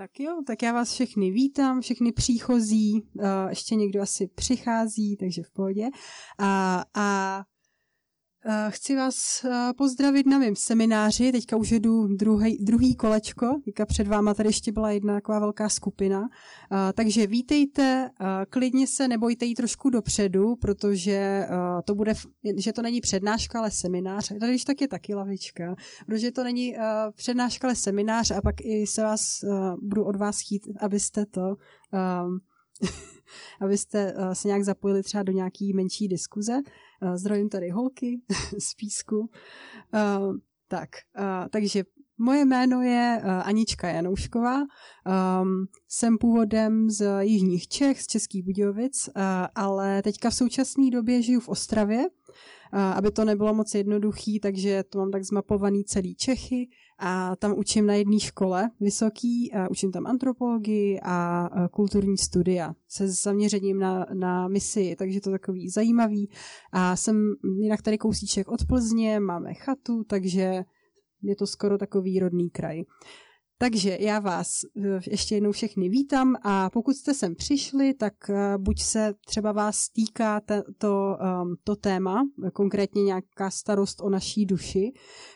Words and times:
Tak 0.00 0.20
jo, 0.20 0.42
tak 0.46 0.62
já 0.62 0.72
vás 0.72 0.92
všechny 0.92 1.30
vítám, 1.30 1.80
všechny 1.80 2.12
příchozí, 2.12 3.02
ještě 3.48 3.74
někdo 3.74 4.02
asi 4.02 4.26
přichází, 4.26 5.16
takže 5.16 5.42
v 5.42 5.50
pohodě. 5.50 5.88
A, 6.38 6.84
a 6.94 7.42
Chci 8.68 8.96
vás 8.96 9.46
pozdravit 9.76 10.26
na 10.26 10.38
mém 10.38 10.56
semináři, 10.56 11.32
teďka 11.32 11.56
už 11.56 11.70
jdu 11.70 12.06
druhý, 12.06 12.58
druhý 12.64 12.94
kolečko, 12.96 13.60
teďka 13.64 13.86
před 13.86 14.08
váma 14.08 14.34
tady 14.34 14.48
ještě 14.48 14.72
byla 14.72 14.90
jedna 14.90 15.14
taková 15.14 15.38
velká 15.38 15.68
skupina, 15.68 16.28
takže 16.94 17.26
vítejte, 17.26 18.10
klidně 18.50 18.86
se 18.86 19.08
nebojte 19.08 19.44
jít 19.44 19.54
trošku 19.54 19.90
dopředu, 19.90 20.56
protože 20.56 21.46
to 21.84 21.94
bude, 21.94 22.14
že 22.56 22.72
to 22.72 22.82
není 22.82 23.00
přednáška, 23.00 23.58
ale 23.58 23.70
seminář, 23.70 24.28
tady 24.28 24.52
když 24.52 24.64
tak 24.64 24.80
je 24.80 24.88
taky 24.88 25.14
lavička, 25.14 25.74
protože 26.06 26.32
to 26.32 26.44
není 26.44 26.76
přednáška, 27.16 27.68
ale 27.68 27.76
seminář 27.76 28.30
a 28.30 28.40
pak 28.40 28.54
i 28.60 28.86
se 28.86 29.02
vás, 29.02 29.44
budu 29.82 30.04
od 30.04 30.16
vás 30.16 30.40
chtít, 30.40 30.68
abyste 30.80 31.26
to 31.26 31.56
abyste 33.60 34.14
se 34.32 34.48
nějak 34.48 34.64
zapojili 34.64 35.02
třeba 35.02 35.22
do 35.22 35.32
nějaký 35.32 35.72
menší 35.72 36.08
diskuze. 36.08 36.52
Zdravím 37.14 37.48
tady 37.48 37.70
holky 37.70 38.20
z 38.58 38.74
písku. 38.74 39.30
Tak, 40.68 40.88
takže 41.50 41.84
Moje 42.22 42.44
jméno 42.44 42.82
je 42.82 43.20
Anička 43.44 43.88
Janoušková, 43.88 44.62
jsem 45.88 46.18
původem 46.18 46.90
z 46.90 47.20
Jižních 47.20 47.68
Čech, 47.68 48.02
z 48.02 48.06
Českých 48.06 48.44
Budějovic, 48.44 49.10
ale 49.54 50.02
teďka 50.02 50.30
v 50.30 50.34
současné 50.34 50.90
době 50.90 51.22
žiju 51.22 51.40
v 51.40 51.48
Ostravě, 51.48 52.04
aby 52.72 53.10
to 53.10 53.24
nebylo 53.24 53.54
moc 53.54 53.74
jednoduchý, 53.74 54.40
takže 54.40 54.84
to 54.88 54.98
mám 54.98 55.10
tak 55.10 55.24
zmapovaný 55.24 55.84
celý 55.84 56.14
Čechy 56.14 56.68
a 57.00 57.36
tam 57.36 57.58
učím 57.58 57.86
na 57.86 57.94
jedné 57.94 58.20
škole 58.20 58.70
vysoký, 58.80 59.52
a 59.52 59.70
učím 59.70 59.92
tam 59.92 60.06
antropologii 60.06 61.00
a 61.02 61.48
kulturní 61.70 62.18
studia 62.18 62.74
se 62.88 63.08
zaměřením 63.08 63.78
na, 63.78 64.06
na 64.12 64.48
misi, 64.48 64.96
takže 64.98 65.20
to 65.20 65.30
takový 65.30 65.68
zajímavý. 65.68 66.30
A 66.72 66.96
jsem 66.96 67.34
jinak 67.60 67.82
tady 67.82 67.98
kousíček 67.98 68.48
od 68.48 68.66
Plzně, 68.66 69.20
máme 69.20 69.54
chatu, 69.54 70.04
takže 70.04 70.64
je 71.22 71.36
to 71.36 71.46
skoro 71.46 71.78
takový 71.78 72.18
rodný 72.18 72.50
kraj. 72.50 72.82
Takže 73.62 73.96
já 74.00 74.18
vás 74.18 74.60
eh, 74.64 75.00
ještě 75.10 75.34
jednou 75.34 75.52
všechny 75.52 75.88
vítám 75.88 76.36
a 76.42 76.70
pokud 76.70 76.96
jste 76.96 77.14
sem 77.14 77.34
přišli, 77.34 77.94
tak 77.94 78.30
eh, 78.30 78.58
buď 78.58 78.82
se 78.82 79.14
třeba 79.26 79.52
vás 79.52 79.88
týká 79.88 80.40
to, 80.78 81.16
ehm, 81.20 81.54
to 81.64 81.76
téma, 81.76 82.22
konkrétně 82.52 83.02
nějaká 83.02 83.50
starost 83.50 84.00
o 84.00 84.10
naší 84.10 84.46
duši 84.46 84.92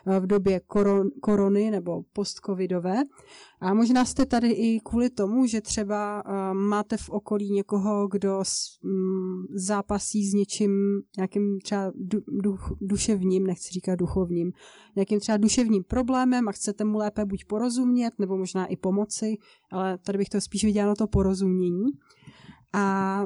eh, 0.06 0.20
v 0.20 0.27
době 0.27 0.61
koron, 0.61 1.11
korony 1.20 1.70
nebo 1.70 2.02
postcovidové, 2.12 3.02
a 3.64 3.75
možná 3.75 4.05
jste 4.05 4.27
tady 4.27 4.50
i 4.50 4.80
kvůli 4.80 5.11
tomu, 5.11 5.47
že 5.47 5.61
třeba 5.61 6.25
uh, 6.27 6.58
máte 6.58 6.97
v 6.97 7.11
okolí 7.11 7.50
někoho, 7.50 8.08
kdo 8.08 8.42
um, 8.84 9.47
zápasí 9.55 10.27
s 10.27 10.34
něčím, 10.34 11.02
nějakým 11.17 11.58
třeba 11.61 11.92
du, 11.95 12.20
duch, 12.28 12.72
duševním, 12.80 13.47
nechci 13.47 13.72
říkat 13.72 13.95
duchovním, 13.95 14.52
nějakým 14.97 15.20
třeba 15.20 15.39
duševním 15.39 15.84
problémem 15.84 16.48
a 16.48 16.52
chcete 16.52 16.84
mu 16.84 16.98
lépe 16.98 17.25
buď 17.25 17.45
porozumět, 17.45 18.13
nebo 18.18 18.38
možná 18.38 18.66
i 18.66 18.76
pomoci, 18.76 19.36
ale 19.72 19.98
tady 19.98 20.18
bych 20.18 20.28
to 20.28 20.40
spíš 20.40 20.64
viděla 20.64 20.88
na 20.88 20.94
to 20.94 21.06
porozumění. 21.06 21.86
A 22.72 23.24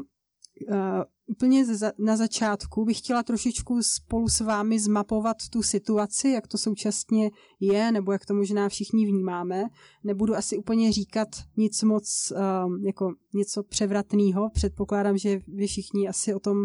úplně 1.29 1.65
na 1.99 2.17
začátku 2.17 2.85
bych 2.85 2.99
chtěla 2.99 3.23
trošičku 3.23 3.83
spolu 3.83 4.29
s 4.29 4.41
vámi 4.41 4.81
zmapovat 4.81 5.37
tu 5.51 5.63
situaci, 5.63 6.29
jak 6.29 6.47
to 6.47 6.59
současně 6.59 7.31
je, 7.61 7.93
nebo 7.93 8.13
jak 8.13 8.27
to 8.27 8.35
možná 8.35 8.69
všichni 8.69 9.07
vnímáme. 9.07 9.65
Nebudu 10.05 10.37
asi 10.37 10.57
úplně 10.57 10.93
říkat 10.93 11.29
nic 11.57 11.83
moc, 11.83 12.33
um, 12.67 12.87
jako 12.87 13.13
něco 13.35 13.63
převratného. 13.63 14.51
Předpokládám, 14.51 15.19
že 15.19 15.41
vy 15.49 15.67
všichni 15.67 16.09
asi 16.09 16.35
o 16.35 16.39
tom 16.39 16.57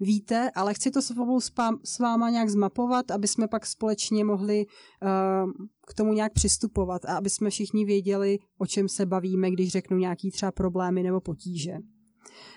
víte, 0.00 0.50
ale 0.54 0.74
chci 0.74 0.90
to 0.90 1.02
spolu 1.02 1.40
s 1.84 1.98
váma 1.98 2.30
nějak 2.30 2.50
zmapovat, 2.50 3.10
aby 3.10 3.28
jsme 3.28 3.48
pak 3.48 3.66
společně 3.66 4.24
mohli 4.24 4.66
um, 4.66 5.52
k 5.88 5.94
tomu 5.94 6.12
nějak 6.12 6.32
přistupovat 6.32 7.04
a 7.04 7.16
aby 7.16 7.30
jsme 7.30 7.50
všichni 7.50 7.84
věděli, 7.84 8.38
o 8.58 8.66
čem 8.66 8.88
se 8.88 9.06
bavíme, 9.06 9.50
když 9.50 9.72
řeknu 9.72 9.98
nějaký 9.98 10.30
třeba 10.30 10.52
problémy 10.52 11.02
nebo 11.02 11.20
potíže. 11.20 11.78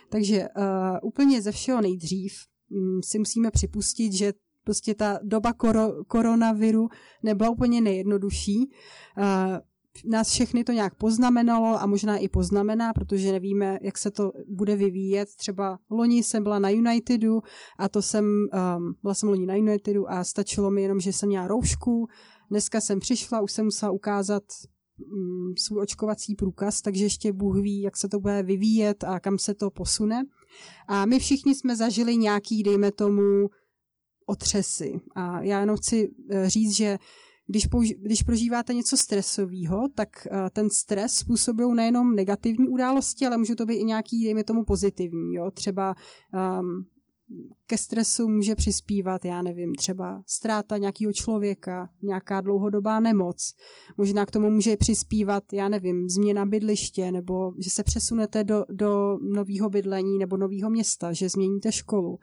Takže 0.10 0.48
uh, 0.58 0.64
úplně 1.02 1.42
ze 1.42 1.52
všeho 1.52 1.82
nejdřív 1.82 2.34
um, 2.72 3.00
si 3.04 3.20
musíme 3.20 3.52
připustit, 3.52 4.14
že 4.14 4.34
prostě 4.64 4.96
ta 4.96 5.20
doba 5.24 5.54
koro, 5.54 6.04
koronaviru 6.08 6.90
nebyla 7.24 7.50
úplně 7.50 7.82
nejjednodušší. 7.82 8.70
Uh, 9.18 9.60
nás 10.06 10.30
všechny 10.30 10.64
to 10.64 10.72
nějak 10.72 10.96
poznamenalo 10.96 11.82
a 11.82 11.86
možná 11.86 12.18
i 12.18 12.28
poznamená, 12.28 12.94
protože 12.94 13.32
nevíme, 13.32 13.78
jak 13.82 13.98
se 13.98 14.12
to 14.12 14.32
bude 14.48 14.76
vyvíjet. 14.76 15.30
Třeba 15.36 15.80
loni 15.90 16.24
jsem 16.24 16.44
byla 16.44 16.60
na 16.60 16.70
Unitedu 16.70 17.42
a 17.80 17.90
to 17.90 18.02
jsem, 18.02 18.26
um, 18.26 18.94
byla 19.02 19.14
jsem 19.14 19.30
loni 19.30 19.46
na 19.46 19.56
Unitedu 19.56 20.12
a 20.12 20.24
stačilo 20.24 20.72
mi 20.72 20.82
jenom, 20.82 21.00
že 21.00 21.14
jsem 21.14 21.30
měla 21.30 21.48
roušku. 21.48 22.08
Dneska 22.50 22.82
jsem 22.82 23.00
přišla, 23.00 23.42
už 23.42 23.52
jsem 23.52 23.66
musela 23.66 23.92
ukázat 23.92 24.44
svůj 25.58 25.82
očkovací 25.82 26.36
průkaz, 26.36 26.82
takže 26.82 27.06
ještě 27.06 27.34
Bůh 27.34 27.56
ví, 27.62 27.82
jak 27.82 27.98
se 27.98 28.10
to 28.10 28.20
bude 28.20 28.44
vyvíjet 28.44 29.04
a 29.04 29.20
kam 29.20 29.38
se 29.38 29.54
to 29.54 29.70
posune. 29.70 30.24
A 30.88 31.06
my 31.06 31.20
všichni 31.20 31.56
jsme 31.56 31.76
zažili 31.76 32.18
nějaký, 32.18 32.64
dejme 32.64 32.92
tomu, 32.92 33.50
otřesy. 34.26 35.02
A 35.16 35.42
já 35.42 35.60
jenom 35.60 35.78
chci 35.78 36.10
eh, 36.30 36.50
říct, 36.50 36.76
že 36.76 36.98
když, 37.48 37.70
použi- 37.70 37.96
když 38.02 38.24
prožíváte 38.24 38.74
něco 38.74 38.98
stresového, 38.98 39.88
tak 39.96 40.10
uh, 40.32 40.38
ten 40.54 40.70
stres 40.70 41.16
způsobují 41.16 41.76
nejenom 41.76 42.16
negativní 42.16 42.68
události, 42.68 43.26
ale 43.26 43.38
můžou 43.38 43.56
to 43.56 43.66
být 43.66 43.76
i 43.76 43.84
nějaký, 43.84 44.24
dejme 44.24 44.44
tomu, 44.44 44.64
pozitivní. 44.64 45.34
Jo? 45.34 45.52
Třeba 45.52 45.96
um, 46.34 46.86
ke 47.68 47.78
stresu 47.78 48.30
může 48.30 48.56
přispívat, 48.56 49.26
já 49.26 49.42
nevím, 49.42 49.76
třeba 49.76 50.24
ztráta 50.26 50.78
nějakého 50.78 51.14
člověka, 51.14 51.90
nějaká 52.02 52.42
dlouhodobá 52.42 53.00
nemoc. 53.00 53.56
Možná 53.98 54.26
k 54.26 54.32
tomu 54.32 54.50
může 54.50 54.78
přispívat, 54.78 55.54
já 55.54 55.70
nevím, 55.70 56.10
změna 56.10 56.46
bydliště, 56.46 57.12
nebo 57.12 57.54
že 57.58 57.70
se 57.70 57.84
přesunete 57.84 58.44
do, 58.44 58.66
do 58.70 59.18
nového 59.22 59.70
bydlení 59.70 60.18
nebo 60.18 60.38
nového 60.38 60.70
města, 60.70 61.14
že 61.14 61.30
změníte 61.30 61.72
školu 61.72 62.20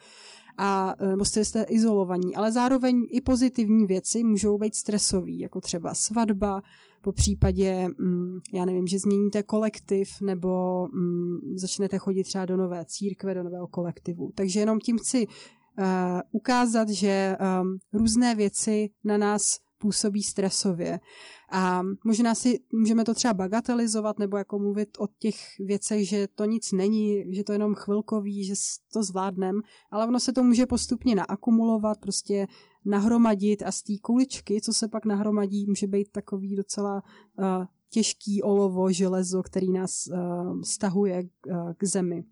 a 0.58 0.94
nebo 1.00 1.24
jste 1.24 1.62
izolovaní, 1.62 2.36
ale 2.36 2.52
zároveň 2.52 3.06
i 3.10 3.20
pozitivní 3.20 3.86
věci 3.86 4.24
můžou 4.24 4.58
být 4.58 4.74
stresové, 4.74 5.32
jako 5.32 5.60
třeba 5.60 5.94
svatba, 5.94 6.62
po 7.06 7.12
případě, 7.12 7.88
mm, 7.98 8.38
já 8.52 8.64
nevím, 8.64 8.86
že 8.86 8.98
změníte 8.98 9.42
kolektiv 9.42 10.08
nebo 10.20 10.86
mm, 10.92 11.38
začnete 11.54 11.98
chodit 11.98 12.24
třeba 12.24 12.46
do 12.46 12.56
nové 12.56 12.84
církve, 12.84 13.34
do 13.34 13.42
nového 13.42 13.66
kolektivu. 13.66 14.32
Takže 14.34 14.60
jenom 14.60 14.78
tím 14.80 14.98
chci 14.98 15.26
uh, 15.26 15.84
ukázat, 16.32 16.88
že 16.88 17.36
um, 17.60 17.78
různé 17.92 18.34
věci 18.34 18.90
na 19.04 19.18
nás 19.18 19.42
působí 19.78 20.22
stresově. 20.22 21.00
A 21.52 21.82
možná 22.04 22.34
si 22.34 22.58
můžeme 22.72 23.04
to 23.04 23.14
třeba 23.14 23.34
bagatelizovat 23.34 24.18
nebo 24.18 24.36
jako 24.36 24.58
mluvit 24.58 24.88
o 24.98 25.06
těch 25.18 25.36
věcech, 25.60 26.08
že 26.08 26.28
to 26.34 26.44
nic 26.44 26.72
není, 26.72 27.34
že 27.34 27.44
to 27.44 27.52
je 27.52 27.54
jenom 27.54 27.74
chvilkový, 27.74 28.44
že 28.44 28.54
to 28.92 29.02
zvládnem, 29.02 29.60
ale 29.90 30.06
ono 30.06 30.20
se 30.20 30.32
to 30.32 30.42
může 30.42 30.66
postupně 30.66 31.14
naakumulovat, 31.14 31.98
prostě 31.98 32.46
nahromadit 32.86 33.62
a 33.62 33.72
z 33.72 33.82
té 33.82 33.92
kuličky, 34.02 34.60
co 34.60 34.72
se 34.72 34.88
pak 34.88 35.04
nahromadí, 35.04 35.66
může 35.66 35.86
být 35.86 36.10
takový 36.12 36.56
docela 36.56 37.02
uh, 37.38 37.64
těžký 37.90 38.42
olovo, 38.42 38.92
železo, 38.92 39.42
který 39.42 39.72
nás 39.72 40.06
uh, 40.06 40.62
stahuje 40.62 41.22
uh, 41.22 41.72
k 41.72 41.84
zemi. 41.84 42.24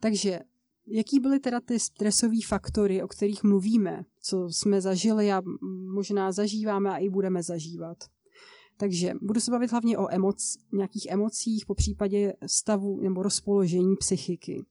Takže 0.00 0.40
jaký 0.86 1.20
byly 1.20 1.40
teda 1.40 1.60
ty 1.60 1.80
stresové 1.80 2.36
faktory, 2.46 3.02
o 3.02 3.08
kterých 3.08 3.44
mluvíme, 3.44 4.04
co 4.20 4.48
jsme 4.48 4.80
zažili 4.80 5.32
a 5.32 5.42
možná 5.94 6.32
zažíváme 6.32 6.90
a 6.90 6.96
i 6.96 7.08
budeme 7.08 7.42
zažívat? 7.42 7.96
Takže 8.76 9.14
budu 9.22 9.40
se 9.40 9.50
bavit 9.50 9.70
hlavně 9.70 9.98
o 9.98 10.14
emoc, 10.14 10.56
nějakých 10.72 11.06
emocích, 11.10 11.66
po 11.66 11.74
případě 11.74 12.34
stavu 12.46 13.00
nebo 13.00 13.22
rozpoložení 13.22 13.96
psychiky. 13.96 14.64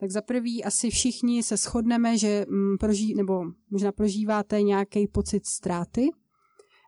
Tak 0.00 0.10
za 0.10 0.22
prvý 0.22 0.64
asi 0.64 0.90
všichni 0.90 1.42
se 1.42 1.56
shodneme, 1.56 2.18
že 2.18 2.46
mm, 2.48 2.78
proží, 2.78 3.14
nebo 3.14 3.44
možná 3.70 3.92
prožíváte 3.92 4.62
nějaký 4.62 5.06
pocit 5.06 5.46
ztráty, 5.46 6.10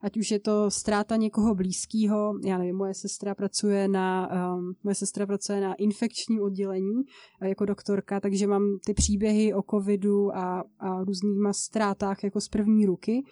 ať 0.03 0.17
už 0.17 0.31
je 0.31 0.41
to 0.41 0.71
ztráta 0.71 1.17
někoho 1.17 1.55
blízkého, 1.55 2.35
já 2.45 2.59
nevím, 2.59 2.77
moje 2.77 2.95
sestra 2.95 3.35
pracuje 3.35 3.89
na, 3.89 4.29
um, 4.57 4.75
moje 4.85 4.95
sestra 4.95 5.27
pracuje 5.27 5.61
na 5.61 5.75
infekčním 5.75 6.43
oddělení 6.43 6.95
uh, 6.95 7.49
jako 7.49 7.65
doktorka, 7.65 8.21
takže 8.21 8.47
mám 8.47 8.63
ty 8.87 8.95
příběhy 8.95 9.55
o 9.55 9.63
covidu 9.63 10.37
a, 10.37 10.65
a 10.79 11.05
různýma 11.05 11.53
ztrátách 11.53 12.25
jako 12.25 12.41
z 12.41 12.49
první 12.49 12.87
ruky. 12.87 13.23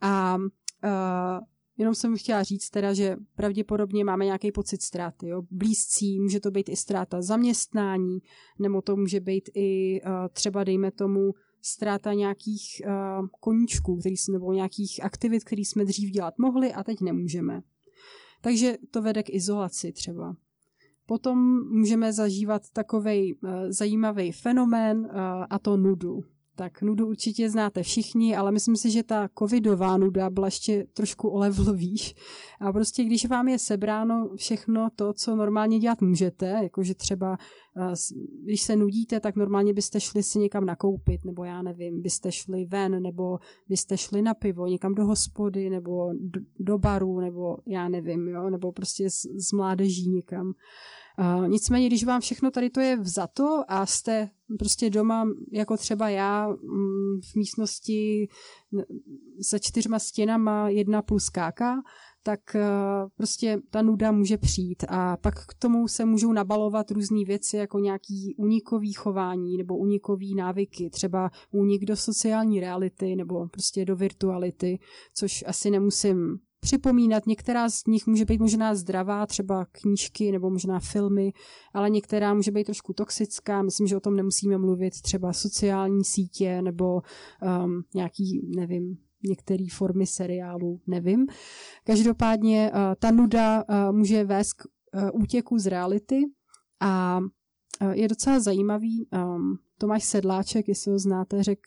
A 0.00 0.36
uh, 0.36 1.40
Jenom 1.80 1.94
jsem 1.94 2.16
chtěla 2.16 2.42
říct 2.42 2.70
teda, 2.70 2.94
že 2.94 3.16
pravděpodobně 3.34 4.04
máme 4.04 4.24
nějaký 4.24 4.52
pocit 4.52 4.82
ztráty. 4.82 5.28
Jo? 5.28 5.42
Blízcí, 5.50 6.20
může 6.20 6.40
to 6.40 6.50
být 6.50 6.68
i 6.68 6.76
ztráta 6.76 7.22
zaměstnání, 7.22 8.18
nebo 8.58 8.82
to 8.82 8.96
může 8.96 9.20
být 9.20 9.50
i 9.54 10.00
uh, 10.02 10.10
třeba, 10.32 10.64
dejme 10.64 10.90
tomu, 10.90 11.34
ztráta 11.62 12.12
nějakých 12.12 12.82
uh, 12.86 13.26
koníčků, 13.40 13.96
který, 13.96 14.14
nebo 14.32 14.52
nějakých 14.52 15.04
aktivit, 15.04 15.44
které 15.44 15.60
jsme 15.60 15.84
dřív 15.84 16.10
dělat 16.10 16.38
mohli 16.38 16.72
a 16.72 16.84
teď 16.84 17.00
nemůžeme. 17.00 17.60
Takže 18.40 18.76
to 18.90 19.02
vede 19.02 19.22
k 19.22 19.30
izolaci 19.30 19.92
třeba. 19.92 20.36
Potom 21.06 21.68
můžeme 21.68 22.12
zažívat 22.12 22.62
takový 22.72 23.34
uh, 23.34 23.50
zajímavý 23.68 24.32
fenomén 24.32 24.98
uh, 24.98 25.10
a 25.50 25.58
to 25.58 25.76
nudu. 25.76 26.20
Tak 26.60 26.82
nudu 26.82 27.06
určitě 27.06 27.50
znáte 27.50 27.82
všichni, 27.82 28.36
ale 28.36 28.52
myslím 28.52 28.76
si, 28.76 28.90
že 28.90 29.02
ta 29.02 29.28
covidová 29.38 29.96
nuda 29.96 30.30
byla 30.30 30.46
ještě 30.46 30.86
trošku 30.94 31.28
o 31.28 31.38
level 31.38 31.74
výš. 31.74 32.14
A 32.60 32.72
prostě 32.72 33.04
když 33.04 33.26
vám 33.26 33.48
je 33.48 33.58
sebráno 33.58 34.30
všechno 34.36 34.88
to, 34.96 35.12
co 35.12 35.36
normálně 35.36 35.78
dělat 35.78 36.00
můžete, 36.00 36.46
jakože 36.62 36.94
třeba 36.94 37.38
když 38.44 38.62
se 38.62 38.76
nudíte, 38.76 39.20
tak 39.20 39.36
normálně 39.36 39.72
byste 39.72 40.00
šli 40.00 40.22
si 40.22 40.38
někam 40.38 40.64
nakoupit, 40.64 41.24
nebo 41.24 41.44
já 41.44 41.62
nevím, 41.62 42.02
byste 42.02 42.32
šli 42.32 42.64
ven, 42.64 43.02
nebo 43.02 43.38
byste 43.68 43.96
šli 43.96 44.22
na 44.22 44.34
pivo, 44.34 44.66
někam 44.66 44.94
do 44.94 45.06
hospody, 45.06 45.70
nebo 45.70 46.12
do, 46.20 46.40
do 46.58 46.78
baru, 46.78 47.20
nebo 47.20 47.56
já 47.66 47.88
nevím, 47.88 48.28
jo, 48.28 48.50
nebo 48.50 48.72
prostě 48.72 49.10
z, 49.10 49.22
z 49.48 49.52
mládeží 49.52 50.10
někam. 50.10 50.52
Nicméně, 51.46 51.86
když 51.86 52.04
vám 52.04 52.20
všechno 52.20 52.50
tady 52.50 52.70
to 52.70 52.80
je 52.80 52.96
vzato 52.96 53.64
a 53.68 53.86
jste 53.86 54.30
prostě 54.58 54.90
doma, 54.90 55.28
jako 55.52 55.76
třeba 55.76 56.08
já, 56.08 56.48
mm, 56.48 57.20
v 57.32 57.36
místnosti 57.36 58.28
se 59.42 59.60
čtyřma 59.60 59.98
stěnama, 59.98 60.68
jedna 60.68 61.02
plus 61.02 61.28
káka, 61.28 61.82
tak 62.22 62.40
uh, 62.54 63.08
prostě 63.16 63.58
ta 63.70 63.82
nuda 63.82 64.12
může 64.12 64.38
přijít. 64.38 64.84
A 64.88 65.16
pak 65.16 65.46
k 65.46 65.54
tomu 65.54 65.88
se 65.88 66.04
můžou 66.04 66.32
nabalovat 66.32 66.90
různé 66.90 67.24
věci, 67.24 67.56
jako 67.56 67.78
nějaký 67.78 68.34
unikový 68.38 68.92
chování 68.92 69.56
nebo 69.56 69.76
unikový 69.76 70.34
návyky, 70.34 70.90
třeba 70.90 71.30
únik 71.50 71.84
do 71.84 71.96
sociální 71.96 72.60
reality 72.60 73.16
nebo 73.16 73.48
prostě 73.48 73.84
do 73.84 73.96
virtuality, 73.96 74.78
což 75.14 75.44
asi 75.46 75.70
nemusím 75.70 76.38
připomínat. 76.60 77.26
Některá 77.26 77.68
z 77.68 77.86
nich 77.86 78.06
může 78.06 78.24
být 78.24 78.40
možná 78.40 78.74
zdravá, 78.74 79.26
třeba 79.26 79.66
knížky 79.72 80.32
nebo 80.32 80.50
možná 80.50 80.80
filmy, 80.80 81.32
ale 81.74 81.90
některá 81.90 82.34
může 82.34 82.50
být 82.50 82.64
trošku 82.64 82.92
toxická. 82.92 83.62
Myslím, 83.62 83.86
že 83.86 83.96
o 83.96 84.00
tom 84.00 84.16
nemusíme 84.16 84.58
mluvit. 84.58 85.00
Třeba 85.02 85.32
sociální 85.32 86.04
sítě 86.04 86.62
nebo 86.62 86.94
um, 87.64 87.82
nějaký, 87.94 88.50
nevím, 88.56 88.96
některé 89.28 89.64
formy 89.72 90.06
seriálu, 90.06 90.80
nevím. 90.86 91.26
Každopádně 91.84 92.70
uh, 92.74 92.78
ta 92.98 93.10
nuda 93.10 93.64
uh, 93.68 93.96
může 93.96 94.24
vést 94.24 94.52
k 94.52 94.64
uh, 94.64 95.22
útěku 95.22 95.58
z 95.58 95.66
reality 95.66 96.22
a 96.80 97.20
je 97.92 98.08
docela 98.08 98.40
zajímavý. 98.40 99.08
Um, 99.12 99.58
Tomáš 99.78 100.04
Sedláček, 100.04 100.68
jestli 100.68 100.92
ho 100.92 100.98
znáte, 100.98 101.42
řek, 101.42 101.58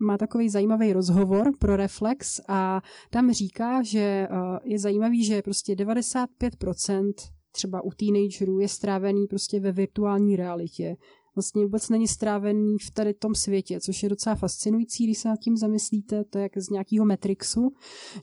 má 0.00 0.18
takový 0.18 0.48
zajímavý 0.48 0.92
rozhovor 0.92 1.52
pro 1.58 1.76
Reflex 1.76 2.40
a 2.48 2.82
tam 3.10 3.32
říká, 3.32 3.82
že 3.82 4.28
uh, 4.30 4.58
je 4.64 4.78
zajímavý, 4.78 5.24
že 5.24 5.42
prostě 5.42 5.74
95% 5.74 7.12
třeba 7.52 7.84
u 7.84 7.90
teenagerů 7.90 8.60
je 8.60 8.68
strávený 8.68 9.26
prostě 9.26 9.60
ve 9.60 9.72
virtuální 9.72 10.36
realitě. 10.36 10.96
Vlastně 11.36 11.62
vůbec 11.62 11.88
není 11.88 12.08
strávený 12.08 12.78
v 12.78 12.90
tady 12.90 13.14
tom 13.14 13.34
světě, 13.34 13.80
což 13.80 14.02
je 14.02 14.08
docela 14.08 14.36
fascinující, 14.36 15.04
když 15.04 15.18
se 15.18 15.28
nad 15.28 15.40
tím 15.40 15.56
zamyslíte, 15.56 16.24
to 16.24 16.38
je 16.38 16.42
jak 16.42 16.58
z 16.58 16.70
nějakého 16.70 17.06
Matrixu, 17.06 17.72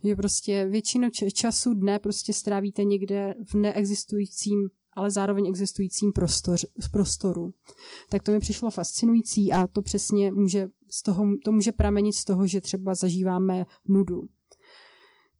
že 0.04 0.16
prostě 0.16 0.66
většinu 0.66 1.10
času 1.34 1.74
dne 1.74 2.00
prostě 2.00 2.34
strávíte 2.34 2.84
někde 2.84 3.36
v 3.46 3.54
neexistujícím 3.54 4.70
ale 4.96 5.12
zároveň 5.12 5.48
existujícím 5.48 6.12
prostor, 6.12 6.58
prostoru. 6.92 7.54
Tak 8.10 8.24
to 8.24 8.32
mi 8.32 8.40
přišlo 8.40 8.72
fascinující 8.72 9.52
a 9.52 9.68
to 9.68 9.82
přesně 9.82 10.32
může, 10.32 10.68
z 10.90 11.02
toho, 11.02 11.26
to 11.46 11.52
může 11.52 11.72
pramenit 11.72 12.14
z 12.14 12.26
toho, 12.26 12.48
že 12.48 12.62
třeba 12.62 12.96
zažíváme 12.96 13.66
nudu. 13.88 14.22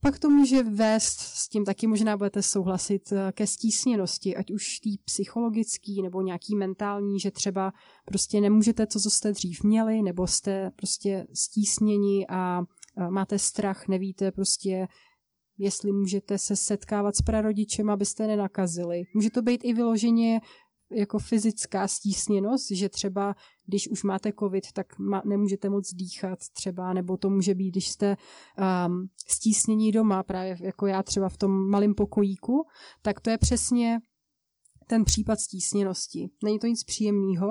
Pak 0.02 0.20
to 0.20 0.30
může 0.30 0.64
vést, 0.64 1.20
s 1.20 1.50
tím 1.50 1.66
taky 1.66 1.88
možná 1.88 2.18
budete 2.18 2.42
souhlasit, 2.42 3.14
ke 3.32 3.48
stísněnosti, 3.48 4.36
ať 4.36 4.52
už 4.52 4.80
tý 4.80 4.98
psychologický 4.98 6.02
nebo 6.02 6.22
nějaký 6.22 6.56
mentální, 6.56 7.20
že 7.20 7.32
třeba 7.32 7.74
prostě 8.06 8.42
nemůžete 8.42 8.86
to, 8.86 9.00
co 9.00 9.10
jste 9.10 9.32
dřív 9.32 9.64
měli, 9.64 10.02
nebo 10.02 10.28
jste 10.28 10.72
prostě 10.76 11.28
stísněni 11.34 12.28
a 12.30 12.62
máte 13.10 13.40
strach, 13.40 13.88
nevíte 13.88 14.32
prostě, 14.32 14.88
jestli 15.64 15.92
můžete 15.92 16.38
se 16.38 16.56
setkávat 16.56 17.16
s 17.16 17.22
prarodičem, 17.22 17.90
abyste 17.90 18.28
nenakazili. 18.28 19.04
Může 19.16 19.30
to 19.30 19.42
být 19.42 19.62
i 19.64 19.74
vyloženě 19.74 20.42
jako 20.92 21.20
fyzická 21.20 21.88
stísněnost, 21.88 22.72
že 22.72 22.90
třeba 22.90 23.36
když 23.66 23.88
už 23.88 24.04
máte 24.04 24.34
covid, 24.40 24.72
tak 24.74 25.00
ma, 25.00 25.22
nemůžete 25.26 25.70
moc 25.70 25.94
dýchat 25.94 26.40
třeba, 26.54 26.94
nebo 26.94 27.18
to 27.18 27.30
může 27.30 27.56
být, 27.56 27.72
když 27.72 27.88
jste 27.90 28.18
um, 28.88 29.08
stísnění 29.28 29.92
doma, 29.92 30.24
právě 30.24 30.58
jako 30.62 30.88
já 30.88 31.04
třeba 31.04 31.30
v 31.30 31.38
tom 31.38 31.70
malém 31.70 31.96
pokojíku, 31.96 32.64
tak 33.02 33.20
to 33.20 33.30
je 33.30 33.38
přesně 33.38 34.00
ten 34.88 35.04
případ 35.04 35.40
stísněnosti. 35.40 36.30
Není 36.44 36.60
to 36.60 36.68
nic 36.68 36.84
příjemného 36.84 37.50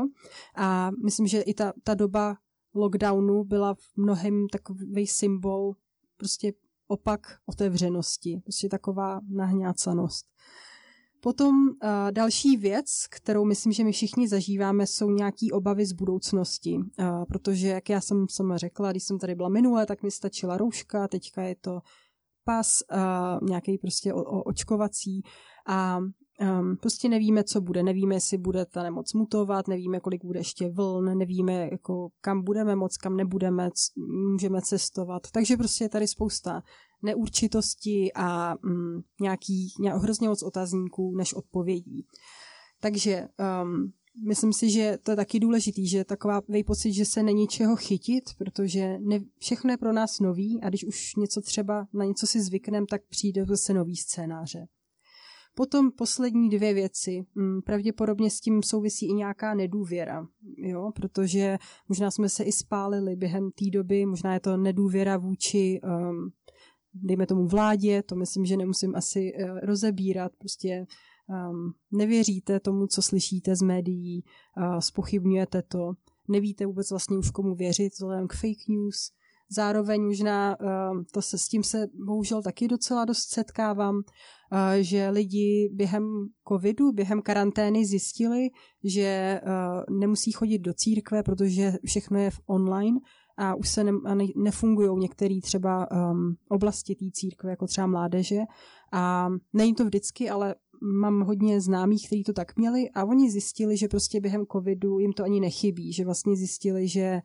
a 0.57 0.91
myslím, 1.05 1.27
že 1.27 1.41
i 1.41 1.55
ta, 1.55 1.73
ta 1.85 1.95
doba 1.95 2.37
lockdownu 2.75 3.45
byla 3.45 3.75
v 3.75 3.97
mnohem 3.97 4.47
takový 4.53 5.07
symbol 5.07 5.73
prostě 6.17 6.53
opak 6.93 7.21
otevřenosti, 7.47 8.41
prostě 8.45 8.69
taková 8.69 9.21
nahňácanost. 9.29 10.27
Potom 11.21 11.69
uh, 11.69 11.75
další 12.11 12.57
věc, 12.57 13.07
kterou 13.11 13.45
myslím, 13.45 13.73
že 13.73 13.85
my 13.85 13.93
všichni 13.93 14.29
zažíváme, 14.29 14.87
jsou 14.87 15.11
nějaké 15.11 15.47
obavy 15.53 15.87
z 15.87 15.93
budoucnosti. 15.93 16.77
Uh, 16.77 17.25
protože, 17.25 17.69
jak 17.69 17.89
já 17.89 18.01
jsem 18.01 18.27
sama 18.31 18.57
řekla, 18.57 18.91
když 18.91 19.05
jsem 19.05 19.19
tady 19.19 19.35
byla 19.35 19.49
minule, 19.49 19.87
tak 19.87 20.03
mi 20.03 20.11
stačila 20.11 20.57
rouška, 20.57 21.09
teďka 21.09 21.43
je 21.43 21.57
to 21.61 21.81
pas, 22.45 22.83
uh, 22.93 23.49
nějaký 23.49 23.79
prostě 23.79 24.15
o, 24.15 24.23
o, 24.23 24.43
očkovací 24.43 25.23
a 25.67 26.01
Um, 26.41 26.77
prostě 26.77 27.09
nevíme, 27.09 27.45
co 27.45 27.61
bude, 27.61 27.83
nevíme, 27.83 28.15
jestli 28.15 28.39
bude 28.39 28.67
ta 28.67 28.83
nemoc 28.83 29.13
mutovat, 29.13 29.69
nevíme, 29.69 30.01
kolik 30.01 30.25
bude 30.25 30.41
ještě 30.41 30.69
vln, 30.69 31.19
nevíme, 31.19 31.69
jako, 31.73 32.09
kam 32.21 32.43
budeme 32.43 32.77
moc, 32.77 32.97
kam 32.97 33.17
nebudeme, 33.17 33.71
můžeme 34.31 34.63
cestovat. 34.63 35.31
Takže 35.31 35.57
prostě 35.57 35.85
je 35.85 35.89
tady 35.89 36.09
spousta 36.09 36.63
neurčitosti 37.03 38.13
a 38.15 38.55
um, 38.65 39.03
nějaký, 39.21 39.73
nějak, 39.81 40.03
hrozně 40.03 40.29
moc 40.29 40.43
otazníků 40.43 41.17
než 41.17 41.35
odpovědí. 41.35 42.07
Takže 42.81 43.29
um, 43.63 43.93
myslím 44.29 44.53
si, 44.53 44.71
že 44.71 44.99
to 45.03 45.11
je 45.11 45.17
taky 45.17 45.41
důležitý, 45.41 45.89
že 45.89 46.05
takový 46.05 46.65
pocit, 46.65 46.93
že 46.93 47.05
se 47.05 47.23
není 47.23 47.47
čeho 47.47 47.77
chytit, 47.77 48.25
protože 48.39 48.99
ne, 48.99 49.21
všechno 49.39 49.71
je 49.71 49.77
pro 49.77 49.93
nás 49.93 50.21
nový 50.21 50.61
a 50.63 50.69
když 50.69 50.85
už 50.85 51.15
něco 51.17 51.41
třeba 51.41 51.87
na 51.93 52.05
něco 52.05 52.27
si 52.27 52.41
zvykneme, 52.41 52.87
tak 52.91 53.03
přijde 53.09 53.45
zase 53.45 53.75
nový 53.75 53.97
scénáře. 53.97 54.67
Potom 55.55 55.91
poslední 55.91 56.49
dvě 56.49 56.75
věci. 56.75 57.25
Mm, 57.35 57.63
pravděpodobně 57.63 58.31
s 58.31 58.41
tím 58.41 58.63
souvisí 58.63 59.09
i 59.09 59.13
nějaká 59.13 59.55
nedůvěra, 59.55 60.27
jo? 60.57 60.91
protože 60.95 61.59
možná 61.89 62.11
jsme 62.11 62.29
se 62.29 62.45
i 62.45 62.53
spálili 62.53 63.17
během 63.17 63.51
té 63.51 63.71
doby, 63.73 64.07
možná 64.07 64.35
je 64.35 64.41
to 64.41 64.57
nedůvěra 64.57 65.17
vůči, 65.17 65.81
um, 65.85 66.33
dejme 66.95 67.27
tomu 67.27 67.47
vládě, 67.47 68.03
to 68.03 68.17
myslím, 68.17 68.45
že 68.45 68.57
nemusím 68.57 68.97
asi 68.97 69.33
uh, 69.35 69.59
rozebírat, 69.63 70.33
prostě 70.39 70.87
um, 71.29 71.73
nevěříte 71.93 72.61
tomu, 72.61 72.87
co 72.87 73.03
slyšíte 73.03 73.57
z 73.57 73.63
médií, 73.63 74.25
uh, 74.57 74.79
spochybňujete 74.79 75.63
to, 75.63 75.93
nevíte 76.29 76.67
vůbec 76.67 76.91
vlastně 76.91 77.19
už 77.19 77.31
komu 77.31 77.55
věřit 77.55 77.93
vzhledem 77.93 78.29
k 78.29 78.33
fake 78.33 78.69
news, 78.69 79.13
Zároveň 79.55 80.03
možná 80.03 80.57
ehm, 80.61 81.05
to 81.13 81.23
se, 81.23 81.39
s 81.39 81.49
tím 81.49 81.63
se 81.63 81.87
bohužel 82.07 82.43
taky 82.43 82.69
docela 82.69 83.05
dost 83.05 83.31
setkávám, 83.31 84.01
eh, 84.53 84.83
že 84.83 85.09
lidi 85.09 85.71
během 85.73 86.05
covidu, 86.49 86.93
během 86.93 87.23
karantény 87.23 87.87
zjistili, 87.87 88.49
že 88.85 89.03
eh, 89.03 89.43
nemusí 89.91 90.33
chodit 90.33 90.59
do 90.59 90.73
církve, 90.75 91.23
protože 91.23 91.73
všechno 91.85 92.19
je 92.19 92.31
v 92.31 92.41
online 92.47 92.99
a 93.37 93.55
už 93.55 93.69
se 93.69 93.85
ne, 93.85 93.93
ne, 94.15 94.25
nefungují 94.37 94.99
některé 94.99 95.35
třeba 95.43 95.89
um, 95.91 96.37
oblasti 96.49 96.95
té 96.95 97.05
církve, 97.13 97.51
jako 97.51 97.67
třeba 97.67 97.87
mládeže. 97.87 98.41
A 98.93 99.29
není 99.53 99.75
to 99.75 99.85
vždycky, 99.85 100.31
ale 100.31 100.55
mám 100.83 101.21
hodně 101.21 101.61
známých, 101.61 102.07
kteří 102.07 102.25
to 102.25 102.33
tak 102.33 102.57
měli 102.57 102.91
a 102.91 103.05
oni 103.05 103.31
zjistili, 103.31 103.77
že 103.77 103.89
prostě 103.89 104.21
během 104.21 104.47
covidu 104.53 104.99
jim 104.99 105.13
to 105.13 105.25
ani 105.25 105.41
nechybí, 105.41 105.93
že 105.93 106.05
vlastně 106.05 106.37
zjistili, 106.37 106.89
že 106.89 107.21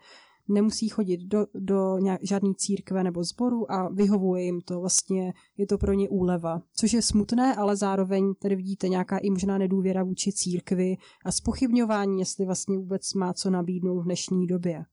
nemusí 0.50 0.89
chodit 0.89 1.18
do, 1.18 1.46
do 1.56 1.98
nějak, 1.98 2.20
žádný 2.24 2.56
církve 2.56 3.04
nebo 3.04 3.24
sboru 3.24 3.72
a 3.72 3.89
vyhovuje 3.89 4.44
jim 4.44 4.62
to. 4.62 4.80
Vlastně 4.80 5.34
je 5.58 5.68
to 5.68 5.77
pro 5.77 5.94
ně 5.94 6.10
úleva, 6.10 6.62
což 6.75 6.94
je 6.94 7.01
smutné, 7.01 7.56
ale 7.56 7.75
zároveň 7.75 8.34
tady 8.42 8.56
vidíte 8.56 8.89
nějaká 8.89 9.18
i 9.18 9.30
možná 9.30 9.58
nedůvěra 9.58 10.04
vůči 10.04 10.32
církvi 10.32 10.96
a 11.25 11.32
spochybňování, 11.32 12.20
jestli 12.20 12.46
vlastně 12.46 12.77
vůbec 12.77 13.13
má 13.13 13.34
co 13.34 13.50
nabídnout 13.50 14.01
v 14.01 14.06
dnešní 14.06 14.48
době. 14.48 14.84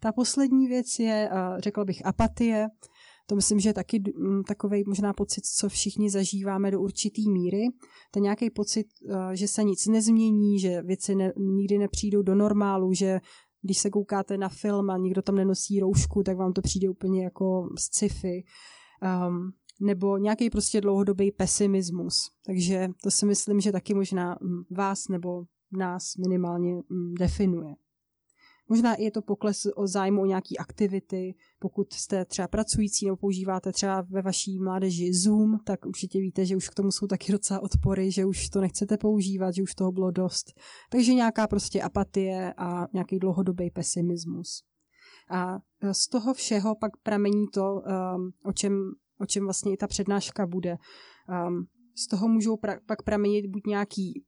Ta 0.00 0.12
poslední 0.12 0.68
věc 0.68 0.98
je, 0.98 1.30
řekla 1.58 1.84
bych, 1.84 2.06
apatie. 2.06 2.68
To 3.26 3.34
myslím, 3.34 3.60
že 3.60 3.68
je 3.68 3.74
taky 3.74 4.02
takový 4.48 4.84
možná 4.86 5.12
pocit, 5.12 5.44
co 5.44 5.68
všichni 5.68 6.10
zažíváme 6.10 6.70
do 6.70 6.80
určitý 6.80 7.30
míry. 7.30 7.62
Ten 8.10 8.22
nějaký 8.22 8.50
pocit, 8.50 8.86
že 9.32 9.48
se 9.48 9.64
nic 9.64 9.86
nezmění, 9.86 10.58
že 10.58 10.82
věci 10.82 11.14
ne, 11.14 11.32
nikdy 11.36 11.78
nepřijdou 11.78 12.22
do 12.22 12.34
normálu, 12.34 12.92
že 12.92 13.20
když 13.64 13.78
se 13.78 13.90
koukáte 13.90 14.38
na 14.38 14.48
film 14.48 14.90
a 14.90 14.96
nikdo 14.96 15.22
tam 15.22 15.34
nenosí 15.34 15.80
roušku, 15.80 16.22
tak 16.22 16.36
vám 16.36 16.52
to 16.52 16.62
přijde 16.62 16.88
úplně 16.88 17.24
jako 17.24 17.68
sci-fi. 17.78 18.44
Um, 19.28 19.52
nebo 19.80 20.18
nějaký 20.18 20.50
prostě 20.50 20.80
dlouhodobý 20.80 21.32
pesimismus. 21.32 22.30
Takže 22.46 22.88
to 23.02 23.10
si 23.10 23.26
myslím, 23.26 23.60
že 23.60 23.72
taky 23.72 23.94
možná 23.94 24.38
mm, 24.40 24.62
vás 24.70 25.08
nebo 25.08 25.44
nás 25.72 26.16
minimálně 26.16 26.74
mm, 26.74 27.14
definuje. 27.14 27.74
Možná 28.68 28.94
je 28.98 29.10
to 29.10 29.22
pokles 29.22 29.66
o 29.76 29.86
zájmu 29.86 30.22
o 30.22 30.26
nějaké 30.26 30.56
aktivity. 30.58 31.34
Pokud 31.58 31.92
jste 31.92 32.24
třeba 32.24 32.48
pracující 32.48 33.06
nebo 33.06 33.16
používáte 33.16 33.72
třeba 33.72 34.00
ve 34.00 34.22
vaší 34.22 34.58
mládeži 34.58 35.14
Zoom, 35.14 35.58
tak 35.64 35.86
určitě 35.86 36.18
víte, 36.18 36.46
že 36.46 36.56
už 36.56 36.68
k 36.68 36.74
tomu 36.74 36.92
jsou 36.92 37.06
taky 37.06 37.32
docela 37.32 37.60
odpory, 37.60 38.10
že 38.10 38.24
už 38.24 38.48
to 38.48 38.60
nechcete 38.60 38.96
používat, 38.96 39.54
že 39.54 39.62
už 39.62 39.74
toho 39.74 39.92
bylo 39.92 40.10
dost. 40.10 40.52
Takže 40.90 41.14
nějaká 41.14 41.46
prostě 41.46 41.82
apatie 41.82 42.54
a 42.56 42.88
nějaký 42.92 43.18
dlouhodobý 43.18 43.70
pesimismus. 43.70 44.62
A 45.30 45.58
z 45.92 46.08
toho 46.08 46.34
všeho 46.34 46.74
pak 46.80 46.92
pramení 47.02 47.46
to, 47.54 47.62
um, 47.62 48.30
o 48.44 48.52
čem, 48.52 48.92
o 49.20 49.26
čem 49.26 49.44
vlastně 49.44 49.72
i 49.72 49.76
ta 49.76 49.86
přednáška 49.86 50.46
bude. 50.46 50.76
Um, 51.48 51.66
z 51.96 52.06
toho 52.06 52.28
můžou 52.28 52.54
pra- 52.56 52.78
pak 52.86 53.02
pramenit 53.02 53.46
buď 53.46 53.62
nějaký 53.66 54.24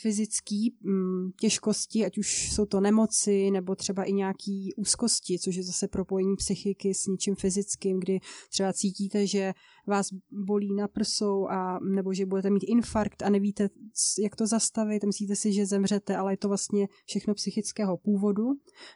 fyzické 0.00 0.56
mm, 0.80 1.30
těžkosti, 1.40 2.04
ať 2.04 2.18
už 2.18 2.52
jsou 2.52 2.66
to 2.66 2.80
nemoci 2.80 3.50
nebo 3.50 3.74
třeba 3.74 4.04
i 4.04 4.12
nějaké 4.12 4.68
úzkosti, 4.76 5.38
což 5.38 5.56
je 5.56 5.62
zase 5.62 5.88
propojení 5.88 6.36
psychiky 6.36 6.94
s 6.94 7.06
něčím 7.06 7.34
fyzickým, 7.34 8.00
kdy 8.00 8.20
třeba 8.50 8.72
cítíte, 8.72 9.26
že 9.26 9.52
vás 9.86 10.08
bolí 10.30 10.74
na 10.74 10.88
prsou 10.88 11.46
a 11.46 11.78
nebo 11.78 12.14
že 12.14 12.26
budete 12.26 12.50
mít 12.50 12.64
infarkt 12.66 13.22
a 13.22 13.30
nevíte, 13.30 13.68
jak 14.22 14.36
to 14.36 14.46
zastavit, 14.46 15.04
myslíte 15.04 15.36
si, 15.36 15.52
že 15.52 15.66
zemřete, 15.66 16.16
ale 16.16 16.32
je 16.32 16.36
to 16.36 16.48
vlastně 16.48 16.88
všechno 17.06 17.34
psychického 17.34 17.96
původu. 17.96 18.44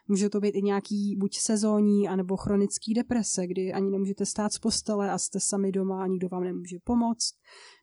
Může 0.08 0.28
to 0.28 0.40
být 0.40 0.54
i 0.54 0.62
nějaký 0.62 1.16
buď 1.16 1.38
sezónní, 1.38 2.08
anebo 2.08 2.36
chronický 2.36 2.94
deprese, 2.94 3.46
kdy 3.46 3.72
ani 3.72 3.90
nemůžete 3.90 4.26
stát 4.26 4.52
z 4.52 4.58
postele 4.58 5.10
a 5.10 5.18
jste 5.18 5.40
sami 5.40 5.72
doma 5.72 6.02
a 6.02 6.06
nikdo 6.06 6.28
vám 6.28 6.44
nemůže 6.44 6.76
pomoct. 6.84 7.34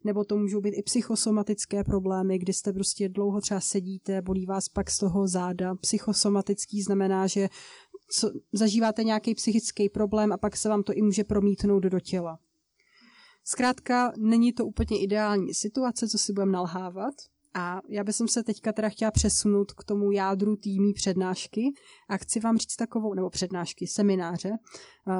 Nebo 0.04 0.24
to 0.24 0.38
můžou 0.38 0.62
být 0.62 0.74
i 0.74 0.84
psychosomatické 0.84 1.84
problémy, 1.84 2.40
kdy 2.40 2.54
jste 2.54 2.74
prostě 2.74 3.10
dlouho 3.10 3.42
třeba 3.42 3.60
sedíte, 3.60 4.22
bolí 4.22 4.46
vás 4.46 4.70
pak 4.70 4.92
z 4.92 4.98
toho 4.98 5.28
záda. 5.28 5.76
Psychosomatický 5.76 6.82
znamená, 6.82 7.28
že 7.28 7.50
co, 8.12 8.32
zažíváte 8.54 9.04
nějaký 9.04 9.36
psychický 9.36 9.90
problém 9.90 10.34
a 10.34 10.38
pak 10.38 10.58
se 10.58 10.70
vám 10.70 10.84
to 10.84 10.94
i 10.94 11.02
může 11.02 11.24
promítnout 11.24 11.80
do 11.80 12.00
těla. 12.00 12.40
Zkrátka, 13.44 14.12
není 14.18 14.54
to 14.54 14.66
úplně 14.66 15.00
ideální 15.00 15.54
situace, 15.54 16.08
co 16.08 16.18
si 16.18 16.34
budeme 16.34 16.52
nalhávat. 16.52 17.14
A 17.54 17.82
já 17.90 18.04
bych 18.04 18.16
se 18.16 18.44
teďka 18.44 18.74
teda 18.74 18.90
chtěla 18.90 19.12
přesunout 19.12 19.72
k 19.72 19.84
tomu 19.84 20.12
jádru 20.12 20.56
týmí 20.56 20.94
přednášky 20.94 21.62
a 22.10 22.18
chci 22.18 22.40
vám 22.40 22.58
říct 22.58 22.76
takovou, 22.76 23.14
nebo 23.14 23.30
přednášky, 23.30 23.88
semináře. 23.88 24.52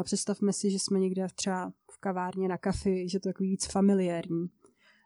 Představme 0.04 0.54
si, 0.54 0.72
že 0.72 0.80
jsme 0.80 1.00
někde 1.00 1.28
třeba 1.36 1.74
v 1.92 1.98
kavárně 2.00 2.48
na 2.48 2.58
kafi, 2.58 3.10
že 3.10 3.20
to 3.20 3.30
je 3.30 3.34
takový 3.34 3.50
víc 3.50 3.66
familiární. 3.66 4.48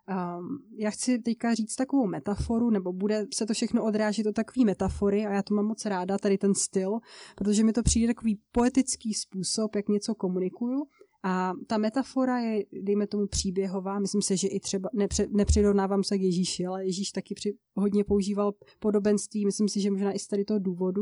Um, 0.10 0.60
já 0.78 0.92
chci 0.92 1.20
teďka 1.20 1.54
říct 1.54 1.76
takovou 1.76 2.08
metaforu, 2.08 2.70
nebo 2.70 2.94
bude 2.94 3.28
se 3.34 3.46
to 3.46 3.54
všechno 3.54 3.84
odrážet 3.84 4.24
do 4.24 4.32
takové 4.32 4.66
metafory 4.66 5.26
a 5.26 5.34
já 5.34 5.44
to 5.44 5.56
mám 5.56 5.66
moc 5.66 5.86
ráda, 5.86 6.18
tady 6.18 6.38
ten 6.38 6.54
styl, 6.56 7.00
protože 7.36 7.64
mi 7.64 7.74
to 7.74 7.84
přijde 7.84 8.08
takový 8.08 8.40
poetický 8.52 9.14
způsob, 9.14 9.76
jak 9.76 9.90
něco 9.90 10.16
komunikuju 10.16 10.84
a 11.26 11.54
ta 11.68 11.78
metafora 11.78 12.40
je, 12.40 12.66
dejme 12.82 13.08
tomu, 13.08 13.28
příběhová. 13.28 14.00
Myslím 14.00 14.22
si, 14.22 14.38
že 14.38 14.48
i 14.48 14.60
třeba, 14.60 14.90
nepře, 14.94 15.28
nepřirovnávám 15.32 16.04
se 16.04 16.18
k 16.18 16.22
Ježíši, 16.22 16.66
ale 16.66 16.86
Ježíš 16.86 17.12
taky 17.12 17.36
při, 17.36 17.58
hodně 17.76 18.04
používal 18.04 18.54
podobenství. 18.80 19.46
Myslím 19.46 19.70
si, 19.70 19.82
že 19.82 19.92
možná 19.92 20.12
i 20.12 20.20
z 20.20 20.28
tady 20.28 20.46
toho 20.46 20.60
důvodu, 20.60 21.02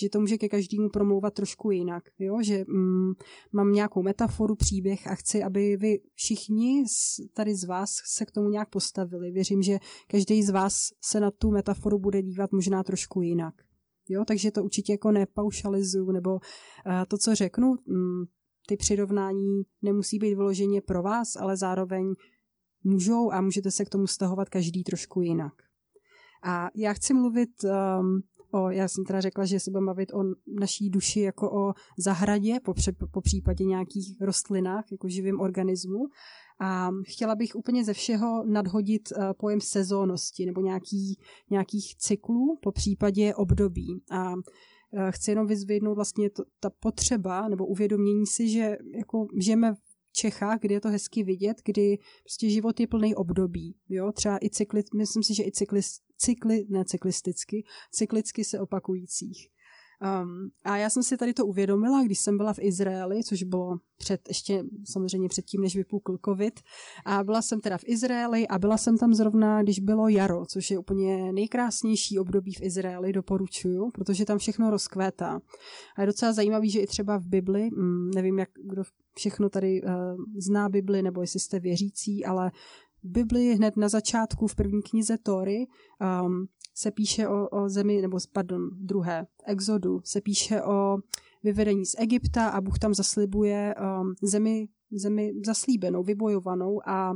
že 0.00 0.08
to 0.08 0.20
může 0.20 0.38
ke 0.38 0.48
každému 0.48 0.88
promlouvat 0.88 1.34
trošku 1.34 1.70
jinak. 1.70 2.04
Jo? 2.18 2.38
Že 2.42 2.64
mm, 2.68 3.12
mám 3.52 3.72
nějakou 3.72 4.02
metaforu, 4.02 4.54
příběh 4.54 5.06
a 5.06 5.14
chci, 5.14 5.42
aby 5.42 5.76
vy 5.76 6.00
všichni 6.14 6.84
tady 7.34 7.54
z 7.54 7.64
vás 7.64 7.90
se 8.16 8.26
k 8.26 8.30
tomu 8.30 8.48
nějak 8.48 8.70
postavili. 8.70 9.30
Věřím, 9.30 9.62
že 9.62 9.78
každý 10.10 10.42
z 10.42 10.50
vás 10.50 10.88
se 11.04 11.20
na 11.20 11.30
tu 11.30 11.50
metaforu 11.50 11.98
bude 11.98 12.22
dívat 12.22 12.52
možná 12.52 12.82
trošku 12.82 13.22
jinak. 13.22 13.54
Jo, 14.08 14.24
takže 14.26 14.50
to 14.50 14.64
určitě 14.64 14.92
jako 14.92 15.12
nepaušalizuju, 15.12 16.12
nebo 16.12 16.30
uh, 16.34 16.40
to, 17.08 17.18
co 17.18 17.34
řeknu, 17.34 17.74
mm, 17.86 18.24
ty 18.66 18.76
přirovnání 18.76 19.62
nemusí 19.82 20.18
být 20.18 20.34
vyloženě 20.34 20.80
pro 20.80 21.02
vás, 21.02 21.36
ale 21.36 21.56
zároveň 21.56 22.14
můžou 22.84 23.32
a 23.32 23.40
můžete 23.40 23.70
se 23.70 23.84
k 23.84 23.88
tomu 23.88 24.06
stahovat 24.06 24.48
každý 24.48 24.84
trošku 24.84 25.20
jinak. 25.20 25.52
A 26.44 26.70
já 26.74 26.92
chci 26.92 27.14
mluvit 27.14 27.50
um, 27.64 28.22
o, 28.50 28.70
já 28.70 28.88
jsem 28.88 29.04
teda 29.04 29.20
řekla, 29.20 29.44
že 29.44 29.60
se 29.60 29.70
budeme 29.70 29.86
bavit 29.86 30.12
o 30.14 30.22
naší 30.60 30.90
duši 30.90 31.20
jako 31.20 31.66
o 31.66 31.74
zahradě, 31.98 32.60
po, 32.64 32.74
po 33.10 33.20
případě 33.20 33.64
nějakých 33.64 34.20
rostlinách, 34.20 34.84
jako 34.92 35.08
živým 35.08 35.40
organismu. 35.40 35.98
A 36.60 36.90
chtěla 37.06 37.34
bych 37.34 37.54
úplně 37.54 37.84
ze 37.84 37.92
všeho 37.92 38.44
nadhodit 38.46 39.02
uh, 39.12 39.24
pojem 39.38 39.60
sezónnosti 39.60 40.46
nebo 40.46 40.60
nějaký, 40.60 41.18
nějakých 41.50 41.96
cyklů, 41.96 42.58
po 42.62 42.72
případě 42.72 43.34
období. 43.34 44.02
A 44.10 44.34
Eh, 44.34 44.81
chci 45.10 45.30
jenom 45.30 45.46
vyzvědnout 45.46 45.94
vlastně 45.94 46.30
to, 46.30 46.44
ta 46.60 46.70
potřeba 46.70 47.48
nebo 47.48 47.66
uvědomění 47.66 48.26
si, 48.26 48.48
že 48.48 48.76
jako 48.96 49.26
žijeme 49.40 49.74
v 49.74 49.78
Čechách, 50.12 50.58
kde 50.60 50.74
je 50.74 50.80
to 50.80 50.88
hezky 50.88 51.22
vidět, 51.22 51.56
kdy 51.64 51.98
prostě 52.22 52.50
život 52.50 52.80
je 52.80 52.86
plný 52.86 53.14
období. 53.14 53.76
Jo? 53.88 54.12
Třeba 54.12 54.38
i 54.42 54.50
cykli, 54.50 54.82
myslím 54.96 55.22
si, 55.22 55.34
že 55.34 55.42
i 55.42 55.52
cykli, 55.52 55.80
cykli, 56.16 56.66
ne 56.68 56.84
cyklisticky, 56.84 57.64
cyklicky 57.92 58.44
se 58.44 58.60
opakujících. 58.60 59.48
Um, 60.02 60.50
a 60.64 60.76
já 60.76 60.90
jsem 60.90 61.02
si 61.02 61.16
tady 61.16 61.34
to 61.34 61.46
uvědomila, 61.46 62.02
když 62.02 62.18
jsem 62.18 62.36
byla 62.36 62.52
v 62.52 62.58
Izraeli, 62.58 63.24
což 63.24 63.42
bylo 63.42 63.78
před, 63.98 64.20
ještě 64.28 64.64
samozřejmě 64.84 65.28
předtím, 65.28 65.60
než 65.60 65.76
vypukl 65.76 66.18
covid. 66.24 66.60
A 67.04 67.24
byla 67.24 67.42
jsem 67.42 67.60
teda 67.60 67.78
v 67.78 67.84
Izraeli 67.86 68.48
a 68.48 68.58
byla 68.58 68.76
jsem 68.76 68.98
tam 68.98 69.14
zrovna, 69.14 69.62
když 69.62 69.80
bylo 69.80 70.08
jaro, 70.08 70.46
což 70.46 70.70
je 70.70 70.78
úplně 70.78 71.32
nejkrásnější 71.32 72.18
období 72.18 72.52
v 72.52 72.62
Izraeli, 72.62 73.12
doporučuju, 73.12 73.90
protože 73.90 74.24
tam 74.24 74.38
všechno 74.38 74.70
rozkvétá. 74.70 75.40
A 75.96 76.00
je 76.00 76.06
docela 76.06 76.32
zajímavý, 76.32 76.70
že 76.70 76.80
i 76.80 76.86
třeba 76.86 77.18
v 77.18 77.26
Bibli, 77.26 77.70
hm, 77.70 78.10
nevím, 78.14 78.38
jak 78.38 78.48
kdo 78.64 78.82
všechno 79.14 79.48
tady 79.48 79.82
uh, 79.82 79.90
zná 80.46 80.68
Bibli, 80.68 81.02
nebo 81.02 81.20
jestli 81.20 81.40
jste 81.40 81.60
věřící, 81.60 82.24
ale 82.24 82.50
v 83.02 83.10
Bibli 83.10 83.54
hned 83.54 83.76
na 83.76 83.88
začátku 83.88 84.46
v 84.46 84.54
první 84.54 84.82
knize 84.82 85.18
Tory 85.18 85.66
um, 86.24 86.46
se 86.74 86.90
píše 86.90 87.28
o, 87.28 87.48
o 87.48 87.68
zemi, 87.68 88.02
nebo 88.02 88.18
pardon, 88.32 88.70
druhé, 88.72 89.26
Exodu 89.46 90.00
se 90.04 90.20
píše 90.20 90.62
o 90.62 90.96
vyvedení 91.42 91.86
z 91.86 91.94
Egypta 91.98 92.48
a 92.48 92.60
Bůh 92.60 92.78
tam 92.78 92.94
zaslibuje 92.94 93.74
um, 93.74 94.14
zemi, 94.22 94.68
zemi 94.92 95.32
zaslíbenou, 95.46 96.02
vybojovanou 96.02 96.88
a 96.88 97.12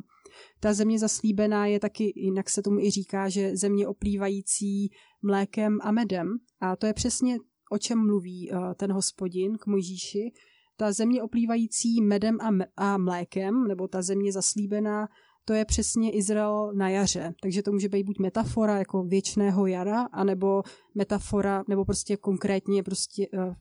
ta 0.61 0.75
země 0.75 0.99
zaslíbená 0.99 1.67
je 1.67 1.81
taky, 1.81 2.13
jinak 2.17 2.51
se 2.51 2.63
tomu 2.63 2.81
i 2.81 2.91
říká, 2.91 3.29
že 3.29 3.57
země 3.57 3.89
oplývající 3.89 4.91
mlékem 5.23 5.79
a 5.83 5.91
medem 5.93 6.37
a 6.61 6.77
to 6.77 6.87
je 6.87 6.95
přesně 6.95 7.39
o 7.71 7.79
čem 7.79 7.99
mluví 7.99 8.51
uh, 8.51 8.75
ten 8.75 8.93
hospodin 8.93 9.59
k 9.59 9.67
Mojžíši. 9.67 10.33
Ta 10.77 10.93
země 10.93 11.23
oplývající 11.23 12.03
medem 12.03 12.39
a, 12.41 12.51
a 12.77 12.99
mlékem, 12.99 13.65
nebo 13.69 13.89
ta 13.89 14.03
země 14.03 14.33
zaslíbená, 14.33 15.09
to 15.49 15.53
je 15.55 15.65
přesně 15.65 16.11
Izrael 16.11 16.73
na 16.75 16.89
jaře. 16.89 17.35
Takže 17.43 17.63
to 17.63 17.73
může 17.73 17.89
být 17.89 18.07
buď 18.07 18.19
metafora 18.19 18.79
jako 18.79 19.05
věčného 19.05 19.67
jara, 19.67 20.03
anebo 20.03 20.63
metafora, 20.95 21.65
nebo 21.69 21.85
prostě 21.85 22.17
konkrétně 22.17 22.83
prostě 22.83 23.29
uh, 23.29 23.55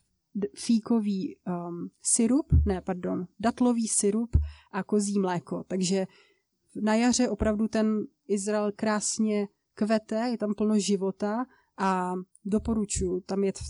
fíkový 0.55 1.37
um, 1.47 1.89
syrup, 2.01 2.45
ne, 2.65 2.81
pardon, 2.81 3.27
datlový 3.39 3.87
syrup 3.87 4.37
a 4.71 4.83
kozí 4.83 5.19
mléko. 5.19 5.63
Takže 5.67 6.07
na 6.81 6.95
jaře 6.95 7.29
opravdu 7.29 7.67
ten 7.67 8.05
Izrael 8.27 8.71
krásně 8.75 9.47
kvete, 9.73 10.27
je 10.31 10.37
tam 10.37 10.53
plno 10.53 10.79
života 10.79 11.45
a 11.77 12.13
doporučuji 12.45 13.21
tam 13.21 13.43
jet 13.43 13.57
v 13.57 13.69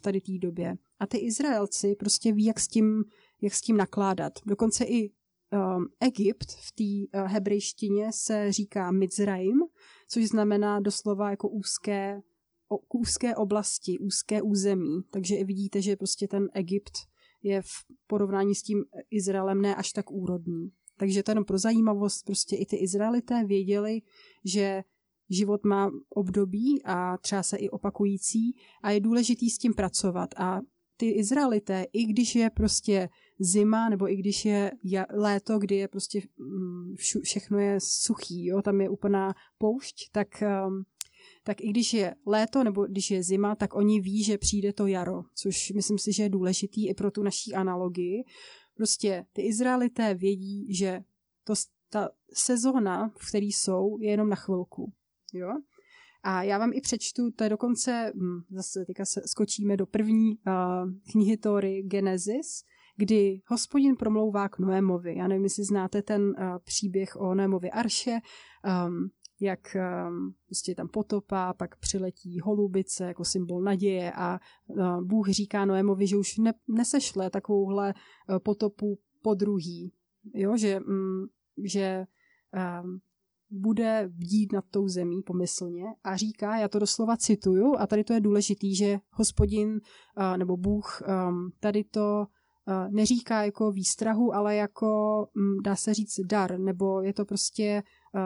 tady, 0.00 0.20
tý, 0.20 0.38
době. 0.38 0.76
A 0.98 1.06
ty 1.06 1.18
Izraelci 1.18 1.94
prostě 1.98 2.32
ví, 2.32 2.44
jak 2.44 2.60
s 2.60 2.68
tím, 2.68 3.04
jak 3.40 3.54
s 3.54 3.60
tím 3.60 3.76
nakládat. 3.76 4.32
Dokonce 4.46 4.84
i 4.84 5.10
um, 5.52 5.86
Egypt 6.00 6.52
v 6.52 6.72
té 6.72 7.18
uh, 7.20 7.28
hebrejštině 7.28 8.12
se 8.12 8.52
říká 8.52 8.90
Mizraim, 8.90 9.58
což 10.08 10.28
znamená 10.28 10.80
doslova 10.80 11.30
jako 11.30 11.48
úzké, 11.48 12.20
o, 12.68 12.98
úzké 12.98 13.36
oblasti, 13.36 13.98
úzké 13.98 14.42
území. 14.42 15.02
Takže 15.10 15.36
i 15.36 15.44
vidíte, 15.44 15.82
že 15.82 15.96
prostě 15.96 16.28
ten 16.28 16.48
Egypt 16.54 16.92
je 17.42 17.62
v 17.62 17.72
porovnání 18.06 18.54
s 18.54 18.62
tím 18.62 18.84
Izraelem 19.10 19.62
ne 19.62 19.74
až 19.74 19.92
tak 19.92 20.10
úrodný. 20.10 20.72
Takže 20.96 21.22
to 21.22 21.44
pro 21.44 21.58
zajímavost, 21.58 22.22
prostě 22.22 22.56
i 22.56 22.66
ty 22.66 22.76
Izraelité 22.76 23.44
věděli, 23.44 24.02
že 24.44 24.82
život 25.30 25.64
má 25.64 25.90
období 26.08 26.82
a 26.84 27.18
třeba 27.18 27.42
se 27.42 27.56
i 27.56 27.70
opakující 27.70 28.56
a 28.82 28.90
je 28.90 29.00
důležitý 29.00 29.50
s 29.50 29.58
tím 29.58 29.74
pracovat. 29.74 30.30
A 30.36 30.60
ty 31.02 31.10
Izraelité, 31.10 31.86
i 31.92 32.04
když 32.04 32.34
je 32.34 32.50
prostě 32.50 33.08
zima, 33.40 33.88
nebo 33.88 34.10
i 34.12 34.16
když 34.16 34.44
je 34.44 34.72
léto, 35.10 35.58
kdy 35.58 35.76
je 35.76 35.88
prostě 35.88 36.20
mm, 36.38 36.94
všechno 37.22 37.58
je 37.58 37.78
suchý, 37.80 38.46
jo, 38.46 38.62
tam 38.62 38.80
je 38.80 38.88
úplná 38.88 39.34
poušť, 39.58 40.10
tak, 40.12 40.42
um, 40.66 40.84
tak 41.42 41.60
i 41.60 41.68
když 41.68 41.94
je 41.94 42.14
léto 42.26 42.64
nebo 42.64 42.86
když 42.86 43.10
je 43.10 43.22
zima, 43.22 43.54
tak 43.54 43.74
oni 43.74 44.00
ví, 44.00 44.24
že 44.24 44.38
přijde 44.38 44.72
to 44.72 44.86
jaro, 44.86 45.22
což 45.34 45.70
myslím 45.70 45.98
si, 45.98 46.12
že 46.12 46.22
je 46.22 46.28
důležitý 46.28 46.88
i 46.88 46.94
pro 46.94 47.10
tu 47.10 47.22
naší 47.22 47.54
analogii. 47.54 48.24
Prostě 48.76 49.26
ty 49.32 49.42
Izraelité 49.42 50.14
vědí, 50.14 50.74
že 50.74 51.00
to, 51.44 51.54
ta 51.90 52.08
sezóna, 52.32 53.08
v 53.18 53.28
které 53.28 53.46
jsou, 53.46 53.98
je 54.00 54.10
jenom 54.10 54.28
na 54.28 54.36
chvilku. 54.36 54.92
Jo? 55.32 55.48
A 56.22 56.42
já 56.42 56.58
vám 56.58 56.70
i 56.74 56.80
přečtu, 56.80 57.30
to 57.30 57.44
je 57.44 57.50
dokonce, 57.50 58.12
hm, 58.14 58.40
zase 58.50 58.84
teďka 58.86 59.04
se 59.04 59.22
skočíme 59.26 59.76
do 59.76 59.86
první 59.86 60.30
uh, 60.30 60.90
knihy 61.12 61.36
Tory 61.36 61.82
Genesis, 61.82 62.64
kdy 62.96 63.40
hospodin 63.46 63.96
promlouvá 63.96 64.48
k 64.48 64.58
Noémovi. 64.58 65.16
Já 65.16 65.28
nevím, 65.28 65.44
jestli 65.44 65.64
znáte 65.64 66.02
ten 66.02 66.22
uh, 66.22 66.34
příběh 66.64 67.16
o 67.16 67.34
Noémovi 67.34 67.70
Arše, 67.70 68.18
um, 68.86 69.10
jak 69.40 69.76
um, 70.08 70.34
prostě 70.46 70.74
tam 70.74 70.88
potopa, 70.88 71.52
pak 71.52 71.76
přiletí 71.76 72.40
holubice 72.40 73.04
jako 73.04 73.24
symbol 73.24 73.62
naděje 73.62 74.12
a 74.12 74.38
uh, 74.66 75.04
Bůh 75.04 75.28
říká 75.28 75.64
Noémovi, 75.64 76.06
že 76.06 76.16
už 76.16 76.38
ne, 76.38 76.52
nesešle 76.68 77.30
takovouhle 77.30 77.94
uh, 77.94 78.38
potopu 78.38 78.98
po 79.22 79.34
druhý, 79.34 79.92
jo, 80.34 80.56
že, 80.56 80.80
um, 80.80 81.28
že 81.64 82.04
um, 82.82 83.00
bude 83.52 84.10
vdít 84.14 84.52
nad 84.52 84.64
tou 84.70 84.88
zemí 84.88 85.22
pomyslně 85.22 85.84
a 86.04 86.16
říká, 86.16 86.56
já 86.56 86.68
to 86.68 86.78
doslova 86.78 87.16
cituju, 87.16 87.74
a 87.78 87.86
tady 87.86 88.04
to 88.04 88.12
je 88.12 88.20
důležitý, 88.20 88.76
že 88.76 88.98
hospodin 89.10 89.80
nebo 90.36 90.56
Bůh 90.56 91.02
um, 91.28 91.52
tady 91.60 91.84
to 91.84 92.26
neříká 92.90 93.44
jako 93.44 93.72
výstrahu, 93.72 94.34
ale 94.34 94.56
jako, 94.56 95.16
um, 95.36 95.62
dá 95.62 95.76
se 95.76 95.94
říct, 95.94 96.20
dar, 96.20 96.58
nebo 96.58 97.02
je 97.02 97.12
to 97.12 97.24
prostě, 97.24 97.82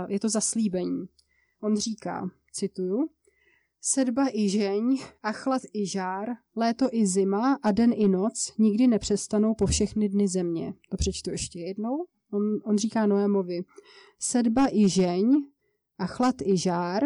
je 0.09 0.21
to 0.21 0.29
zaslíbení. 0.29 1.07
On 1.63 1.77
říká, 1.77 2.31
cituju, 2.53 3.09
Sedba 3.81 4.27
i 4.33 4.49
žeň, 4.49 4.99
a 5.23 5.33
chlad 5.33 5.63
i 5.73 5.87
žár, 5.87 6.29
léto 6.57 6.89
i 6.93 7.07
zima 7.07 7.59
a 7.63 7.73
den 7.73 7.93
i 7.97 8.09
noc 8.09 8.55
nikdy 8.59 8.87
nepřestanou 8.87 9.55
po 9.55 9.67
všechny 9.67 10.09
dny 10.09 10.29
země. 10.29 10.75
To 10.91 10.97
přečtu 10.97 11.31
ještě 11.31 11.59
jednou. 11.61 12.07
On, 12.37 12.61
on 12.65 12.79
říká 12.79 13.07
Noémovi, 13.07 13.65
sedba 14.19 14.67
i 14.73 14.89
žeň 14.89 15.45
a 15.99 16.07
chlad 16.07 16.35
i 16.45 16.57
žár, 16.57 17.03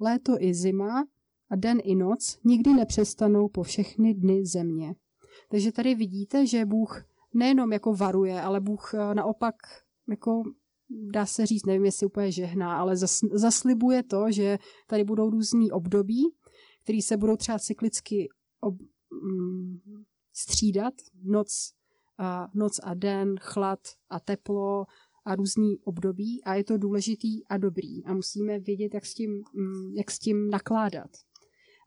léto 0.00 0.36
i 0.40 0.54
zima 0.54 1.04
a 1.50 1.56
den 1.56 1.78
i 1.84 1.94
noc 1.94 2.38
nikdy 2.44 2.72
nepřestanou 2.72 3.48
po 3.48 3.62
všechny 3.62 4.14
dny 4.14 4.46
země. 4.46 4.94
Takže 5.50 5.72
tady 5.72 5.94
vidíte, 5.94 6.46
že 6.46 6.66
Bůh 6.66 7.04
nejenom 7.34 7.72
jako 7.72 7.94
varuje, 7.94 8.40
ale 8.40 8.60
Bůh 8.60 8.94
eh, 8.94 9.14
naopak 9.14 9.54
jako 10.08 10.42
dá 11.12 11.26
se 11.26 11.46
říct, 11.46 11.66
nevím, 11.66 11.84
jestli 11.84 12.06
úplně 12.06 12.32
žehná, 12.32 12.78
ale 12.78 12.96
zaslibuje 13.32 14.02
to, 14.02 14.24
že 14.30 14.58
tady 14.86 15.04
budou 15.04 15.30
různý 15.30 15.70
období, 15.70 16.34
které 16.82 16.98
se 17.02 17.16
budou 17.16 17.36
třeba 17.36 17.58
cyklicky 17.58 18.28
ob, 18.60 18.74
mm, 19.22 19.78
střídat, 20.32 20.94
noc 21.24 21.72
a, 22.18 22.48
noc 22.54 22.80
a 22.82 22.94
den, 22.94 23.34
chlad 23.40 23.80
a 24.10 24.20
teplo 24.20 24.86
a 25.24 25.34
různý 25.34 25.78
období 25.84 26.44
a 26.44 26.54
je 26.54 26.64
to 26.64 26.78
důležitý 26.78 27.46
a 27.46 27.56
dobrý 27.56 28.04
a 28.04 28.14
musíme 28.14 28.58
vědět, 28.58 28.94
jak 28.94 29.06
s 29.06 29.14
tím, 29.14 29.30
mm, 29.54 29.94
jak 29.96 30.10
s 30.10 30.18
tím 30.18 30.50
nakládat. 30.50 31.10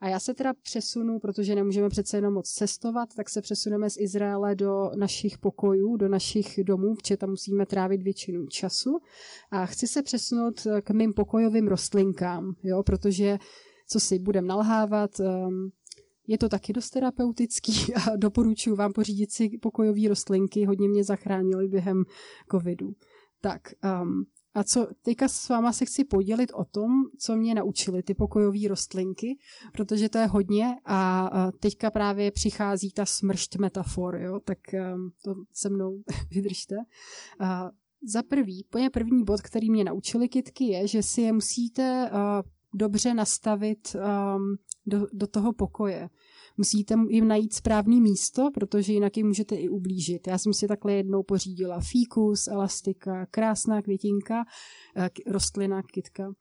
A 0.02 0.10
já 0.10 0.20
se 0.20 0.34
teda 0.34 0.54
přesunu, 0.54 1.20
protože 1.20 1.56
nemůžeme 1.56 1.90
přece 1.90 2.18
jenom 2.18 2.34
moc 2.34 2.50
cestovat, 2.50 3.10
tak 3.16 3.30
se 3.30 3.42
přesuneme 3.42 3.90
z 3.90 3.98
Izraele 3.98 4.56
do 4.56 4.92
našich 4.96 5.38
pokojů, 5.38 5.98
do 5.98 6.08
našich 6.08 6.60
domů, 6.64 6.96
protože 6.96 7.18
tam 7.18 7.30
musíme 7.30 7.66
trávit 7.66 8.02
většinu 8.02 8.48
času. 8.48 9.00
A 9.52 9.66
chci 9.66 9.88
se 9.88 10.04
přesunout 10.04 10.68
k 10.84 10.90
mým 10.90 11.14
pokojovým 11.14 11.68
rostlinkám, 11.68 12.56
jo, 12.64 12.84
protože 12.84 13.38
co 13.88 14.00
si 14.00 14.20
budem 14.20 14.48
nalhávat, 14.48 15.12
um, 15.20 15.72
je 16.32 16.38
to 16.38 16.50
taky 16.50 16.74
dost 16.74 16.90
terapeutický 16.90 17.94
a 17.94 18.16
doporučuji 18.16 18.76
vám 18.76 18.94
pořídit 18.94 19.32
si 19.32 19.50
pokojové 19.62 20.10
rostlinky, 20.10 20.66
hodně 20.66 20.90
mě 20.90 21.04
zachránili 21.04 21.68
během 21.68 22.04
covidu. 22.52 22.96
Tak, 23.42 23.62
um, 24.02 24.26
a 24.54 24.64
co 24.64 24.88
teďka 25.02 25.28
s 25.28 25.50
váma 25.50 25.74
se 25.74 25.86
chci 25.86 26.04
podělit 26.04 26.52
o 26.54 26.66
tom, 26.66 26.92
co 27.20 27.36
mě 27.36 27.56
naučili 27.56 28.04
ty 28.04 28.14
pokojové 28.14 28.60
rostlinky, 28.68 29.38
protože 29.74 30.10
to 30.10 30.18
je 30.18 30.26
hodně 30.26 30.76
a 30.86 31.30
teďka 31.60 31.92
právě 31.92 32.32
přichází 32.32 32.92
ta 32.92 33.06
smršť 33.06 33.58
metafor, 33.58 34.16
jo, 34.16 34.40
tak 34.40 34.58
um, 34.74 35.12
to 35.24 35.36
se 35.54 35.70
mnou 35.70 36.04
vydržte. 36.32 36.76
Uh, 36.76 37.48
za 38.14 38.24
prvý, 38.24 38.66
úplně 38.66 38.90
první 38.90 39.24
bod, 39.24 39.42
který 39.42 39.72
mě 39.72 39.84
naučili 39.84 40.30
kitky, 40.30 40.66
je, 40.66 40.88
že 40.88 41.04
si 41.04 41.22
je 41.22 41.34
musíte 41.34 42.12
uh, 42.12 42.18
dobře 42.74 43.14
nastavit 43.14 43.96
um, 43.96 44.58
do, 44.86 45.08
do 45.14 45.28
toho 45.28 45.54
pokoje. 45.54 46.10
Musíte 46.62 46.96
jim 47.10 47.28
najít 47.28 47.54
správný 47.54 48.02
místo, 48.02 48.50
protože 48.54 48.94
jinak 48.94 49.18
jim 49.18 49.28
můžete 49.28 49.56
i 49.56 49.70
ublížit. 49.70 50.28
Já 50.28 50.38
jsem 50.38 50.54
si 50.54 50.68
takhle 50.68 50.94
jednou 50.94 51.24
pořídila 51.24 51.80
fíkus, 51.80 52.48
elastika, 52.48 53.26
krásná 53.26 53.82
květinka, 53.82 54.44
eh, 54.96 55.10
rostlina, 55.28 55.82
kytka. 55.84 56.32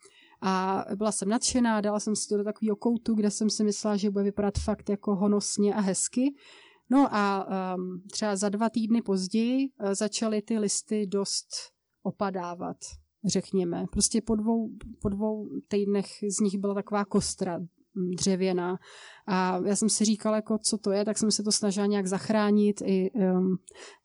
A 0.43 0.85
byla 0.97 1.13
jsem 1.13 1.29
nadšená, 1.29 1.81
dala 1.81 2.01
jsem 2.01 2.17
si 2.17 2.29
to 2.29 2.37
do 2.37 2.45
takového 2.45 2.77
koutu, 2.77 3.15
kde 3.15 3.31
jsem 3.31 3.51
si 3.51 3.65
myslela, 3.65 3.97
že 3.97 4.11
bude 4.11 4.25
vypadat 4.25 4.55
fakt 4.59 4.91
jako 4.91 5.17
honosně 5.17 5.75
a 5.75 5.81
hezky. 5.81 6.35
No 6.91 7.15
a 7.15 7.47
um, 7.77 8.03
třeba 8.13 8.37
za 8.37 8.49
dva 8.49 8.71
týdny 8.71 9.03
později 9.03 9.69
uh, 9.69 9.95
začaly 9.95 10.43
ty 10.43 10.59
listy 10.59 11.07
dost 11.07 11.49
opadávat, 12.03 12.77
řekněme. 13.25 13.85
Prostě 13.93 14.21
po 14.21 14.35
dvou, 14.35 14.71
po 15.03 15.09
dvou 15.09 15.49
týdnech 15.69 16.07
z 16.39 16.41
nich 16.41 16.59
byla 16.59 16.75
taková 16.75 17.05
kostra 17.05 17.61
dřevěná. 18.17 18.79
A 19.27 19.61
já 19.67 19.77
jsem 19.77 19.89
si 19.89 20.05
říkala, 20.05 20.37
jako, 20.37 20.59
co 20.59 20.79
to 20.79 20.91
je, 20.91 21.05
tak 21.05 21.19
jsem 21.19 21.31
se 21.31 21.43
to 21.43 21.53
snažila 21.53 21.87
nějak 21.87 22.07
zachránit. 22.07 22.83
I 22.85 23.11
um, 23.11 23.57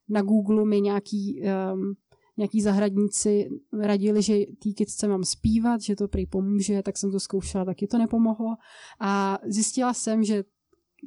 na 0.09 0.21
Google 0.21 0.65
mi 0.65 0.81
nějaký, 0.81 1.41
um, 1.73 1.93
nějaký 2.37 2.61
zahradníci 2.61 3.49
radili, 3.81 4.21
že 4.21 4.37
té 4.37 4.69
kytce 4.77 5.07
mám 5.07 5.23
zpívat, 5.23 5.81
že 5.81 5.95
to 5.95 6.07
prý 6.07 6.25
pomůže, 6.25 6.81
tak 6.83 6.97
jsem 6.97 7.11
to 7.11 7.19
zkoušela, 7.19 7.65
taky 7.65 7.87
to 7.87 7.97
nepomohlo. 7.97 8.55
A 8.99 9.39
zjistila 9.47 9.93
jsem, 9.93 10.23
že 10.23 10.43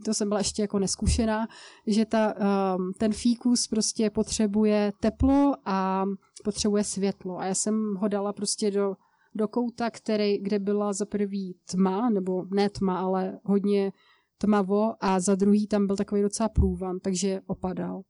to 0.05 0.15
jsem 0.15 0.29
byla 0.29 0.41
ještě 0.41 0.63
jako 0.63 0.79
neskušená, 0.79 1.47
že 1.87 2.05
ta, 2.05 2.35
um, 2.77 2.93
ten 2.99 3.13
fíkus 3.13 3.67
prostě 3.67 4.11
potřebuje 4.11 4.93
teplo 5.01 5.55
a 5.65 6.05
potřebuje 6.45 6.85
světlo. 6.85 7.39
A 7.39 7.47
já 7.47 7.55
jsem 7.55 7.95
ho 7.97 8.09
dala 8.09 8.33
prostě 8.33 8.71
do 8.71 8.95
do 9.35 9.49
kouta, 9.49 9.91
který, 9.91 10.39
kde 10.39 10.59
byla 10.59 10.93
za 10.93 11.07
prvý 11.07 11.57
tma, 11.71 12.11
nebo 12.11 12.45
ne 12.55 12.71
tma, 12.71 12.99
ale 12.99 13.39
hodně 13.45 13.93
tmavo 14.39 14.93
a 15.01 15.21
za 15.21 15.35
druhý 15.35 15.67
tam 15.67 15.87
byl 15.87 15.97
takový 15.97 16.23
docela 16.23 16.49
průvan, 16.49 16.99
takže 17.01 17.41
opadal. 17.47 18.03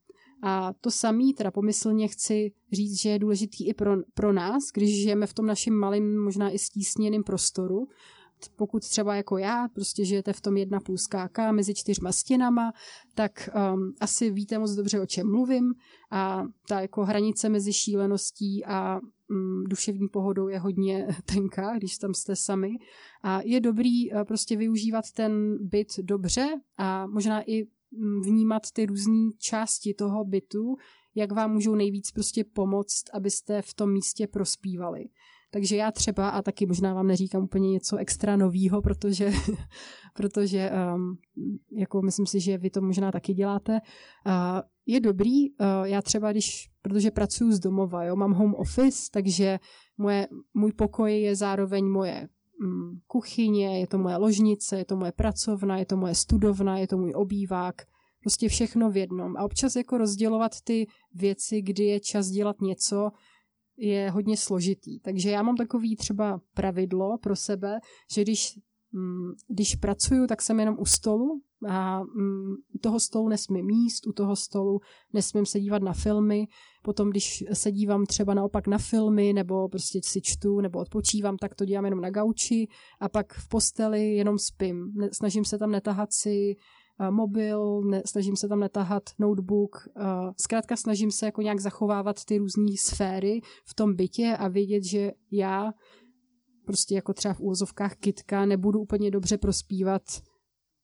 A 0.43 0.73
to 0.81 0.91
samý, 0.91 1.35
teda 1.35 1.51
pomyslně 1.51 2.09
chci 2.09 2.53
říct, 2.73 3.01
že 3.01 3.09
je 3.09 3.19
důležitý 3.19 3.69
i 3.69 3.75
pro, 3.75 3.97
pro 4.15 4.33
nás, 4.33 4.63
když 4.75 5.03
žijeme 5.03 5.27
v 5.27 5.35
tom 5.35 5.47
našem 5.47 5.75
malém, 5.75 6.19
možná 6.25 6.51
i 6.51 6.59
stísněném 6.59 7.23
prostoru, 7.23 7.89
pokud 8.57 8.83
třeba 8.83 9.15
jako 9.15 9.39
já, 9.39 9.69
prostě 9.75 10.05
žijete 10.05 10.33
v 10.33 10.41
tom 10.41 10.57
jedna 10.57 10.81
půl 10.81 10.97
skáka 10.97 11.53
mezi 11.53 11.75
čtyřma 11.75 12.13
stěnama, 12.13 12.73
tak 13.15 13.51
um, 13.75 13.93
asi 14.01 14.31
víte 14.31 14.59
moc 14.59 14.71
dobře, 14.71 15.01
o 15.01 15.07
čem 15.07 15.31
mluvím 15.31 15.75
a 16.11 16.45
ta 16.69 16.81
jako 16.81 17.05
hranice 17.05 17.49
mezi 17.49 17.73
šíleností 17.73 18.65
a 18.65 19.01
duševní 19.65 20.09
pohodou 20.09 20.49
je 20.49 20.59
hodně 20.59 21.07
tenká, 21.25 21.77
když 21.77 21.99
tam 21.99 22.15
jste 22.15 22.37
sami 22.37 22.71
a 23.23 23.41
je 23.45 23.61
dobrý 23.61 24.13
uh, 24.13 24.25
prostě 24.25 24.57
využívat 24.57 25.05
ten 25.13 25.59
byt 25.61 25.99
dobře 25.99 26.61
a 26.77 27.07
možná 27.07 27.43
i 27.51 27.65
um, 27.65 28.23
vnímat 28.23 28.63
ty 28.73 28.87
různé 28.87 29.31
části 29.39 29.95
toho 29.95 30.25
bytu, 30.25 30.77
jak 31.15 31.33
vám 31.33 31.53
můžou 31.53 31.75
nejvíc 31.75 32.11
prostě 32.11 32.45
pomoct, 32.45 33.05
abyste 33.13 33.63
v 33.63 33.75
tom 33.75 33.93
místě 33.93 34.27
prospívali. 34.27 35.05
Takže 35.51 35.77
já 35.77 35.93
třeba, 35.93 36.29
a 36.29 36.43
taky 36.43 36.67
možná 36.67 36.95
vám 36.95 37.07
neříkám 37.07 37.43
úplně 37.43 37.71
něco 37.71 37.97
extra 37.97 38.37
novýho, 38.37 38.83
protože, 38.83 39.33
protože 40.15 40.71
um, 40.95 41.19
jako 41.73 42.03
myslím 42.03 42.27
si, 42.27 42.41
že 42.41 42.59
vy 42.59 42.71
to 42.71 42.81
možná 42.81 43.13
taky 43.13 43.35
děláte, 43.35 43.73
uh, 43.73 44.33
je 44.87 45.01
dobrý, 45.01 45.51
uh, 45.51 45.67
já 45.85 46.03
třeba 46.03 46.33
když, 46.33 46.71
protože 46.83 47.11
pracuji 47.11 47.53
z 47.53 47.59
domova, 47.59 48.05
jo, 48.05 48.17
mám 48.17 48.33
home 48.33 48.55
office, 48.55 49.11
takže 49.13 49.59
moje, 49.99 50.29
můj 50.55 50.73
pokoj 50.73 51.21
je 51.21 51.37
zároveň 51.37 51.85
moje 51.85 52.29
um, 52.61 53.01
kuchyně, 53.07 53.81
je 53.81 53.87
to 53.87 53.99
moje 53.99 54.17
ložnice, 54.17 54.79
je 54.79 54.85
to 54.85 54.97
moje 54.97 55.13
pracovna, 55.13 55.79
je 55.79 55.87
to 55.87 55.97
moje 55.97 56.15
studovna, 56.15 56.79
je 56.79 56.89
to 56.89 56.97
můj 56.97 57.13
obývák, 57.17 57.83
prostě 58.21 58.49
všechno 58.49 58.91
v 58.91 58.97
jednom. 58.97 59.37
A 59.37 59.45
občas 59.45 59.77
jako 59.77 59.99
rozdělovat 59.99 60.53
ty 60.65 60.87
věci, 61.15 61.63
kdy 61.63 61.85
je 61.85 62.01
čas 62.01 62.27
dělat 62.27 62.61
něco, 62.61 63.11
je 63.79 64.11
hodně 64.11 64.37
složitý. 64.37 65.01
Takže 65.01 65.31
já 65.31 65.43
mám 65.43 65.57
takový 65.57 65.97
třeba 65.97 66.41
pravidlo 66.55 67.19
pro 67.19 67.37
sebe, 67.37 67.79
že 68.13 68.23
když, 68.23 68.59
mm, 68.93 69.33
když 69.49 69.77
pracuju, 69.77 70.27
tak 70.27 70.43
jsem 70.43 70.61
jenom 70.61 70.77
u 70.79 70.85
stolu 70.85 71.41
a 71.69 72.01
mm, 72.01 72.55
u 72.75 72.79
toho 72.79 73.01
stolu 73.01 73.29
nesmím 73.29 73.71
jíst, 73.71 74.07
u 74.07 74.13
toho 74.13 74.37
stolu 74.37 74.81
nesmím 75.13 75.47
se 75.47 75.61
dívat 75.61 75.83
na 75.83 75.93
filmy, 75.93 76.47
potom 76.83 77.11
když 77.11 77.45
se 77.53 77.73
dívám 77.73 78.07
třeba 78.07 78.35
naopak 78.35 78.67
na 78.67 78.79
filmy 78.79 79.33
nebo 79.33 79.69
prostě 79.69 80.01
si 80.05 80.21
čtu 80.23 80.61
nebo 80.61 80.79
odpočívám, 80.79 81.37
tak 81.37 81.55
to 81.55 81.65
dělám 81.65 81.85
jenom 81.85 82.01
na 82.01 82.11
gauči 82.11 82.69
a 83.01 83.09
pak 83.09 83.33
v 83.33 83.49
posteli 83.49 84.15
jenom 84.15 84.39
spím. 84.39 84.93
Snažím 85.13 85.45
se 85.45 85.59
tam 85.59 85.71
netahat 85.71 86.13
si 86.13 86.57
mobil, 87.11 87.83
ne, 87.83 88.03
snažím 88.07 88.37
se 88.37 88.49
tam 88.49 88.61
netahat 88.61 89.03
notebook, 89.19 89.89
zkrátka 90.41 90.77
snažím 90.77 91.11
se 91.11 91.27
jako 91.27 91.43
nějak 91.43 91.61
zachovávat 91.61 92.25
ty 92.25 92.39
různé 92.39 92.73
sféry 92.79 93.41
v 93.67 93.75
tom 93.75 93.95
bytě 93.95 94.37
a 94.39 94.49
vědět, 94.49 94.85
že 94.85 95.13
já 95.31 95.73
prostě 96.67 96.95
jako 96.95 97.15
třeba 97.15 97.35
v 97.35 97.41
úvozovkách 97.41 97.97
kitka 97.97 98.47
nebudu 98.47 98.81
úplně 98.81 99.11
dobře 99.11 99.39
prospívat 99.39 100.03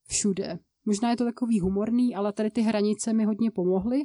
všude. 0.08 0.58
Možná 0.86 1.10
je 1.10 1.16
to 1.16 1.24
takový 1.24 1.60
humorný, 1.60 2.14
ale 2.14 2.32
tady 2.32 2.50
ty 2.50 2.60
hranice 2.60 3.12
mi 3.12 3.24
hodně 3.24 3.50
pomohly 3.50 4.00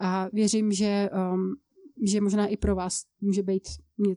a 0.00 0.28
věřím, 0.32 0.72
že, 0.72 1.10
um, 1.34 1.54
že 2.06 2.20
možná 2.20 2.46
i 2.46 2.56
pro 2.56 2.74
vás 2.74 3.02
může 3.20 3.42
být 3.42 3.62
ně, 3.98 4.14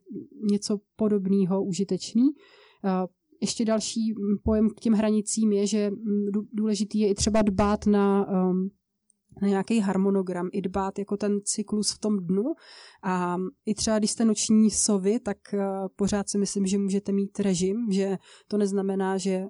něco 0.51 0.79
podobného 0.95 1.63
užitečný. 1.63 2.23
Uh, 2.23 2.91
ještě 3.41 3.65
další 3.65 4.13
pojem 4.43 4.69
k 4.69 4.79
těm 4.79 4.93
hranicím 4.93 5.51
je, 5.51 5.67
že 5.67 5.91
důležitý 6.53 6.99
je 6.99 7.09
i 7.09 7.15
třeba 7.15 7.41
dbát 7.41 7.85
na 7.85 8.27
um, 8.27 8.69
na 9.41 9.47
nějaký 9.47 9.79
harmonogram, 9.79 10.49
i 10.51 10.61
dbát 10.61 10.99
jako 10.99 11.17
ten 11.17 11.39
cyklus 11.43 11.91
v 11.91 11.99
tom 11.99 12.19
dnu. 12.19 12.43
A 13.03 13.37
i 13.65 13.73
třeba, 13.73 13.99
když 13.99 14.11
jste 14.11 14.25
noční 14.25 14.71
sovy, 14.71 15.19
tak 15.19 15.37
uh, 15.53 15.59
pořád 15.95 16.29
si 16.29 16.37
myslím, 16.37 16.65
že 16.65 16.77
můžete 16.77 17.11
mít 17.11 17.39
režim, 17.39 17.87
že 17.91 18.17
to 18.47 18.57
neznamená, 18.57 19.17
že 19.17 19.43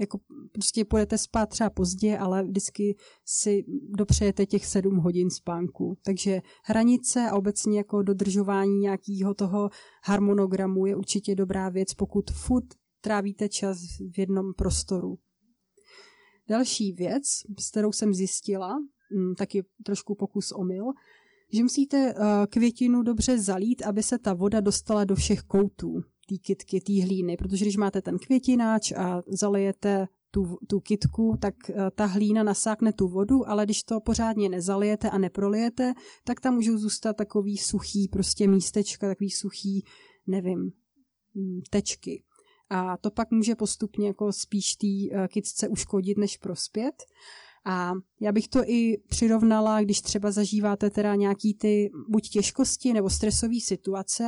jako 0.00 0.18
prostě 0.52 0.84
půjdete 0.84 1.18
spát 1.18 1.48
třeba 1.48 1.70
pozdě, 1.70 2.18
ale 2.18 2.44
vždycky 2.44 2.96
si 3.24 3.64
dopřejete 3.88 4.46
těch 4.46 4.66
sedm 4.66 4.96
hodin 4.96 5.30
spánku. 5.30 5.98
Takže 6.04 6.40
hranice 6.64 7.28
a 7.30 7.34
obecně 7.34 7.78
jako 7.78 8.02
dodržování 8.02 8.78
nějakého 8.78 9.34
toho 9.34 9.70
harmonogramu 10.04 10.86
je 10.86 10.96
určitě 10.96 11.34
dobrá 11.34 11.68
věc, 11.68 11.94
pokud 11.94 12.30
furt 12.30 12.64
trávíte 13.00 13.48
čas 13.48 13.78
v 14.12 14.18
jednom 14.18 14.54
prostoru. 14.54 15.18
Další 16.48 16.92
věc, 16.92 17.24
s 17.58 17.70
kterou 17.70 17.92
jsem 17.92 18.14
zjistila, 18.14 18.78
Mm, 19.12 19.34
taky 19.34 19.64
trošku 19.84 20.14
pokus 20.14 20.52
omyl, 20.52 20.84
že 21.52 21.62
musíte 21.62 21.96
eh, 21.96 22.46
květinu 22.46 23.02
dobře 23.02 23.38
zalít, 23.38 23.82
aby 23.82 24.02
se 24.02 24.18
ta 24.18 24.34
voda 24.34 24.60
dostala 24.60 25.04
do 25.04 25.14
všech 25.14 25.40
koutů 25.40 26.00
té 26.28 26.34
kytky, 26.42 26.80
té 26.80 27.02
hlíny, 27.02 27.36
protože 27.36 27.64
když 27.64 27.76
máte 27.76 28.02
ten 28.02 28.18
květináč 28.18 28.92
a 28.92 29.22
zalijete 29.26 30.08
tu, 30.30 30.58
tu 30.68 30.80
kitku, 30.80 31.36
tak 31.40 31.54
eh, 31.70 31.74
ta 31.94 32.06
hlína 32.06 32.42
nasákne 32.42 32.92
tu 32.92 33.08
vodu, 33.08 33.48
ale 33.48 33.64
když 33.64 33.82
to 33.82 34.00
pořádně 34.00 34.48
nezalijete 34.48 35.10
a 35.10 35.18
neprolijete, 35.18 35.92
tak 36.24 36.40
tam 36.40 36.54
můžou 36.54 36.78
zůstat 36.78 37.16
takový 37.16 37.58
suchý 37.58 38.08
prostě 38.08 38.48
místečka, 38.48 39.08
takový 39.08 39.30
suchý, 39.30 39.84
nevím, 40.26 40.72
mm, 41.34 41.60
tečky. 41.70 42.22
A 42.70 42.96
to 42.96 43.10
pak 43.10 43.30
může 43.30 43.54
postupně 43.54 44.06
jako 44.06 44.32
spíš 44.32 44.76
té 44.76 44.86
eh, 44.86 45.28
kytce 45.28 45.68
uškodit, 45.68 46.18
než 46.18 46.36
prospět. 46.36 46.94
A 47.64 47.92
já 48.20 48.32
bych 48.32 48.48
to 48.48 48.62
i 48.66 48.98
přirovnala, 49.08 49.82
když 49.82 50.00
třeba 50.00 50.30
zažíváte 50.30 50.90
teda 50.90 51.14
nějaký 51.14 51.54
ty 51.54 51.90
buď 52.08 52.28
těžkosti 52.28 52.92
nebo 52.92 53.10
stresové 53.10 53.60
situace. 53.60 54.24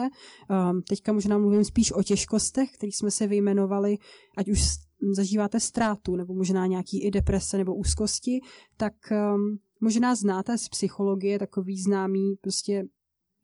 Um, 0.71 0.83
teďka 0.83 1.13
možná 1.13 1.39
mluvím 1.39 1.65
spíš 1.65 1.93
o 1.93 2.03
těžkostech, 2.03 2.71
které 2.73 2.91
jsme 2.93 3.11
se 3.11 3.27
vyjmenovali, 3.27 3.99
ať 4.37 4.49
už 4.49 4.61
zažíváte 5.17 5.61
ztrátu 5.61 6.17
nebo 6.17 6.35
možná 6.35 6.67
nějaký 6.67 7.03
i 7.03 7.11
deprese 7.11 7.59
nebo 7.59 7.75
úzkosti, 7.75 8.41
tak 8.77 8.93
um, 9.11 9.59
možná 9.81 10.15
znáte 10.15 10.59
z 10.59 10.69
psychologie 10.69 11.39
takový 11.39 11.83
známý, 11.83 12.35
prostě 12.41 12.85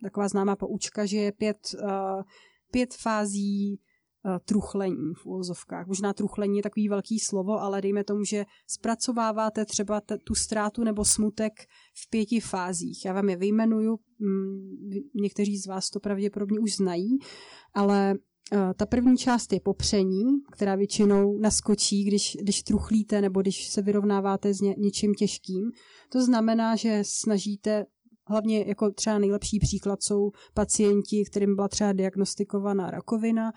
taková 0.02 0.28
známá 0.28 0.56
poučka, 0.56 1.06
že 1.06 1.16
je 1.16 1.32
pět, 1.32 1.58
uh, 1.82 2.22
pět 2.70 2.94
fází 2.94 3.80
Eh, 3.80 3.85
truchlení 4.44 5.14
v 5.14 5.26
úvozovkách. 5.26 5.86
Možná 5.86 6.12
truchlení 6.12 6.56
je 6.56 6.62
takový 6.62 6.88
velký 6.88 7.18
slovo, 7.18 7.60
ale 7.60 7.80
dejme 7.80 8.04
tomu, 8.04 8.24
že 8.24 8.44
zpracováváte 8.66 9.64
třeba 9.64 10.00
t- 10.00 10.18
tu 10.18 10.34
ztrátu 10.34 10.84
nebo 10.84 11.04
smutek 11.04 11.52
v 11.94 12.10
pěti 12.10 12.40
fázích. 12.40 13.04
Já 13.04 13.12
vám 13.12 13.28
je 13.28 13.36
vyjmenuju, 13.36 13.98
mm, 14.18 14.78
někteří 15.14 15.58
z 15.58 15.66
vás 15.66 15.90
to 15.90 16.00
pravděpodobně 16.00 16.58
už 16.58 16.76
znají, 16.76 17.18
ale 17.74 18.14
uh, 18.52 18.58
ta 18.76 18.86
první 18.86 19.16
část 19.16 19.52
je 19.52 19.60
popření, 19.60 20.24
která 20.52 20.74
většinou 20.74 21.38
naskočí, 21.38 22.04
když, 22.04 22.36
když 22.40 22.62
truchlíte 22.62 23.20
nebo 23.20 23.40
když 23.40 23.68
se 23.68 23.82
vyrovnáváte 23.82 24.54
s 24.54 24.60
ně, 24.60 24.74
něčím 24.78 25.14
těžkým. 25.14 25.70
To 26.08 26.24
znamená, 26.24 26.76
že 26.76 27.02
snažíte 27.02 27.86
Hlavně 28.28 28.64
jako 28.66 28.90
třeba 28.90 29.18
nejlepší 29.18 29.58
příklad 29.58 30.02
jsou 30.02 30.30
pacienti, 30.54 31.24
kterým 31.24 31.56
byla 31.56 31.68
třeba 31.68 31.92
diagnostikovaná 31.92 32.90
rakovina, 32.90 33.52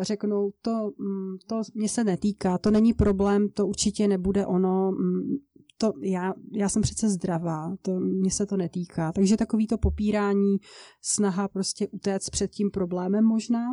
řeknou, 0.00 0.50
to, 0.62 0.90
mm, 0.98 1.36
to 1.46 1.62
mě 1.74 1.88
se 1.88 2.04
netýká, 2.04 2.58
to 2.58 2.70
není 2.70 2.92
problém, 2.92 3.48
to 3.48 3.66
určitě 3.66 4.08
nebude 4.08 4.46
ono, 4.46 4.92
mm, 4.92 5.36
to 5.78 5.92
já, 6.02 6.34
já 6.52 6.68
jsem 6.68 6.82
přece 6.82 7.08
zdravá, 7.08 7.76
to 7.82 8.00
mě 8.00 8.30
se 8.30 8.46
to 8.46 8.56
netýká. 8.56 9.12
Takže 9.12 9.36
takový 9.36 9.66
to 9.66 9.78
popírání, 9.78 10.56
snaha 11.02 11.48
prostě 11.48 11.88
utéct 11.88 12.30
před 12.30 12.50
tím 12.50 12.70
problémem 12.70 13.24
možná. 13.24 13.64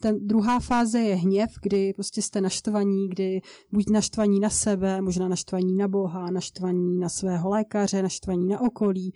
Ten 0.00 0.26
druhá 0.26 0.60
fáze 0.60 1.00
je 1.00 1.14
hněv, 1.14 1.50
kdy 1.62 1.92
prostě 1.92 2.22
jste 2.22 2.40
naštvaní, 2.40 3.08
kdy 3.08 3.40
buď 3.72 3.90
naštvaní 3.90 4.40
na 4.40 4.50
sebe, 4.50 5.02
možná 5.02 5.28
naštvaní 5.28 5.76
na 5.76 5.88
Boha, 5.88 6.30
naštvaní 6.30 6.98
na 6.98 7.08
svého 7.08 7.48
lékaře, 7.48 8.02
naštvaní 8.02 8.46
na 8.46 8.60
okolí, 8.60 9.12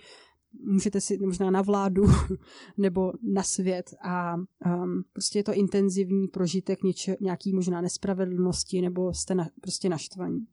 můžete 0.65 1.01
si 1.01 1.19
možná 1.19 1.51
na 1.51 1.63
vládu 1.63 2.03
nebo 2.79 3.13
na 3.23 3.43
svět 3.43 3.95
a 4.03 4.37
um, 4.37 5.05
prostě 5.13 5.39
je 5.39 5.45
to 5.45 5.53
intenzivní 5.53 6.29
prožitek 6.29 6.83
něče, 6.83 7.17
nějaký 7.21 7.53
možná 7.53 7.81
nespravedlnosti 7.81 8.81
nebo 8.81 9.15
jste 9.15 9.35
na, 9.35 9.49
prostě 9.61 9.89
naštvaní. 9.89 10.47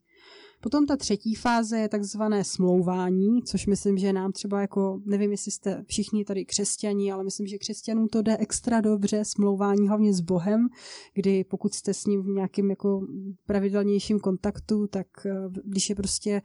Potom 0.62 0.86
ta 0.86 0.98
třetí 0.98 1.36
fáze 1.36 1.80
je 1.80 1.90
takzvané 1.90 2.44
smlouvání, 2.44 3.44
což 3.44 3.68
myslím, 3.68 3.98
že 3.98 4.14
nám 4.14 4.32
třeba 4.32 4.62
jako, 4.62 5.02
nevím, 5.06 5.32
jestli 5.32 5.52
jste 5.52 5.84
všichni 5.88 6.26
tady 6.26 6.46
křesťaní, 6.46 7.12
ale 7.12 7.24
myslím, 7.24 7.48
že 7.48 7.58
křesťanům 7.58 8.08
to 8.08 8.22
jde 8.22 8.38
extra 8.38 8.82
dobře, 8.82 9.26
smlouvání 9.26 9.88
hlavně 9.88 10.14
s 10.14 10.22
Bohem, 10.22 10.68
kdy 11.14 11.44
pokud 11.44 11.74
jste 11.74 11.94
s 11.94 12.06
ním 12.06 12.24
v 12.24 12.28
nějakém 12.28 12.70
jako 12.70 13.08
pravidelnějším 13.46 14.20
kontaktu, 14.20 14.88
tak 14.88 15.08
eh, 15.26 15.32
když 15.64 15.90
je 15.90 15.96
prostě 15.96 16.42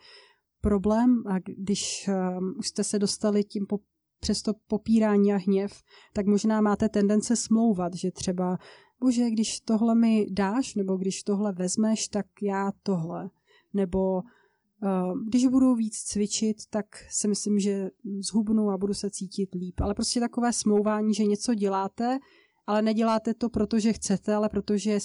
problém 0.63 1.23
a 1.27 1.39
když 1.39 2.09
um, 2.39 2.55
už 2.59 2.69
jste 2.69 2.85
se 2.85 2.99
dostali 2.99 3.45
tím 3.45 3.67
po, 3.67 3.79
přes 4.21 4.43
to 4.43 4.53
popírání 4.67 5.33
a 5.33 5.37
hněv, 5.37 5.83
tak 6.13 6.27
možná 6.27 6.61
máte 6.61 6.89
tendence 6.89 7.37
smlouvat, 7.37 7.95
že 7.95 8.11
třeba 8.11 8.59
bože, 9.01 9.31
když 9.31 9.61
tohle 9.61 9.95
mi 9.95 10.27
dáš, 10.31 10.75
nebo 10.75 10.97
když 10.97 11.23
tohle 11.23 11.53
vezmeš, 11.53 12.09
tak 12.09 12.27
já 12.43 12.73
tohle. 12.83 13.31
Nebo 13.75 14.15
uh, 14.17 15.19
když 15.29 15.47
budu 15.47 15.75
víc 15.75 15.95
cvičit, 15.95 16.57
tak 16.71 16.87
si 17.11 17.29
myslím, 17.29 17.59
že 17.59 17.91
zhubnu 18.21 18.71
a 18.71 18.79
budu 18.79 18.95
se 18.95 19.11
cítit 19.11 19.55
líp. 19.55 19.81
Ale 19.81 19.95
prostě 19.95 20.21
takové 20.21 20.53
smlouvání, 20.53 21.15
že 21.15 21.25
něco 21.25 21.55
děláte, 21.55 22.19
ale 22.67 22.83
neděláte 22.83 23.35
to, 23.35 23.49
protože 23.49 23.93
chcete, 23.93 24.35
ale 24.35 24.49
protože 24.49 24.99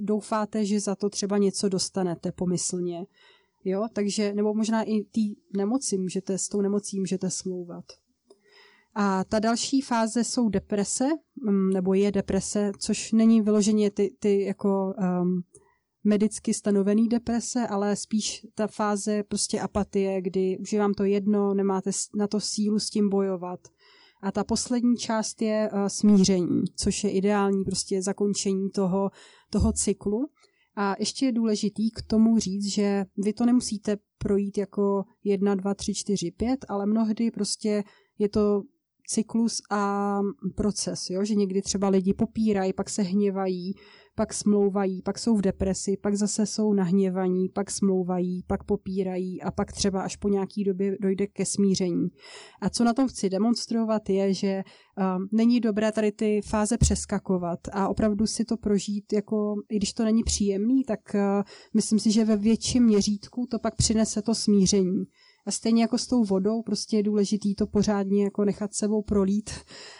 doufáte, 0.00 0.64
že 0.64 0.80
za 0.80 0.94
to 0.94 1.10
třeba 1.10 1.38
něco 1.38 1.68
dostanete 1.68 2.32
pomyslně. 2.32 3.06
Jo, 3.68 3.86
takže, 3.92 4.34
nebo 4.34 4.54
možná 4.54 4.82
i 4.82 5.00
té 5.00 5.20
nemoci 5.56 5.98
můžete, 5.98 6.38
s 6.38 6.48
tou 6.48 6.60
nemocí 6.60 7.00
můžete 7.00 7.30
smlouvat. 7.30 7.84
A 8.94 9.24
ta 9.24 9.38
další 9.38 9.80
fáze 9.80 10.24
jsou 10.24 10.48
deprese, 10.48 11.08
mm, 11.42 11.70
nebo 11.70 11.94
je 11.94 12.12
deprese, 12.12 12.72
což 12.78 13.12
není 13.12 13.40
vyloženě 13.40 13.90
ty, 13.90 14.16
ty 14.18 14.42
jako 14.42 14.94
um, 15.20 15.42
medicky 16.04 16.54
stanovený 16.54 17.08
deprese, 17.08 17.66
ale 17.66 17.96
spíš 17.96 18.46
ta 18.54 18.66
fáze 18.66 19.22
prostě 19.22 19.60
apatie, 19.60 20.22
kdy 20.22 20.58
už 20.58 20.72
je 20.72 20.78
vám 20.78 20.94
to 20.94 21.04
jedno, 21.04 21.54
nemáte 21.54 21.90
na 22.16 22.26
to 22.26 22.40
sílu 22.40 22.78
s 22.78 22.90
tím 22.90 23.08
bojovat. 23.08 23.60
A 24.22 24.32
ta 24.32 24.44
poslední 24.44 24.96
část 24.96 25.42
je 25.42 25.70
uh, 25.72 25.86
smíření, 25.86 26.62
což 26.76 27.04
je 27.04 27.10
ideální 27.10 27.64
prostě 27.64 28.02
zakončení 28.02 28.70
toho, 28.70 29.10
toho 29.50 29.72
cyklu. 29.72 30.30
A 30.80 30.96
ještě 30.98 31.26
je 31.26 31.32
důležitý 31.32 31.90
k 31.90 32.02
tomu 32.02 32.38
říct, 32.38 32.66
že 32.66 33.04
vy 33.24 33.32
to 33.32 33.46
nemusíte 33.46 33.96
projít 34.18 34.58
jako 34.58 35.04
1, 35.24 35.54
2, 35.54 35.74
3, 35.74 35.94
4, 35.94 36.30
5, 36.30 36.64
ale 36.68 36.86
mnohdy 36.86 37.30
prostě 37.30 37.84
je 38.18 38.28
to 38.28 38.62
cyklus 39.06 39.62
a 39.70 40.20
proces, 40.56 41.10
jo? 41.10 41.24
že 41.24 41.34
někdy 41.34 41.62
třeba 41.62 41.88
lidi 41.88 42.14
popírají, 42.14 42.72
pak 42.72 42.90
se 42.90 43.02
hněvají, 43.02 43.74
pak 44.18 44.34
smlouvají, 44.34 45.02
pak 45.02 45.18
jsou 45.18 45.36
v 45.36 45.40
depresi, 45.40 45.96
pak 45.96 46.14
zase 46.16 46.46
jsou 46.46 46.72
nahněvaní, 46.72 47.48
pak 47.48 47.70
smlouvají, 47.70 48.42
pak 48.46 48.64
popírají 48.64 49.42
a 49.42 49.50
pak 49.50 49.72
třeba 49.72 50.02
až 50.02 50.16
po 50.16 50.28
nějaký 50.28 50.64
době 50.64 50.96
dojde 51.00 51.26
ke 51.26 51.46
smíření. 51.46 52.08
A 52.60 52.70
co 52.70 52.84
na 52.84 52.94
tom 52.94 53.08
chci 53.08 53.30
demonstrovat 53.30 54.10
je, 54.10 54.34
že 54.34 54.62
uh, 54.98 55.04
není 55.32 55.60
dobré 55.60 55.92
tady 55.92 56.12
ty 56.12 56.40
fáze 56.44 56.78
přeskakovat 56.78 57.58
a 57.72 57.88
opravdu 57.88 58.26
si 58.26 58.44
to 58.44 58.56
prožít, 58.56 59.12
jako 59.12 59.54
i 59.70 59.76
když 59.76 59.92
to 59.92 60.04
není 60.04 60.22
příjemný, 60.22 60.84
tak 60.84 61.00
uh, 61.14 61.20
myslím 61.74 61.98
si, 61.98 62.10
že 62.10 62.24
ve 62.24 62.36
větším 62.36 62.84
měřítku 62.84 63.46
to 63.50 63.58
pak 63.58 63.76
přinese 63.76 64.22
to 64.22 64.34
smíření. 64.34 65.04
A 65.48 65.50
stejně 65.50 65.82
jako 65.82 65.98
s 65.98 66.06
tou 66.06 66.24
vodou, 66.24 66.62
prostě 66.62 66.96
je 66.96 67.02
důležitý 67.02 67.54
to 67.54 67.66
pořádně 67.66 68.24
jako 68.24 68.44
nechat 68.44 68.74
sebou 68.74 69.02
prolít 69.02 69.50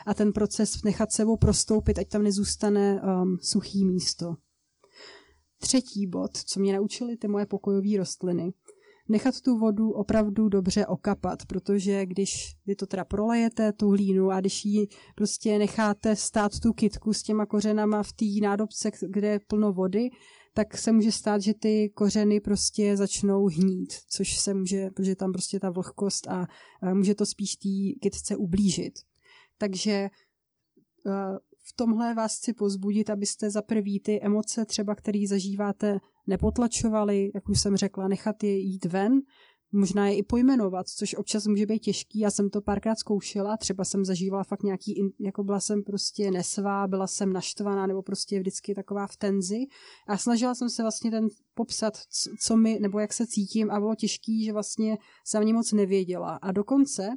a 0.07 0.15
ten 0.15 0.33
proces 0.33 0.83
nechat 0.85 1.13
sebou 1.13 1.37
prostoupit, 1.37 1.99
ať 1.99 2.09
tam 2.09 2.23
nezůstane 2.23 3.03
um, 3.03 3.39
suchý 3.43 3.85
místo. 3.85 4.35
Třetí 5.59 6.07
bod, 6.07 6.37
co 6.37 6.61
mě 6.61 6.73
naučili 6.73 7.17
ty 7.17 7.29
moje 7.29 7.47
pokojové 7.47 7.97
rostliny. 7.99 8.53
nechat 9.09 9.41
tu 9.41 9.59
vodu 9.59 9.91
opravdu 9.91 10.49
dobře 10.49 10.87
okapat, 10.87 11.47
protože 11.47 12.07
když 12.07 12.57
vy 12.67 12.75
to 12.75 12.87
teda 12.87 13.05
prolejete, 13.05 13.73
tu 13.73 13.89
hlínu, 13.89 14.31
a 14.31 14.41
když 14.41 14.65
ji 14.65 14.87
prostě 15.15 15.59
necháte 15.59 16.17
stát 16.17 16.61
tu 16.61 16.73
kitku 16.73 17.13
s 17.13 17.23
těma 17.23 17.47
kořenama 17.47 18.03
v 18.03 18.13
té 18.13 18.25
nádobce, 18.43 18.91
kde 19.09 19.29
je 19.29 19.41
plno 19.47 19.73
vody, 19.73 20.09
tak 20.59 20.79
se 20.79 20.93
může 20.93 21.13
stát, 21.13 21.43
že 21.43 21.55
ty 21.55 21.91
kořeny 21.95 22.41
prostě 22.41 22.97
začnou 22.97 23.47
hnít, 23.47 23.93
což 24.09 24.39
se 24.39 24.55
může, 24.55 24.91
protože 24.91 25.17
tam 25.17 25.33
prostě 25.33 25.61
ta 25.61 25.71
vlhkost 25.71 26.29
a, 26.29 26.47
může 26.95 27.15
to 27.15 27.27
spíš 27.27 27.57
té 27.57 27.69
kytce 28.01 28.37
ublížit. 28.37 28.99
Takže 29.59 30.09
v 31.59 31.73
tomhle 31.77 32.15
vás 32.15 32.37
chci 32.37 32.53
pozbudit, 32.53 33.11
abyste 33.11 33.51
za 33.51 33.63
prvý 33.63 34.01
ty 34.01 34.21
emoce 34.23 34.65
třeba, 34.65 34.95
které 34.95 35.19
zažíváte, 35.29 35.99
nepotlačovali, 36.27 37.31
jak 37.35 37.49
už 37.49 37.61
jsem 37.61 37.77
řekla, 37.77 38.09
nechat 38.09 38.43
je 38.43 38.59
jít 38.59 38.85
ven, 38.85 39.13
možná 39.73 40.09
je 40.09 40.17
i 40.17 40.23
pojmenovat, 40.23 40.89
což 40.89 41.15
občas 41.15 41.47
může 41.47 41.67
být 41.67 41.79
těžký. 41.79 42.19
Já 42.19 42.31
jsem 42.31 42.51
to 42.51 42.61
párkrát 42.61 42.99
zkoušela, 42.99 43.57
třeba 43.57 43.85
jsem 43.85 44.05
zažívala 44.05 44.45
fakt 44.45 44.63
nějaký, 44.63 45.01
jako 45.21 45.45
byla 45.45 45.61
jsem 45.61 45.83
prostě 45.83 46.31
nesvá, 46.31 46.87
byla 46.87 47.07
jsem 47.07 47.33
naštvaná 47.33 47.87
nebo 47.87 48.03
prostě 48.03 48.39
vždycky 48.41 48.75
taková 48.75 49.07
v 49.07 49.17
tenzi 49.17 49.59
a 50.09 50.19
snažila 50.19 50.55
jsem 50.55 50.71
se 50.71 50.83
vlastně 50.83 51.11
ten 51.11 51.29
popsat, 51.55 51.99
co 52.41 52.57
mi, 52.57 52.79
nebo 52.81 52.99
jak 52.99 53.13
se 53.13 53.27
cítím 53.27 53.71
a 53.71 53.81
bylo 53.81 53.95
těžký, 53.95 54.45
že 54.45 54.53
vlastně 54.53 54.99
jsem 55.25 55.41
ani 55.41 55.53
moc 55.53 55.73
nevěděla. 55.73 56.39
A 56.43 56.53
dokonce 56.53 57.09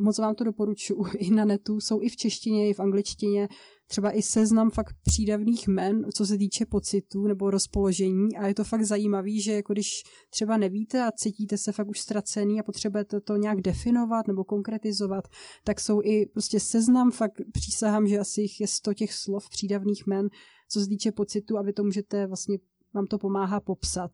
moc 0.00 0.18
vám 0.18 0.34
to 0.34 0.44
doporučuji 0.44 1.04
i 1.18 1.30
na 1.30 1.44
netu, 1.44 1.80
jsou 1.80 2.02
i 2.02 2.08
v 2.08 2.16
češtině, 2.16 2.68
i 2.68 2.74
v 2.74 2.80
angličtině, 2.80 3.48
třeba 3.92 4.10
i 4.10 4.22
seznam 4.22 4.70
fakt 4.70 4.96
přídavných 5.02 5.68
men, 5.68 6.04
co 6.14 6.26
se 6.26 6.38
týče 6.38 6.66
pocitů 6.66 7.26
nebo 7.26 7.50
rozpoložení 7.50 8.36
a 8.36 8.46
je 8.46 8.54
to 8.54 8.64
fakt 8.64 8.84
zajímavý, 8.84 9.40
že 9.40 9.52
jako 9.52 9.72
když 9.72 10.02
třeba 10.30 10.56
nevíte 10.56 11.02
a 11.02 11.12
cítíte 11.12 11.58
se 11.58 11.72
fakt 11.72 11.88
už 11.88 12.00
ztracený 12.00 12.60
a 12.60 12.62
potřebujete 12.62 13.20
to 13.20 13.36
nějak 13.36 13.60
definovat 13.60 14.26
nebo 14.28 14.44
konkretizovat, 14.44 15.28
tak 15.64 15.80
jsou 15.80 16.00
i 16.04 16.26
prostě 16.26 16.60
seznam, 16.60 17.10
fakt 17.10 17.40
přísahám, 17.52 18.06
že 18.06 18.18
asi 18.18 18.40
jich 18.40 18.60
je 18.60 18.66
sto 18.66 18.94
těch 18.94 19.12
slov 19.12 19.48
přídavných 19.50 20.06
men, 20.06 20.28
co 20.70 20.80
se 20.80 20.88
týče 20.88 21.12
pocitu 21.12 21.58
a 21.58 21.62
vy 21.62 21.72
to 21.72 21.84
můžete 21.84 22.26
vlastně, 22.26 22.58
vám 22.94 23.06
to 23.06 23.18
pomáhá 23.18 23.60
popsat. 23.60 24.10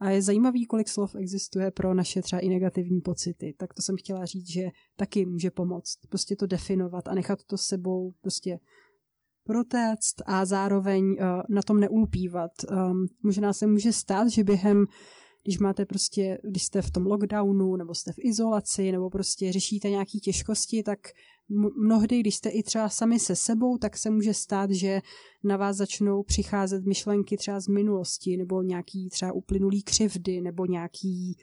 A 0.00 0.10
je 0.10 0.22
zajímavý, 0.22 0.66
kolik 0.66 0.88
slov 0.88 1.14
existuje 1.14 1.70
pro 1.70 1.94
naše 1.94 2.22
třeba 2.22 2.40
i 2.40 2.48
negativní 2.48 3.00
pocity. 3.00 3.54
Tak 3.58 3.74
to 3.74 3.82
jsem 3.82 3.96
chtěla 3.96 4.24
říct, 4.24 4.50
že 4.50 4.62
taky 4.96 5.26
může 5.26 5.50
pomoct. 5.50 5.98
Prostě 6.08 6.36
to 6.36 6.46
definovat 6.46 7.08
a 7.08 7.14
nechat 7.14 7.44
to 7.44 7.58
sebou 7.58 8.12
prostě 8.20 8.58
protéct 9.48 10.14
a 10.26 10.44
zároveň 10.44 11.04
uh, 11.04 11.16
na 11.48 11.62
tom 11.62 11.80
neulpívat. 11.80 12.50
Um, 12.70 13.06
možná 13.22 13.52
se 13.52 13.66
může 13.66 13.92
stát, 13.92 14.28
že 14.28 14.44
během 14.44 14.86
když 15.44 15.58
máte 15.58 15.86
prostě, 15.86 16.38
když 16.50 16.62
jste 16.62 16.82
v 16.82 16.90
tom 16.90 17.06
lockdownu, 17.06 17.76
nebo 17.76 17.94
jste 17.94 18.12
v 18.12 18.18
izolaci, 18.18 18.92
nebo 18.92 19.10
prostě 19.10 19.52
řešíte 19.52 19.90
nějaké 19.90 20.18
těžkosti, 20.18 20.82
tak 20.82 20.98
mnohdy, 21.84 22.20
když 22.20 22.34
jste 22.34 22.48
i 22.48 22.62
třeba 22.62 22.88
sami 22.88 23.18
se 23.18 23.36
sebou, 23.36 23.78
tak 23.78 23.96
se 23.96 24.10
může 24.10 24.34
stát, 24.34 24.70
že 24.70 25.00
na 25.44 25.56
vás 25.56 25.76
začnou 25.76 26.22
přicházet 26.22 26.84
myšlenky 26.84 27.36
třeba 27.36 27.60
z 27.60 27.68
minulosti, 27.68 28.36
nebo 28.36 28.62
nějaký 28.62 29.08
třeba 29.10 29.32
uplynulý 29.32 29.82
křivdy, 29.82 30.40
nebo 30.40 30.66
nějaký 30.66 31.36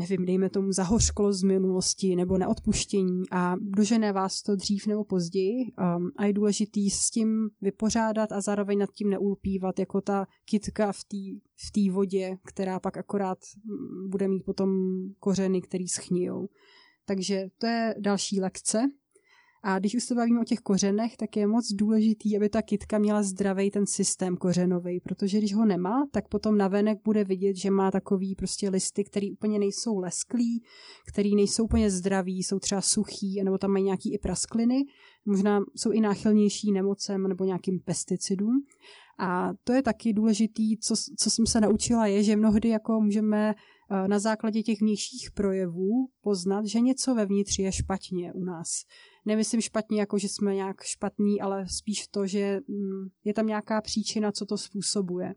nevím, 0.00 0.26
dejme 0.26 0.50
tomu 0.50 0.72
zahořklo 0.72 1.32
z 1.32 1.42
minulosti 1.42 2.16
nebo 2.16 2.38
neodpuštění 2.38 3.22
a 3.30 3.54
dožené 3.60 4.12
vás 4.12 4.42
to 4.42 4.56
dřív 4.56 4.86
nebo 4.86 5.04
později 5.04 5.54
um, 5.96 6.10
a 6.16 6.24
je 6.24 6.32
důležitý 6.32 6.90
s 6.90 7.10
tím 7.10 7.50
vypořádat 7.60 8.32
a 8.32 8.40
zároveň 8.40 8.78
nad 8.78 8.90
tím 8.90 9.10
neulpívat, 9.10 9.78
jako 9.78 10.00
ta 10.00 10.26
kytka 10.44 10.92
v 10.92 11.04
té 11.04 11.50
v 11.68 11.72
tý 11.72 11.90
vodě, 11.90 12.36
která 12.44 12.80
pak 12.80 12.96
akorát 12.96 13.38
mm, 13.64 14.10
bude 14.10 14.28
mít 14.28 14.44
potom 14.44 14.70
kořeny, 15.18 15.62
který 15.62 15.88
schnijou. 15.88 16.48
Takže 17.04 17.46
to 17.58 17.66
je 17.66 17.94
další 17.98 18.40
lekce. 18.40 18.78
A 19.62 19.78
když 19.78 19.94
už 19.94 20.04
se 20.04 20.14
bavíme 20.14 20.40
o 20.40 20.44
těch 20.44 20.58
kořenech, 20.58 21.16
tak 21.16 21.36
je 21.36 21.46
moc 21.46 21.72
důležitý, 21.72 22.36
aby 22.36 22.48
ta 22.48 22.62
kytka 22.62 22.98
měla 22.98 23.22
zdravý 23.22 23.70
ten 23.70 23.86
systém 23.86 24.36
kořenový, 24.36 25.00
protože 25.00 25.38
když 25.38 25.54
ho 25.54 25.64
nemá, 25.64 26.06
tak 26.12 26.28
potom 26.28 26.58
navenek 26.58 26.98
bude 27.04 27.24
vidět, 27.24 27.56
že 27.56 27.70
má 27.70 27.90
takový 27.90 28.34
prostě 28.34 28.68
listy, 28.68 29.04
které 29.04 29.26
úplně 29.32 29.58
nejsou 29.58 29.98
lesklí, 29.98 30.62
který 31.08 31.36
nejsou 31.36 31.64
úplně 31.64 31.90
zdraví, 31.90 32.42
jsou 32.42 32.58
třeba 32.58 32.80
suchý, 32.80 33.42
nebo 33.44 33.58
tam 33.58 33.70
mají 33.70 33.84
nějaký 33.84 34.14
i 34.14 34.18
praskliny, 34.18 34.84
možná 35.26 35.60
jsou 35.76 35.90
i 35.90 36.00
náchylnější 36.00 36.72
nemocem 36.72 37.28
nebo 37.28 37.44
nějakým 37.44 37.80
pesticidům. 37.84 38.62
A 39.18 39.50
to 39.64 39.72
je 39.72 39.82
taky 39.82 40.12
důležitý, 40.12 40.78
co, 40.78 40.94
co 41.18 41.30
jsem 41.30 41.46
se 41.46 41.60
naučila, 41.60 42.06
je, 42.06 42.22
že 42.22 42.36
mnohdy 42.36 42.68
jako 42.68 43.00
můžeme 43.00 43.54
na 44.06 44.18
základě 44.18 44.62
těch 44.62 44.80
vnějších 44.80 45.30
projevů 45.30 46.08
poznat, 46.20 46.66
že 46.66 46.80
něco 46.80 47.14
vevnitř 47.14 47.58
je 47.58 47.72
špatně 47.72 48.32
u 48.32 48.44
nás 48.44 48.84
nemyslím 49.26 49.60
špatně, 49.60 50.00
jako 50.00 50.18
že 50.18 50.28
jsme 50.28 50.54
nějak 50.54 50.82
špatní, 50.82 51.40
ale 51.40 51.68
spíš 51.68 52.08
to, 52.08 52.26
že 52.26 52.60
mm, 52.68 53.08
je 53.24 53.34
tam 53.34 53.46
nějaká 53.46 53.80
příčina, 53.80 54.32
co 54.32 54.46
to 54.46 54.58
způsobuje. 54.58 55.34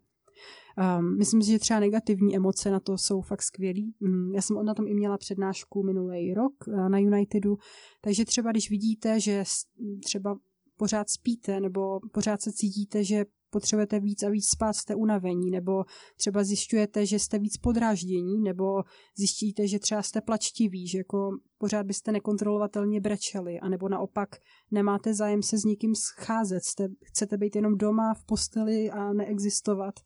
Um, 0.99 1.17
myslím 1.17 1.41
si, 1.41 1.51
že 1.51 1.59
třeba 1.59 1.79
negativní 1.79 2.35
emoce 2.35 2.71
na 2.71 2.79
to 2.79 2.97
jsou 2.97 3.21
fakt 3.21 3.41
skvělý. 3.41 3.95
Um, 3.99 4.35
já 4.35 4.41
jsem 4.41 4.65
na 4.65 4.73
tom 4.73 4.87
i 4.87 4.93
měla 4.93 5.17
přednášku 5.17 5.83
minulý 5.83 6.33
rok 6.33 6.53
uh, 6.67 6.89
na 6.89 6.99
Unitedu, 6.99 7.57
takže 8.01 8.25
třeba 8.25 8.51
když 8.51 8.69
vidíte, 8.69 9.19
že 9.19 9.43
třeba 10.03 10.37
pořád 10.77 11.09
spíte 11.09 11.59
nebo 11.59 11.99
pořád 12.11 12.41
se 12.41 12.51
cítíte, 12.53 13.03
že 13.03 13.25
potřebujete 13.53 13.99
víc 13.99 14.23
a 14.23 14.29
víc 14.29 14.49
spát, 14.49 14.73
jste 14.73 14.95
unavení, 14.95 15.51
nebo 15.51 15.83
třeba 16.17 16.43
zjišťujete, 16.43 17.05
že 17.05 17.19
jste 17.19 17.39
víc 17.39 17.57
podráždění, 17.57 18.41
nebo 18.41 18.83
zjistíte, 19.17 19.67
že 19.67 19.79
třeba 19.79 20.01
jste 20.01 20.21
plačtiví, 20.21 20.87
že 20.87 20.97
jako 20.97 21.29
pořád 21.57 21.85
byste 21.85 22.11
nekontrolovatelně 22.11 23.01
brečeli, 23.01 23.59
anebo 23.59 23.89
naopak 23.89 24.29
nemáte 24.71 25.13
zájem 25.13 25.43
se 25.43 25.57
s 25.57 25.63
někým 25.63 25.95
scházet, 25.95 26.63
jste, 26.63 26.87
chcete 27.03 27.37
být 27.37 27.55
jenom 27.55 27.77
doma 27.77 28.13
v 28.13 28.25
posteli 28.25 28.91
a 28.91 29.13
neexistovat, 29.13 29.99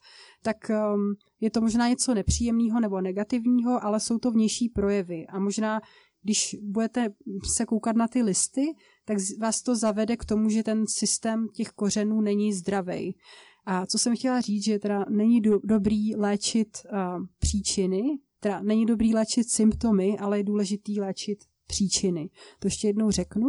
tak 0.44 0.58
um, 0.70 1.16
je 1.42 1.50
to 1.52 1.62
možná 1.62 1.88
něco 1.88 2.14
nepříjemného 2.14 2.80
nebo 2.80 3.02
negativního, 3.02 3.84
ale 3.84 4.00
jsou 4.00 4.18
to 4.18 4.32
vnější 4.32 4.70
projevy. 4.70 5.28
A 5.28 5.40
možná 5.40 5.82
když 6.24 6.58
budete 6.62 7.14
se 7.54 7.66
koukat 7.66 7.96
na 7.96 8.08
ty 8.08 8.22
listy, 8.22 8.66
tak 9.06 9.18
vás 9.40 9.62
to 9.62 9.76
zavede 9.76 10.18
k 10.18 10.26
tomu, 10.26 10.50
že 10.50 10.64
ten 10.64 10.88
systém 10.88 11.48
těch 11.54 11.70
kořenů 11.70 12.22
není 12.22 12.54
zdravý. 12.54 13.16
A 13.66 13.86
co 13.86 13.98
jsem 13.98 14.16
chtěla 14.16 14.42
říct, 14.42 14.64
že 14.64 14.80
teda 14.80 15.06
není 15.10 15.42
do, 15.42 15.60
dobrý 15.64 16.16
léčit 16.16 16.78
uh, 16.86 17.26
příčiny, 17.40 18.02
teda 18.40 18.62
není 18.62 18.86
dobrý 18.86 19.14
léčit 19.14 19.50
symptomy, 19.50 20.18
ale 20.20 20.40
je 20.40 20.44
důležitý 20.44 21.00
léčit 21.00 21.40
příčiny. 21.68 22.30
To 22.60 22.68
ještě 22.68 22.88
jednou 22.88 23.12
řeknu. 23.12 23.48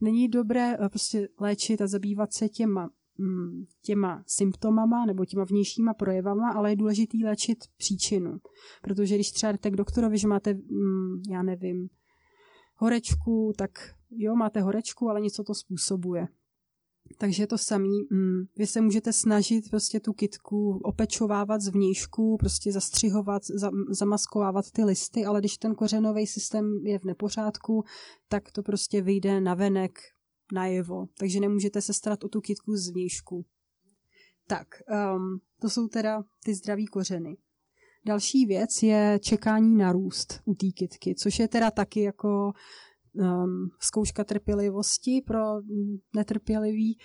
Není 0.00 0.28
dobré 0.28 0.78
uh, 0.78 0.88
prostě 0.88 1.28
léčit 1.40 1.80
a 1.80 1.86
zabývat 1.86 2.32
se 2.32 2.48
těma 2.48 2.90
mm, 3.18 3.64
těma 3.82 4.24
symptomama 4.26 5.06
nebo 5.06 5.24
těma 5.24 5.44
vnějšíma 5.44 5.94
projevama, 5.94 6.52
ale 6.52 6.72
je 6.72 6.76
důležitý 6.76 7.24
léčit 7.24 7.58
příčinu. 7.76 8.38
Protože 8.82 9.14
když 9.14 9.30
třeba 9.30 9.52
jdete 9.52 9.70
k 9.70 9.76
doktorovi, 9.76 10.18
že 10.18 10.28
máte, 10.28 10.54
mm, 10.54 11.22
já 11.30 11.42
nevím, 11.42 11.88
horečku, 12.80 13.52
tak 13.56 13.70
jo, 14.10 14.36
máte 14.36 14.60
horečku, 14.60 15.08
ale 15.08 15.20
něco 15.20 15.44
to 15.44 15.54
způsobuje. 15.54 16.28
Takže 17.18 17.46
to 17.46 17.58
samý, 17.58 18.02
mm, 18.10 18.44
vy 18.58 18.66
se 18.66 18.80
můžete 18.80 19.12
snažit 19.12 19.70
prostě 19.70 20.00
tu 20.00 20.12
kitku 20.12 20.80
opečovávat 20.84 21.60
zvnějšku, 21.60 22.36
prostě 22.36 22.72
zastřihovat, 22.72 23.42
za, 23.44 23.70
zamaskovávat 23.90 24.70
ty 24.70 24.84
listy, 24.84 25.24
ale 25.24 25.40
když 25.40 25.58
ten 25.58 25.74
kořenový 25.74 26.26
systém 26.26 26.86
je 26.86 26.98
v 26.98 27.04
nepořádku, 27.04 27.84
tak 28.28 28.52
to 28.52 28.62
prostě 28.62 29.02
vyjde 29.02 29.40
na 29.40 29.54
venek, 29.54 29.98
najevo. 30.52 31.06
Takže 31.18 31.40
nemůžete 31.40 31.82
se 31.82 31.92
starat 31.92 32.24
o 32.24 32.28
tu 32.28 32.40
kitku 32.40 32.76
zvnějšku. 32.76 33.44
Tak, 34.46 34.68
um, 35.16 35.40
to 35.60 35.70
jsou 35.70 35.88
teda 35.88 36.22
ty 36.44 36.54
zdraví 36.54 36.86
kořeny. 36.86 37.36
Další 38.06 38.46
věc 38.46 38.82
je 38.82 39.18
čekání 39.22 39.76
na 39.76 39.92
růst 39.92 40.40
u 40.44 40.54
té 40.54 40.66
kytky, 40.66 41.14
což 41.14 41.38
je 41.38 41.48
teda 41.48 41.70
taky 41.70 42.00
jako 42.00 42.52
um, 43.12 43.70
zkouška 43.80 44.24
trpělivosti 44.24 45.22
pro 45.26 45.40
netrpělivý. 46.14 46.98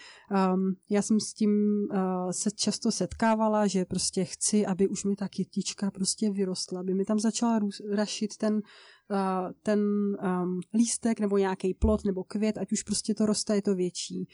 Um, 0.53 0.75
já 0.89 1.01
jsem 1.01 1.19
s 1.19 1.33
tím 1.33 1.51
uh, 1.91 2.31
se 2.31 2.51
často 2.51 2.91
setkávala, 2.91 3.67
že 3.67 3.85
prostě 3.85 4.25
chci, 4.25 4.65
aby 4.65 4.87
už 4.87 5.03
mi 5.03 5.15
ta 5.15 5.27
kytička 5.27 5.91
prostě 5.91 6.31
vyrostla, 6.31 6.79
aby 6.79 6.93
mi 6.93 7.05
tam 7.05 7.19
začala 7.19 7.59
rašit 7.91 8.37
ten, 8.37 8.53
uh, 8.53 9.51
ten 9.63 9.79
um, 9.79 10.59
lístek 10.73 11.19
nebo 11.19 11.37
nějaký 11.37 11.73
plot 11.73 12.05
nebo 12.05 12.23
květ, 12.23 12.57
ať 12.57 12.71
už 12.71 12.83
prostě 12.83 13.13
to 13.13 13.25
roste, 13.25 13.55
je 13.55 13.61
to 13.61 13.75
větší. 13.75 14.27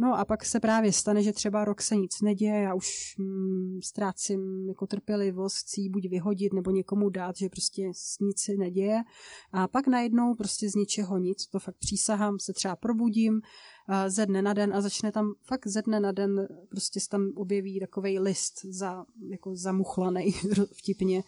No 0.00 0.18
a 0.18 0.24
pak 0.24 0.44
se 0.44 0.60
právě 0.60 0.92
stane, 0.92 1.22
že 1.22 1.32
třeba 1.32 1.64
rok 1.64 1.82
se 1.82 1.96
nic 1.96 2.20
neděje, 2.20 2.62
já 2.62 2.74
už 2.74 3.14
mm, 3.18 3.78
ztrácím 3.82 4.68
jako 4.68 4.86
trpělivost, 4.86 5.56
chci 5.56 5.88
buď 5.88 6.08
vyhodit 6.08 6.52
nebo 6.52 6.70
někomu 6.70 7.10
dát, 7.10 7.36
že 7.36 7.48
prostě 7.48 7.82
nic 8.20 8.40
se 8.40 8.52
neděje. 8.58 9.02
A 9.52 9.68
pak 9.68 9.86
najednou 9.86 10.34
prostě 10.34 10.70
z 10.70 10.74
ničeho 10.74 11.18
nic, 11.18 11.46
to 11.46 11.58
fakt 11.58 11.76
přísahám, 11.78 12.38
se 12.38 12.52
třeba 12.52 12.76
probudím, 12.76 13.40
ze 14.08 14.26
dne 14.26 14.42
na 14.42 14.52
den 14.52 14.74
a 14.74 14.80
začne 14.80 15.12
tam 15.12 15.34
fakt 15.42 15.66
ze 15.66 15.82
dne 15.82 16.00
na 16.00 16.12
den 16.12 16.48
prostě 16.68 17.00
se 17.00 17.08
tam 17.08 17.32
objeví 17.36 17.80
takový 17.80 18.18
list 18.18 18.64
za, 18.64 19.04
jako 19.28 19.56
zamuchlaný 19.56 20.34
vtipně. 20.72 21.22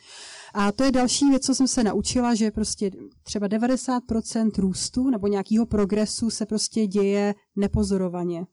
A 0.55 0.73
to 0.73 0.85
je 0.85 0.93
další 0.93 1.29
věc, 1.29 1.47
co 1.47 1.55
jsem 1.55 1.69
se 1.69 1.85
naučila, 1.85 2.35
že 2.35 2.51
prostě 2.51 2.91
třeba 3.23 3.49
90% 3.49 4.51
růstu 4.59 5.11
nebo 5.11 5.27
nějakého 5.27 5.67
progresu 5.67 6.31
se 6.31 6.47
prostě 6.47 6.87
děje 6.87 7.35
nepozorovaně. 7.57 8.47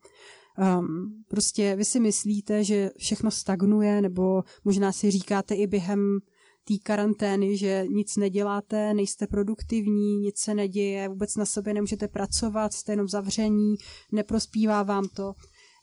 Um, 0.80 1.24
prostě 1.28 1.76
vy 1.76 1.86
si 1.86 2.00
myslíte, 2.00 2.64
že 2.64 2.92
všechno 2.98 3.32
stagnuje, 3.32 4.02
nebo 4.02 4.44
možná 4.66 4.92
si 4.92 5.12
říkáte 5.12 5.56
i 5.56 5.68
během 5.68 6.20
té 6.64 6.74
karantény, 6.84 7.58
že 7.58 7.86
nic 7.90 8.16
neděláte, 8.18 8.94
nejste 8.94 9.28
produktivní, 9.28 10.18
nic 10.18 10.38
se 10.40 10.54
neděje, 10.54 11.10
vůbec 11.10 11.36
na 11.36 11.46
sobě 11.46 11.74
nemůžete 11.74 12.08
pracovat, 12.08 12.74
jste 12.74 12.92
jenom 12.92 13.08
zavření, 13.08 13.76
neprospívá 14.12 14.84
vám 14.84 15.08
to. 15.08 15.34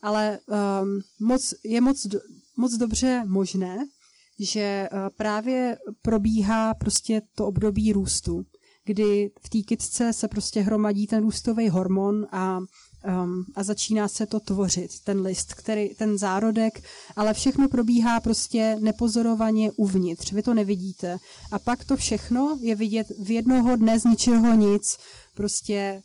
Ale 0.03 0.39
um, 0.83 1.01
moc, 1.21 1.55
je 1.65 1.81
moc, 1.81 2.07
moc 2.57 2.73
dobře 2.73 3.23
možné, 3.27 3.79
že 4.39 4.89
uh, 4.93 4.99
právě 5.17 5.79
probíhá 6.03 6.75
prostě 6.75 7.23
to 7.35 7.47
období 7.47 7.93
růstu, 7.93 8.45
kdy 8.85 9.31
v 9.41 9.49
té 9.49 9.59
kytce 9.59 10.12
se 10.12 10.29
prostě 10.29 10.61
hromadí 10.61 11.07
ten 11.07 11.23
růstový 11.23 11.69
hormon 11.69 12.27
a 12.33 12.61
um, 13.07 13.45
a 13.55 13.62
začíná 13.62 14.09
se 14.09 14.27
to 14.27 14.40
tvořit, 14.40 14.90
ten 15.05 15.21
list, 15.21 15.55
který, 15.55 15.95
ten 15.95 16.19
zárodek, 16.19 16.83
ale 17.16 17.35
všechno 17.35 17.69
probíhá 17.69 18.21
prostě 18.21 18.77
nepozorovaně 18.81 19.73
uvnitř, 19.77 20.33
vy 20.33 20.42
to 20.42 20.55
nevidíte. 20.55 21.19
A 21.53 21.59
pak 21.59 21.85
to 21.85 21.97
všechno 21.97 22.59
je 22.61 22.75
vidět 22.75 23.07
v 23.19 23.31
jednoho 23.31 23.77
dne 23.77 24.01
z 24.01 24.05
ničeho 24.05 24.55
nic, 24.55 24.99
prostě 25.35 26.03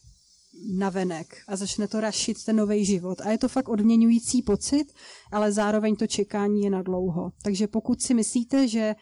navenek 0.77 1.37
a 1.47 1.55
začne 1.55 1.87
to 1.87 1.99
rašit 1.99 2.43
ten 2.45 2.55
nový 2.55 2.85
život. 2.85 3.21
A 3.21 3.31
je 3.31 3.37
to 3.37 3.47
fakt 3.47 3.69
odměňující 3.69 4.41
pocit, 4.41 4.85
ale 5.31 5.51
zároveň 5.51 5.95
to 5.95 6.07
čekání 6.07 6.61
je 6.61 6.69
na 6.69 6.81
dlouho. 6.81 7.31
Takže 7.43 7.67
pokud 7.67 8.01
si 8.01 8.13
myslíte, 8.13 8.67
že 8.67 8.95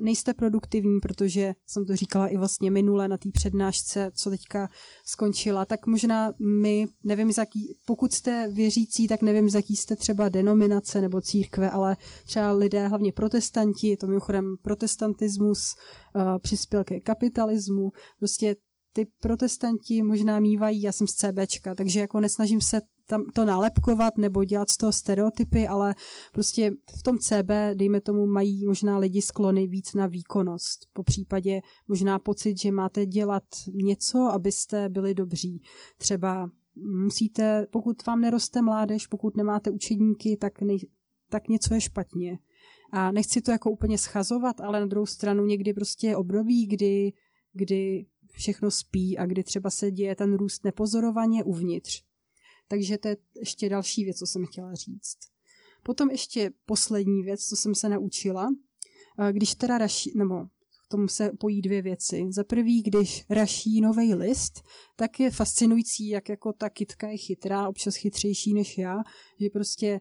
nejste 0.00 0.34
produktivní, 0.34 1.00
protože 1.00 1.54
jsem 1.66 1.86
to 1.86 1.96
říkala 1.96 2.28
i 2.28 2.36
vlastně 2.36 2.70
minule 2.70 3.08
na 3.08 3.18
té 3.18 3.28
přednášce, 3.32 4.10
co 4.14 4.30
teďka 4.30 4.68
skončila, 5.04 5.64
tak 5.64 5.86
možná 5.86 6.32
my, 6.62 6.86
nevím, 7.04 7.32
z 7.32 7.38
jaký, 7.38 7.76
pokud 7.86 8.12
jste 8.12 8.48
věřící, 8.52 9.08
tak 9.08 9.22
nevím, 9.22 9.50
z 9.50 9.54
jaký 9.54 9.76
jste 9.76 9.96
třeba 9.96 10.28
denominace 10.28 11.00
nebo 11.00 11.20
církve, 11.20 11.70
ale 11.70 11.96
třeba 12.24 12.52
lidé, 12.52 12.88
hlavně 12.88 13.12
protestanti, 13.12 13.96
to 13.96 14.06
mimochodem 14.06 14.56
protestantismus 14.62 15.74
uh, 16.14 16.22
přispěl 16.38 16.84
ke 16.84 17.00
kapitalismu, 17.00 17.90
prostě 18.18 18.56
ty 18.92 19.06
protestanti 19.20 20.02
možná 20.02 20.40
mývají, 20.40 20.82
já 20.82 20.92
jsem 20.92 21.06
z 21.06 21.14
CBčka, 21.14 21.74
takže 21.74 22.00
jako 22.00 22.20
nesnažím 22.20 22.60
se 22.60 22.80
tam 23.06 23.24
to 23.34 23.44
nálepkovat 23.44 24.18
nebo 24.18 24.44
dělat 24.44 24.70
z 24.70 24.76
toho 24.76 24.92
stereotypy, 24.92 25.68
ale 25.68 25.94
prostě 26.32 26.70
v 26.98 27.02
tom 27.02 27.18
CB, 27.18 27.50
dejme 27.74 28.00
tomu, 28.00 28.26
mají 28.26 28.66
možná 28.66 28.98
lidi 28.98 29.22
sklony 29.22 29.66
víc 29.66 29.94
na 29.94 30.06
výkonnost. 30.06 30.86
Po 30.92 31.02
případě 31.02 31.60
možná 31.88 32.18
pocit, 32.18 32.60
že 32.60 32.72
máte 32.72 33.06
dělat 33.06 33.44
něco, 33.72 34.18
abyste 34.18 34.88
byli 34.88 35.14
dobří. 35.14 35.62
Třeba 35.98 36.50
musíte, 37.02 37.66
pokud 37.70 38.06
vám 38.06 38.20
neroste 38.20 38.62
mládež, 38.62 39.06
pokud 39.06 39.36
nemáte 39.36 39.70
učedníky, 39.70 40.36
tak, 40.36 40.60
nej, 40.60 40.78
tak 41.28 41.48
něco 41.48 41.74
je 41.74 41.80
špatně. 41.80 42.38
A 42.92 43.12
nechci 43.12 43.40
to 43.40 43.50
jako 43.50 43.70
úplně 43.70 43.98
schazovat, 43.98 44.60
ale 44.60 44.80
na 44.80 44.86
druhou 44.86 45.06
stranu 45.06 45.44
někdy 45.46 45.72
prostě 45.72 46.06
je 46.06 46.16
období, 46.16 46.66
kdy, 46.66 47.12
kdy 47.52 48.06
všechno 48.32 48.70
spí 48.70 49.18
a 49.18 49.26
kdy 49.26 49.44
třeba 49.44 49.70
se 49.70 49.90
děje 49.90 50.16
ten 50.16 50.34
růst 50.34 50.64
nepozorovaně 50.64 51.44
uvnitř. 51.44 52.02
Takže 52.68 52.98
to 52.98 53.08
je 53.08 53.16
ještě 53.40 53.68
další 53.68 54.04
věc, 54.04 54.18
co 54.18 54.26
jsem 54.26 54.46
chtěla 54.46 54.74
říct. 54.74 55.18
Potom 55.82 56.10
ještě 56.10 56.50
poslední 56.66 57.22
věc, 57.22 57.44
co 57.44 57.56
jsem 57.56 57.74
se 57.74 57.88
naučila. 57.88 58.48
Když 59.32 59.54
teda 59.54 59.78
raší, 59.78 60.12
nebo 60.16 60.44
k 60.84 60.88
tomu 60.90 61.08
se 61.08 61.30
pojí 61.40 61.62
dvě 61.62 61.82
věci. 61.82 62.26
Za 62.30 62.44
prvý, 62.44 62.82
když 62.82 63.24
raší 63.30 63.80
nový 63.80 64.14
list, 64.14 64.62
tak 64.96 65.20
je 65.20 65.30
fascinující, 65.30 66.08
jak 66.08 66.28
jako 66.28 66.52
ta 66.52 66.70
kytka 66.70 67.08
je 67.08 67.16
chytrá, 67.16 67.68
občas 67.68 67.94
chytřejší 67.94 68.54
než 68.54 68.78
já, 68.78 68.96
že 69.40 69.50
prostě 69.50 70.00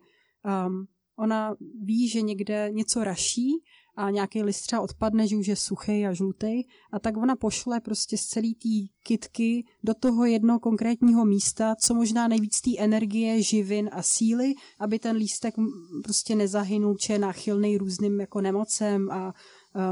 um, 0.67 0.87
ona 1.17 1.55
ví, 1.83 2.09
že 2.09 2.21
někde 2.21 2.69
něco 2.71 3.03
raší 3.03 3.49
a 3.99 4.09
nějaký 4.09 4.43
list 4.43 4.61
třeba 4.61 4.81
odpadne, 4.81 5.27
že 5.27 5.37
už 5.37 5.47
je 5.47 5.55
suchý 5.55 6.05
a 6.05 6.13
žlutý, 6.13 6.63
a 6.91 6.99
tak 6.99 7.17
ona 7.17 7.35
pošle 7.35 7.79
prostě 7.79 8.17
z 8.17 8.25
celý 8.25 8.55
té 8.55 8.93
kitky 9.03 9.65
do 9.83 9.93
toho 9.93 10.25
jednoho 10.25 10.59
konkrétního 10.59 11.25
místa, 11.25 11.75
co 11.75 11.93
možná 11.93 12.27
nejvíc 12.27 12.61
té 12.61 12.71
energie, 12.77 13.41
živin 13.41 13.89
a 13.93 14.01
síly, 14.01 14.53
aby 14.79 14.99
ten 14.99 15.15
lístek 15.15 15.55
prostě 16.03 16.35
nezahynul, 16.35 16.95
či 16.95 17.13
je 17.13 17.19
náchylný 17.19 17.77
různým 17.77 18.19
jako 18.19 18.41
nemocem 18.41 19.11
a 19.11 19.33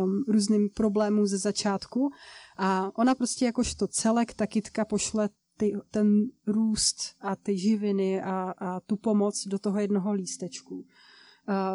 um, 0.01 0.23
různým 0.27 0.69
problémům 0.69 1.27
ze 1.27 1.37
začátku. 1.37 2.09
A 2.57 2.91
ona 2.97 3.15
prostě 3.15 3.45
jakožto 3.45 3.87
celek, 3.87 4.33
ta 4.33 4.47
kitka 4.47 4.85
pošle 4.85 5.29
ty, 5.57 5.73
ten 5.91 6.25
růst 6.47 6.97
a 7.21 7.35
ty 7.35 7.57
živiny 7.57 8.21
a, 8.21 8.53
a 8.57 8.79
tu 8.79 8.95
pomoc 8.95 9.47
do 9.47 9.59
toho 9.59 9.79
jednoho 9.79 10.13
lístečku 10.13 10.85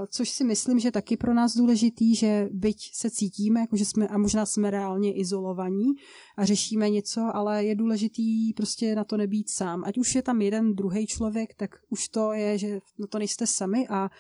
což 0.09 0.31
si 0.31 0.45
myslím, 0.45 0.79
že 0.79 0.91
taky 0.91 1.17
pro 1.17 1.35
nás 1.35 1.57
důležitý, 1.57 2.15
že 2.15 2.49
byť 2.53 2.91
se 2.95 3.11
cítíme, 3.11 3.61
jako 3.61 3.77
že 3.77 3.85
jsme, 3.85 4.09
a 4.09 4.19
možná 4.19 4.47
jsme 4.47 4.71
reálně 4.71 5.13
izolovaní 5.13 5.93
a 6.37 6.45
řešíme 6.45 6.91
něco, 6.91 7.31
ale 7.35 7.65
je 7.65 7.75
důležitý 7.75 8.53
prostě 8.53 8.95
na 8.95 9.05
to 9.05 9.17
nebýt 9.17 9.51
sám. 9.51 9.83
Ať 9.87 9.99
už 9.99 10.15
je 10.15 10.23
tam 10.23 10.43
jeden 10.43 10.75
druhý 10.75 11.07
člověk, 11.07 11.55
tak 11.55 11.71
už 11.91 12.09
to 12.09 12.33
je, 12.33 12.59
že 12.59 12.81
na 12.99 13.07
to 13.07 13.19
nejste 13.19 13.47
sami 13.47 13.89
a 13.89 14.11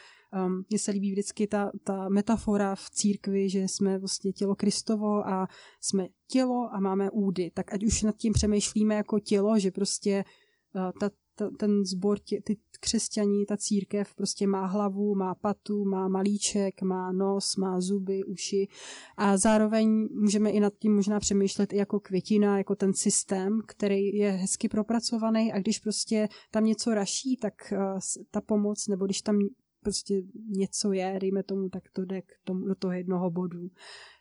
um, 0.46 0.64
mně 0.70 0.78
se 0.78 0.90
líbí 0.90 1.12
vždycky 1.12 1.46
ta, 1.46 1.70
ta 1.84 2.08
metafora 2.08 2.74
v 2.74 2.90
církvi, 2.90 3.50
že 3.50 3.60
jsme 3.60 3.98
vlastně 3.98 4.32
tělo 4.32 4.54
Kristovo 4.54 5.28
a 5.28 5.48
jsme 5.80 6.06
tělo 6.28 6.68
a 6.72 6.80
máme 6.80 7.10
údy. 7.10 7.50
Tak 7.54 7.72
ať 7.72 7.84
už 7.84 8.02
nad 8.02 8.16
tím 8.16 8.32
přemýšlíme 8.32 8.94
jako 8.94 9.18
tělo, 9.18 9.58
že 9.58 9.70
prostě 9.70 10.24
ta, 10.72 10.92
ta, 11.00 11.10
ten 11.58 11.84
zbor, 11.84 12.18
tě, 12.18 12.40
ty 12.44 12.56
křesťaní, 12.80 13.46
ta 13.46 13.56
církev 13.56 14.14
prostě 14.14 14.46
má 14.46 14.66
hlavu, 14.66 15.14
má 15.14 15.34
patu, 15.34 15.84
má 15.84 16.08
malíček, 16.08 16.82
má 16.82 17.12
nos, 17.12 17.56
má 17.56 17.80
zuby, 17.80 18.24
uši 18.24 18.68
a 19.16 19.36
zároveň 19.36 20.08
můžeme 20.14 20.50
i 20.50 20.60
nad 20.60 20.72
tím 20.78 20.94
možná 20.94 21.20
přemýšlet 21.20 21.72
i 21.72 21.76
jako 21.76 22.00
květina, 22.00 22.58
jako 22.58 22.74
ten 22.74 22.94
systém, 22.94 23.60
který 23.66 24.16
je 24.16 24.30
hezky 24.30 24.68
propracovaný 24.68 25.52
a 25.52 25.58
když 25.58 25.78
prostě 25.78 26.28
tam 26.50 26.64
něco 26.64 26.94
raší, 26.94 27.36
tak 27.36 27.54
uh, 27.72 27.98
ta 28.30 28.40
pomoc, 28.40 28.88
nebo 28.88 29.04
když 29.04 29.22
tam 29.22 29.38
prostě 29.80 30.22
něco 30.48 30.92
je, 30.92 31.18
dejme 31.20 31.42
tomu, 31.42 31.68
tak 31.68 31.82
to 31.92 32.04
jde 32.04 32.22
k 32.22 32.32
tomu, 32.44 32.66
do 32.66 32.74
toho 32.74 32.92
jednoho 32.92 33.30
bodu. 33.30 33.68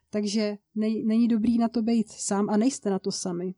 Takže 0.10 0.58
nej, 0.76 1.04
není 1.06 1.28
dobrý 1.28 1.58
na 1.58 1.70
to 1.70 1.82
být 1.82 2.10
sám 2.10 2.50
a 2.50 2.58
nejste 2.58 2.90
na 2.90 3.00
to 3.00 3.12
sami. 3.12 3.54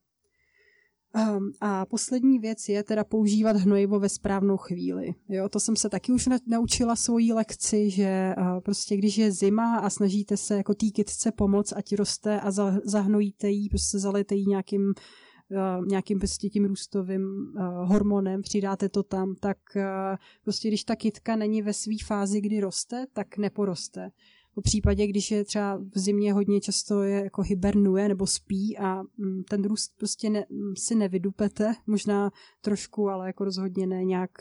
Um, 1.15 1.51
a 1.61 1.85
poslední 1.85 2.39
věc 2.39 2.69
je 2.69 2.83
teda 2.83 3.03
používat 3.03 3.55
hnojivo 3.55 3.99
ve 3.99 4.09
správnou 4.09 4.57
chvíli. 4.57 5.15
Jo, 5.29 5.49
to 5.49 5.59
jsem 5.59 5.75
se 5.75 5.89
taky 5.89 6.11
už 6.11 6.29
naučila 6.47 6.95
svojí 6.95 7.33
lekci, 7.33 7.89
že 7.89 8.35
uh, 8.37 8.59
prostě 8.59 8.97
když 8.97 9.17
je 9.17 9.31
zima 9.31 9.77
a 9.77 9.89
snažíte 9.89 10.37
se 10.37 10.57
jako 10.57 10.73
té 10.73 10.85
kytce 10.85 11.31
pomoct, 11.31 11.73
ať 11.73 11.95
roste 11.95 12.39
a 12.41 12.51
za, 12.51 12.79
zahnojíte 12.83 13.49
jí, 13.49 13.69
prostě 13.69 13.99
zalejte 13.99 14.35
jí 14.35 14.45
nějakým 14.47 14.93
Uh, 15.51 15.85
nějakým 15.87 16.19
prostě 16.19 16.49
tím 16.49 16.65
růstovým 16.65 17.21
uh, 17.21 17.63
hormonem, 17.89 18.41
přidáte 18.41 18.89
to 18.89 19.03
tam, 19.03 19.35
tak 19.39 19.57
uh, 19.75 19.83
prostě 20.43 20.67
když 20.67 20.83
ta 20.83 20.95
kytka 20.95 21.35
není 21.35 21.61
ve 21.61 21.73
své 21.73 21.93
fázi, 22.05 22.41
kdy 22.41 22.59
roste, 22.59 23.05
tak 23.13 23.37
neporoste. 23.37 24.09
Po 24.55 24.61
případě, 24.61 25.07
když 25.07 25.31
je 25.31 25.43
třeba 25.43 25.77
v 25.95 25.99
zimě 25.99 26.33
hodně 26.33 26.61
často 26.61 27.03
je 27.03 27.23
jako 27.23 27.41
hibernuje 27.41 28.07
nebo 28.07 28.27
spí 28.27 28.77
a 28.77 29.03
mm, 29.17 29.43
ten 29.49 29.63
růst 29.63 29.93
prostě 29.97 30.29
ne, 30.29 30.45
mm, 30.49 30.75
si 30.77 30.95
nevydupete, 30.95 31.73
možná 31.87 32.31
trošku, 32.61 33.09
ale 33.09 33.27
jako 33.27 33.43
rozhodně 33.43 33.87
ne 33.87 34.03
nějak 34.03 34.31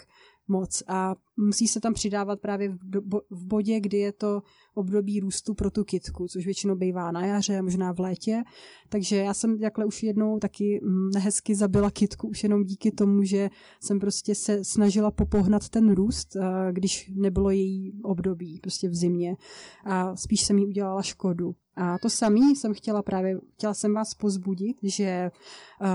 moc 0.52 0.82
a 0.88 1.14
musí 1.36 1.68
se 1.68 1.80
tam 1.80 1.94
přidávat 1.94 2.40
právě 2.40 2.68
v, 2.68 2.78
do, 2.82 3.00
v 3.30 3.46
bodě, 3.46 3.80
kdy 3.80 3.98
je 3.98 4.12
to 4.12 4.42
období 4.74 5.20
růstu 5.20 5.54
pro 5.54 5.70
tu 5.70 5.84
kitku, 5.84 6.28
což 6.28 6.44
většinou 6.44 6.74
bývá 6.74 7.12
na 7.12 7.26
jaře, 7.26 7.62
možná 7.62 7.92
v 7.92 8.00
létě. 8.00 8.42
Takže 8.88 9.16
já 9.16 9.34
jsem 9.34 9.58
takhle 9.58 9.84
už 9.84 10.02
jednou 10.02 10.38
taky 10.38 10.80
mm, 10.82 11.10
nehezky 11.14 11.54
zabila 11.54 11.90
kitku, 11.90 12.28
už 12.28 12.42
jenom 12.42 12.64
díky 12.64 12.90
tomu, 12.90 13.22
že 13.22 13.50
jsem 13.80 14.00
prostě 14.00 14.34
se 14.34 14.64
snažila 14.64 15.10
popohnat 15.10 15.68
ten 15.68 15.94
růst, 15.94 16.36
když 16.72 17.10
nebylo 17.14 17.50
její 17.50 17.92
období, 18.02 18.60
prostě 18.60 18.88
v 18.88 18.94
zimě. 18.94 19.36
A 19.84 20.16
spíš 20.16 20.40
jsem 20.40 20.58
jí 20.58 20.66
udělala 20.66 21.02
škodu. 21.02 21.54
A 21.76 21.98
to 21.98 22.10
samý 22.10 22.56
jsem 22.56 22.74
chtěla 22.74 23.02
právě, 23.02 23.38
chtěla 23.54 23.74
jsem 23.74 23.94
vás 23.94 24.14
pozbudit, 24.14 24.76
že 24.82 25.30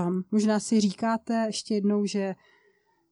um, 0.06 0.24
možná 0.30 0.60
si 0.60 0.80
říkáte 0.80 1.44
ještě 1.46 1.74
jednou, 1.74 2.04
že 2.06 2.34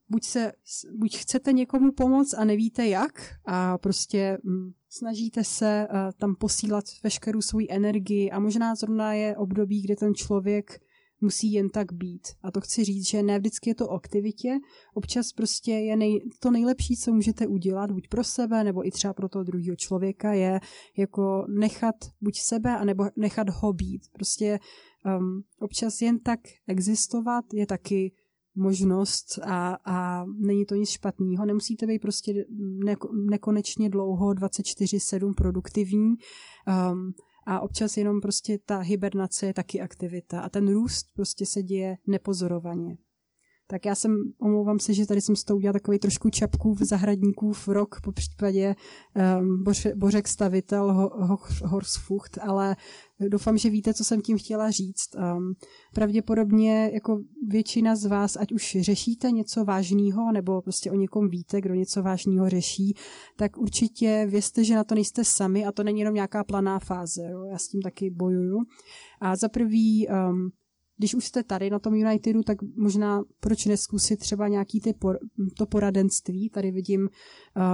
buď, 0.09 0.25
se, 0.25 0.53
buď 0.99 1.17
chcete 1.17 1.53
někomu 1.53 1.93
pomoct 1.93 2.35
a 2.35 2.45
nevíte 2.45 2.87
jak 2.87 3.13
a 3.47 3.79
prostě 3.79 4.39
hm, 4.45 4.73
snažíte 4.89 5.45
se 5.45 5.89
uh, 5.91 5.99
tam 6.17 6.35
posílat 6.35 6.85
veškerou 7.05 7.41
svou 7.41 7.61
energii 7.69 8.31
a 8.31 8.41
možná 8.41 8.75
zrovna 8.75 9.13
je 9.13 9.37
období, 9.37 9.83
kde 9.83 9.97
ten 9.97 10.15
člověk 10.15 10.81
musí 11.21 11.53
jen 11.53 11.69
tak 11.69 11.93
být. 11.93 12.29
A 12.43 12.51
to 12.51 12.61
chci 12.61 12.85
říct, 12.85 13.09
že 13.09 13.23
ne 13.23 13.39
vždycky 13.39 13.71
je 13.71 13.75
to 13.75 13.89
o 13.89 13.95
aktivitě, 13.95 14.59
občas 14.95 15.33
prostě 15.33 15.73
je 15.73 15.97
nej, 15.97 16.21
to 16.41 16.51
nejlepší, 16.51 16.97
co 16.97 17.13
můžete 17.13 17.47
udělat, 17.47 17.91
buď 17.91 18.09
pro 18.09 18.25
sebe, 18.25 18.65
nebo 18.65 18.87
i 18.87 18.91
třeba 18.91 19.15
pro 19.15 19.29
toho 19.29 19.45
druhého 19.45 19.77
člověka, 19.77 20.33
je 20.33 20.61
jako 20.97 21.47
nechat 21.49 21.97
buď 22.21 22.39
sebe, 22.39 22.77
anebo 22.77 23.05
nechat 23.17 23.49
ho 23.51 23.73
být. 23.73 24.03
Prostě 24.13 24.59
um, 25.19 25.43
občas 25.61 26.01
jen 26.01 26.19
tak 26.19 26.41
existovat 26.69 27.45
je 27.55 27.67
taky 27.67 28.13
možnost 28.57 29.39
a, 29.43 29.79
a 29.85 30.25
není 30.25 30.67
to 30.67 30.75
nic 30.75 30.91
špatného. 30.91 31.47
Nemusíte 31.47 31.87
být 31.87 32.03
prostě 32.03 32.45
neko, 32.85 33.09
nekonečně 33.13 33.91
dlouho 33.91 34.31
24-7 34.31 35.35
produktivní 35.35 36.15
um, 36.91 37.13
a 37.47 37.61
občas 37.61 37.97
jenom 37.97 38.21
prostě 38.21 38.59
ta 38.67 38.79
hibernace 38.79 39.47
je 39.47 39.55
taky 39.55 39.81
aktivita 39.81 40.41
a 40.41 40.49
ten 40.49 40.69
růst 40.69 41.07
prostě 41.15 41.47
se 41.47 41.63
děje 41.63 41.97
nepozorovaně. 42.07 42.97
Tak 43.69 43.87
já 43.87 43.95
jsem, 43.95 44.17
omlouvám 44.41 44.79
se, 44.79 44.95
že 44.95 45.07
tady 45.07 45.21
jsem 45.21 45.37
s 45.37 45.45
tou 45.45 45.57
udělal 45.57 45.73
takový 45.73 45.99
trošku 45.99 46.31
čapků 46.31 46.75
v 46.75 46.85
zahradníků 46.85 47.53
v 47.53 47.69
rok, 47.69 48.01
po 48.05 48.13
případě 48.13 48.75
um, 49.41 49.63
boře, 49.63 49.93
Bořek 49.97 50.29
stavitel 50.29 50.93
ho, 50.93 51.11
ho, 51.27 51.39
Horsfucht, 51.65 52.39
ale 52.43 52.77
doufám, 53.29 53.59
že 53.59 53.71
víte, 53.71 53.95
co 53.95 54.05
jsem 54.05 54.21
tím 54.21 54.39
chtěla 54.39 54.71
říct. 54.71 55.15
Um, 55.15 55.55
pravděpodobně 55.95 56.91
jako 56.95 57.21
většina 57.49 57.97
z 57.97 58.07
vás, 58.07 58.37
ať 58.37 58.53
už 58.53 58.77
řešíte 58.81 59.31
něco 59.31 59.65
vážného, 59.65 60.33
nebo 60.33 60.63
prostě 60.63 60.91
o 60.91 60.95
někom 60.95 61.29
víte, 61.29 61.61
kdo 61.61 61.75
něco 61.75 62.03
vážného 62.03 62.49
řeší, 62.49 62.95
tak 63.37 63.59
určitě 63.59 64.27
vězte, 64.31 64.65
že 64.65 64.75
na 64.75 64.85
to 64.85 64.95
nejste 64.95 65.25
sami 65.25 65.65
a 65.65 65.73
to 65.73 65.83
není 65.83 66.01
jenom 66.01 66.15
nějaká 66.15 66.45
planá 66.45 66.79
fáze. 66.79 67.23
Jo? 67.31 67.45
Já 67.45 67.59
s 67.59 67.69
tím 67.69 67.83
taky 67.83 68.11
bojuju. 68.11 68.59
A 69.21 69.37
za 69.37 69.49
prvý, 69.49 70.09
um, 70.09 70.51
když 70.97 71.15
už 71.15 71.25
jste 71.25 71.43
tady 71.43 71.71
na 71.71 71.79
tom 71.79 71.93
Unitedu, 71.93 72.43
tak 72.43 72.59
možná 72.77 73.23
proč 73.41 73.67
neskusit 73.67 74.21
třeba 74.21 74.49
nějaký 74.49 74.81
ty 74.81 74.93
por, 74.93 75.19
to 75.59 75.67
poradenství. 75.67 76.51
Tady 76.51 76.71
vidím 76.71 77.09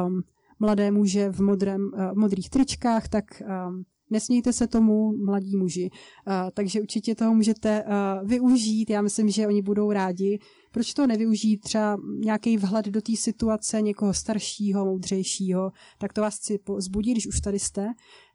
um, 0.06 0.22
mladé 0.58 0.90
muže 0.90 1.28
v 1.28 1.40
modrém, 1.40 1.90
uh, 1.94 2.14
modrých 2.14 2.50
tričkách, 2.50 3.08
tak 3.08 3.42
um, 3.68 3.84
nesmějte 4.12 4.52
se 4.52 4.66
tomu, 4.66 5.16
mladí 5.24 5.56
muži. 5.56 5.90
Uh, 6.26 6.50
takže 6.54 6.80
určitě 6.80 7.14
toho 7.14 7.34
můžete 7.34 7.84
uh, 7.84 8.28
využít. 8.28 8.90
Já 8.90 9.02
myslím, 9.02 9.28
že 9.28 9.46
oni 9.46 9.62
budou 9.62 9.92
rádi. 9.92 10.38
Proč 10.72 10.94
to 10.94 11.06
nevyužít 11.06 11.60
třeba 11.60 11.96
nějaký 12.18 12.56
vhled 12.56 12.86
do 12.86 13.02
té 13.02 13.16
situace 13.16 13.82
někoho 13.82 14.14
staršího, 14.14 14.84
moudřejšího, 14.84 15.72
tak 15.98 16.12
to 16.12 16.20
vás 16.20 16.36
chci 16.36 16.58
zbudit, 16.78 17.12
když 17.12 17.26
už 17.26 17.40
tady 17.40 17.58
jste. 17.58 17.88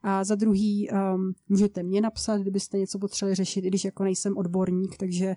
A 0.04 0.24
za 0.24 0.36
druhý 0.36 0.90
um, 0.90 1.34
můžete 1.50 1.84
mě 1.84 2.02
napsat, 2.02 2.42
kdybyste 2.42 2.78
něco 2.78 3.00
potřebovali 3.00 3.36
řešit, 3.36 3.66
i 3.66 3.68
když 3.68 3.86
jako 3.86 4.04
nejsem 4.04 4.38
odborník, 4.38 4.98
takže 4.98 5.36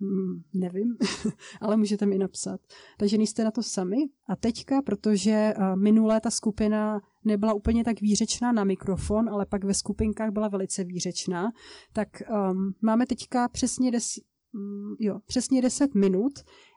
mm, 0.00 0.42
nevím, 0.54 0.96
ale 1.60 1.76
můžete 1.76 2.06
mi 2.06 2.18
napsat. 2.18 2.60
Takže 2.98 3.18
nejste 3.18 3.44
na 3.44 3.50
to 3.50 3.62
sami. 3.62 3.96
A 4.28 4.36
teďka, 4.36 4.82
protože 4.82 5.54
uh, 5.58 5.76
minulé 5.76 6.20
ta 6.20 6.30
skupina 6.30 7.00
nebyla 7.24 7.52
úplně 7.54 7.84
tak 7.84 8.00
výřečná 8.00 8.52
na 8.52 8.64
mikrofon, 8.64 9.28
ale 9.28 9.46
pak 9.46 9.64
ve 9.64 9.74
skupinkách 9.74 10.30
byla 10.30 10.48
velice 10.48 10.84
výřečná, 10.84 11.50
tak 11.92 12.08
um, 12.30 12.74
máme 12.82 13.06
teďka 13.06 13.48
přesně 13.48 13.90
des, 13.90 14.18
um, 14.54 14.96
jo, 14.98 15.18
přesně 15.26 15.62
10 15.62 15.94
minut. 15.94 16.32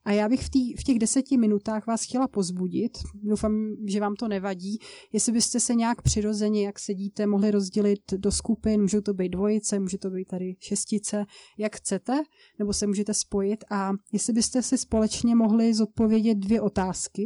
A 0.06 0.12
já 0.12 0.30
bych 0.30 0.46
v, 0.46 0.50
tý, 0.50 0.74
v 0.74 0.84
těch 0.84 1.00
deseti 1.00 1.38
minutách 1.38 1.88
vás 1.88 2.04
chtěla 2.04 2.28
pozbudit, 2.28 2.98
doufám, 3.14 3.76
že 3.88 4.00
vám 4.00 4.16
to 4.16 4.28
nevadí, 4.28 4.80
jestli 5.14 5.32
byste 5.32 5.60
se 5.60 5.76
nějak 5.76 6.02
přirozeně, 6.02 6.66
jak 6.66 6.80
sedíte, 6.80 7.28
mohli 7.28 7.52
rozdělit 7.52 8.00
do 8.18 8.32
skupin, 8.32 8.82
můžou 8.82 9.02
to 9.02 9.14
být 9.14 9.30
dvojice, 9.30 9.80
může 9.80 9.98
to 9.98 10.10
být 10.10 10.26
tady 10.26 10.56
šestice, 10.60 11.26
jak 11.58 11.76
chcete, 11.76 12.22
nebo 12.60 12.74
se 12.74 12.88
můžete 12.88 13.14
spojit. 13.14 13.64
A 13.72 13.92
jestli 14.14 14.34
byste 14.34 14.62
si 14.62 14.78
společně 14.78 15.36
mohli 15.36 15.74
zodpovědět 15.74 16.36
dvě 16.36 16.62
otázky, 16.62 17.26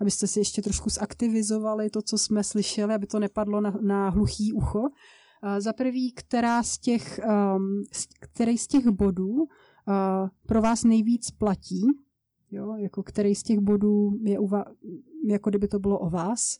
abyste 0.00 0.26
si 0.26 0.40
ještě 0.40 0.62
trošku 0.62 0.90
zaktivizovali 0.90 1.90
to, 1.90 2.02
co 2.02 2.18
jsme 2.18 2.44
slyšeli, 2.44 2.94
aby 2.94 3.06
to 3.06 3.18
nepadlo 3.18 3.60
na, 3.60 3.78
na 3.82 4.08
hluchý 4.08 4.52
ucho. 4.52 4.82
Za 5.58 5.72
prvý, 5.72 6.12
která 6.12 6.62
z 6.62 6.78
těch, 6.78 7.20
um, 7.56 7.82
který 8.20 8.58
z 8.58 8.66
těch 8.66 8.86
bodů 8.86 9.46
pro 10.46 10.62
vás 10.62 10.84
nejvíc 10.84 11.30
platí, 11.30 11.82
jo, 12.50 12.76
jako 12.76 13.02
který 13.02 13.34
z 13.34 13.42
těch 13.42 13.58
bodů 13.58 14.18
je 14.22 14.38
u 14.38 14.46
vás, 14.46 14.64
jako 15.28 15.50
kdyby 15.50 15.68
to 15.68 15.78
bylo 15.78 15.98
o 15.98 16.10
vás. 16.10 16.58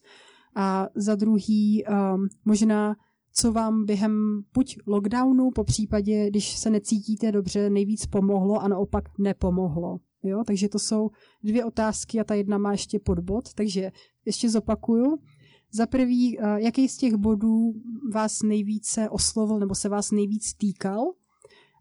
A 0.56 0.88
za 0.94 1.14
druhý, 1.14 1.84
um, 1.84 2.28
možná 2.44 2.96
co 3.32 3.52
vám 3.52 3.84
během 3.84 4.42
buď 4.54 4.76
lockdownu, 4.86 5.50
po 5.50 5.64
případě, 5.64 6.30
když 6.30 6.58
se 6.58 6.70
necítíte 6.70 7.32
dobře, 7.32 7.70
nejvíc 7.70 8.06
pomohlo 8.06 8.62
a 8.62 8.68
naopak 8.68 9.04
nepomohlo. 9.18 10.00
Jo? 10.22 10.42
Takže 10.46 10.68
to 10.68 10.78
jsou 10.78 11.10
dvě 11.42 11.64
otázky 11.64 12.20
a 12.20 12.24
ta 12.24 12.34
jedna 12.34 12.58
má 12.58 12.72
ještě 12.72 12.98
podbod, 12.98 13.54
takže 13.54 13.92
ještě 14.24 14.50
zopakuju. 14.50 15.18
Za 15.72 15.86
prvý, 15.86 16.40
eh, 16.40 16.60
jaký 16.60 16.88
z 16.88 16.96
těch 16.96 17.14
bodů 17.14 17.72
vás 18.12 18.42
nejvíce 18.42 19.08
oslovil 19.10 19.58
nebo 19.58 19.74
se 19.74 19.88
vás 19.88 20.10
nejvíc 20.10 20.54
týkal? 20.54 21.12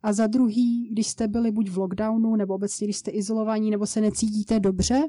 A 0.03 0.13
za 0.13 0.27
druhý, 0.27 0.89
když 0.91 1.07
jste 1.07 1.27
byli 1.27 1.51
buď 1.51 1.69
v 1.69 1.77
lockdownu, 1.77 2.35
nebo 2.35 2.53
obecně, 2.53 2.87
když 2.87 2.97
jste 2.97 3.11
izolovaní, 3.11 3.71
nebo 3.71 3.85
se 3.85 4.01
necítíte 4.01 4.59
dobře, 4.59 5.01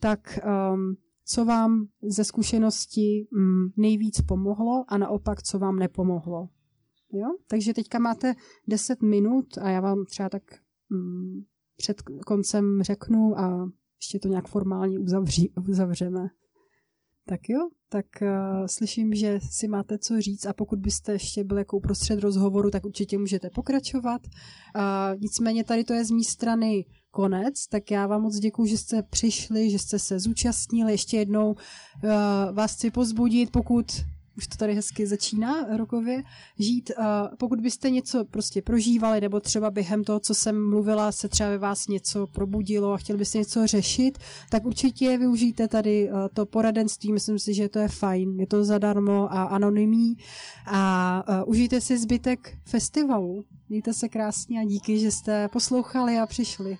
tak 0.00 0.38
um, 0.72 0.96
co 1.24 1.44
vám 1.44 1.86
ze 2.02 2.24
zkušenosti 2.24 3.28
um, 3.32 3.72
nejvíc 3.76 4.20
pomohlo 4.20 4.84
a 4.88 4.98
naopak, 4.98 5.42
co 5.42 5.58
vám 5.58 5.76
nepomohlo. 5.76 6.48
Jo? 7.12 7.26
Takže 7.48 7.74
teďka 7.74 7.98
máte 7.98 8.34
10 8.68 9.02
minut 9.02 9.58
a 9.58 9.70
já 9.70 9.80
vám 9.80 10.04
třeba 10.04 10.28
tak 10.28 10.42
um, 10.90 11.44
před 11.76 12.02
koncem 12.02 12.82
řeknu 12.82 13.38
a 13.38 13.70
ještě 13.98 14.18
to 14.18 14.28
nějak 14.28 14.48
formálně 14.48 14.98
uzavří, 14.98 15.52
uzavřeme. 15.68 16.28
Tak 17.28 17.40
jo, 17.48 17.68
tak 17.88 18.06
uh, 18.22 18.66
slyším, 18.66 19.14
že 19.14 19.38
si 19.50 19.68
máte 19.68 19.98
co 19.98 20.20
říct 20.20 20.46
a 20.46 20.52
pokud 20.52 20.78
byste 20.78 21.12
ještě 21.12 21.44
byli 21.44 21.60
jako 21.60 21.76
uprostřed 21.76 22.20
rozhovoru, 22.20 22.70
tak 22.70 22.84
určitě 22.84 23.18
můžete 23.18 23.50
pokračovat. 23.50 24.22
Uh, 24.26 25.20
nicméně 25.20 25.64
tady 25.64 25.84
to 25.84 25.92
je 25.92 26.04
z 26.04 26.10
mé 26.10 26.24
strany 26.24 26.84
konec, 27.10 27.66
tak 27.66 27.90
já 27.90 28.06
vám 28.06 28.22
moc 28.22 28.36
děkuji, 28.36 28.66
že 28.66 28.78
jste 28.78 29.02
přišli, 29.02 29.70
že 29.70 29.78
jste 29.78 29.98
se 29.98 30.20
zúčastnili. 30.20 30.92
Ještě 30.92 31.16
jednou 31.16 31.50
uh, 31.50 32.10
vás 32.52 32.74
chci 32.74 32.90
pozbudit, 32.90 33.50
pokud 33.50 33.86
už 34.40 34.46
to 34.46 34.56
tady 34.56 34.74
hezky 34.74 35.06
začíná 35.06 35.76
rokově 35.76 36.22
žít. 36.58 36.90
Pokud 37.38 37.60
byste 37.60 37.90
něco 37.90 38.24
prostě 38.24 38.62
prožívali, 38.62 39.20
nebo 39.20 39.40
třeba 39.40 39.70
během 39.70 40.04
toho, 40.04 40.20
co 40.20 40.34
jsem 40.34 40.68
mluvila, 40.68 41.12
se 41.12 41.28
třeba 41.28 41.48
ve 41.50 41.58
vás 41.58 41.88
něco 41.88 42.26
probudilo 42.26 42.92
a 42.92 42.96
chtěli 42.96 43.18
byste 43.18 43.38
něco 43.38 43.66
řešit, 43.66 44.18
tak 44.50 44.66
určitě 44.66 45.18
využijte 45.18 45.68
tady 45.68 46.10
to 46.34 46.46
poradenství. 46.46 47.12
Myslím 47.12 47.38
si, 47.38 47.54
že 47.54 47.68
to 47.68 47.78
je 47.78 47.88
fajn. 47.88 48.40
Je 48.40 48.46
to 48.46 48.64
zadarmo 48.64 49.32
a 49.32 49.42
anonymní. 49.42 50.16
A 50.66 51.44
užijte 51.46 51.80
si 51.80 51.98
zbytek 51.98 52.58
festivalu. 52.64 53.44
Mějte 53.68 53.94
se 53.94 54.08
krásně 54.08 54.60
a 54.60 54.64
díky, 54.64 54.98
že 54.98 55.10
jste 55.10 55.48
poslouchali 55.48 56.18
a 56.18 56.26
přišli. 56.26 56.78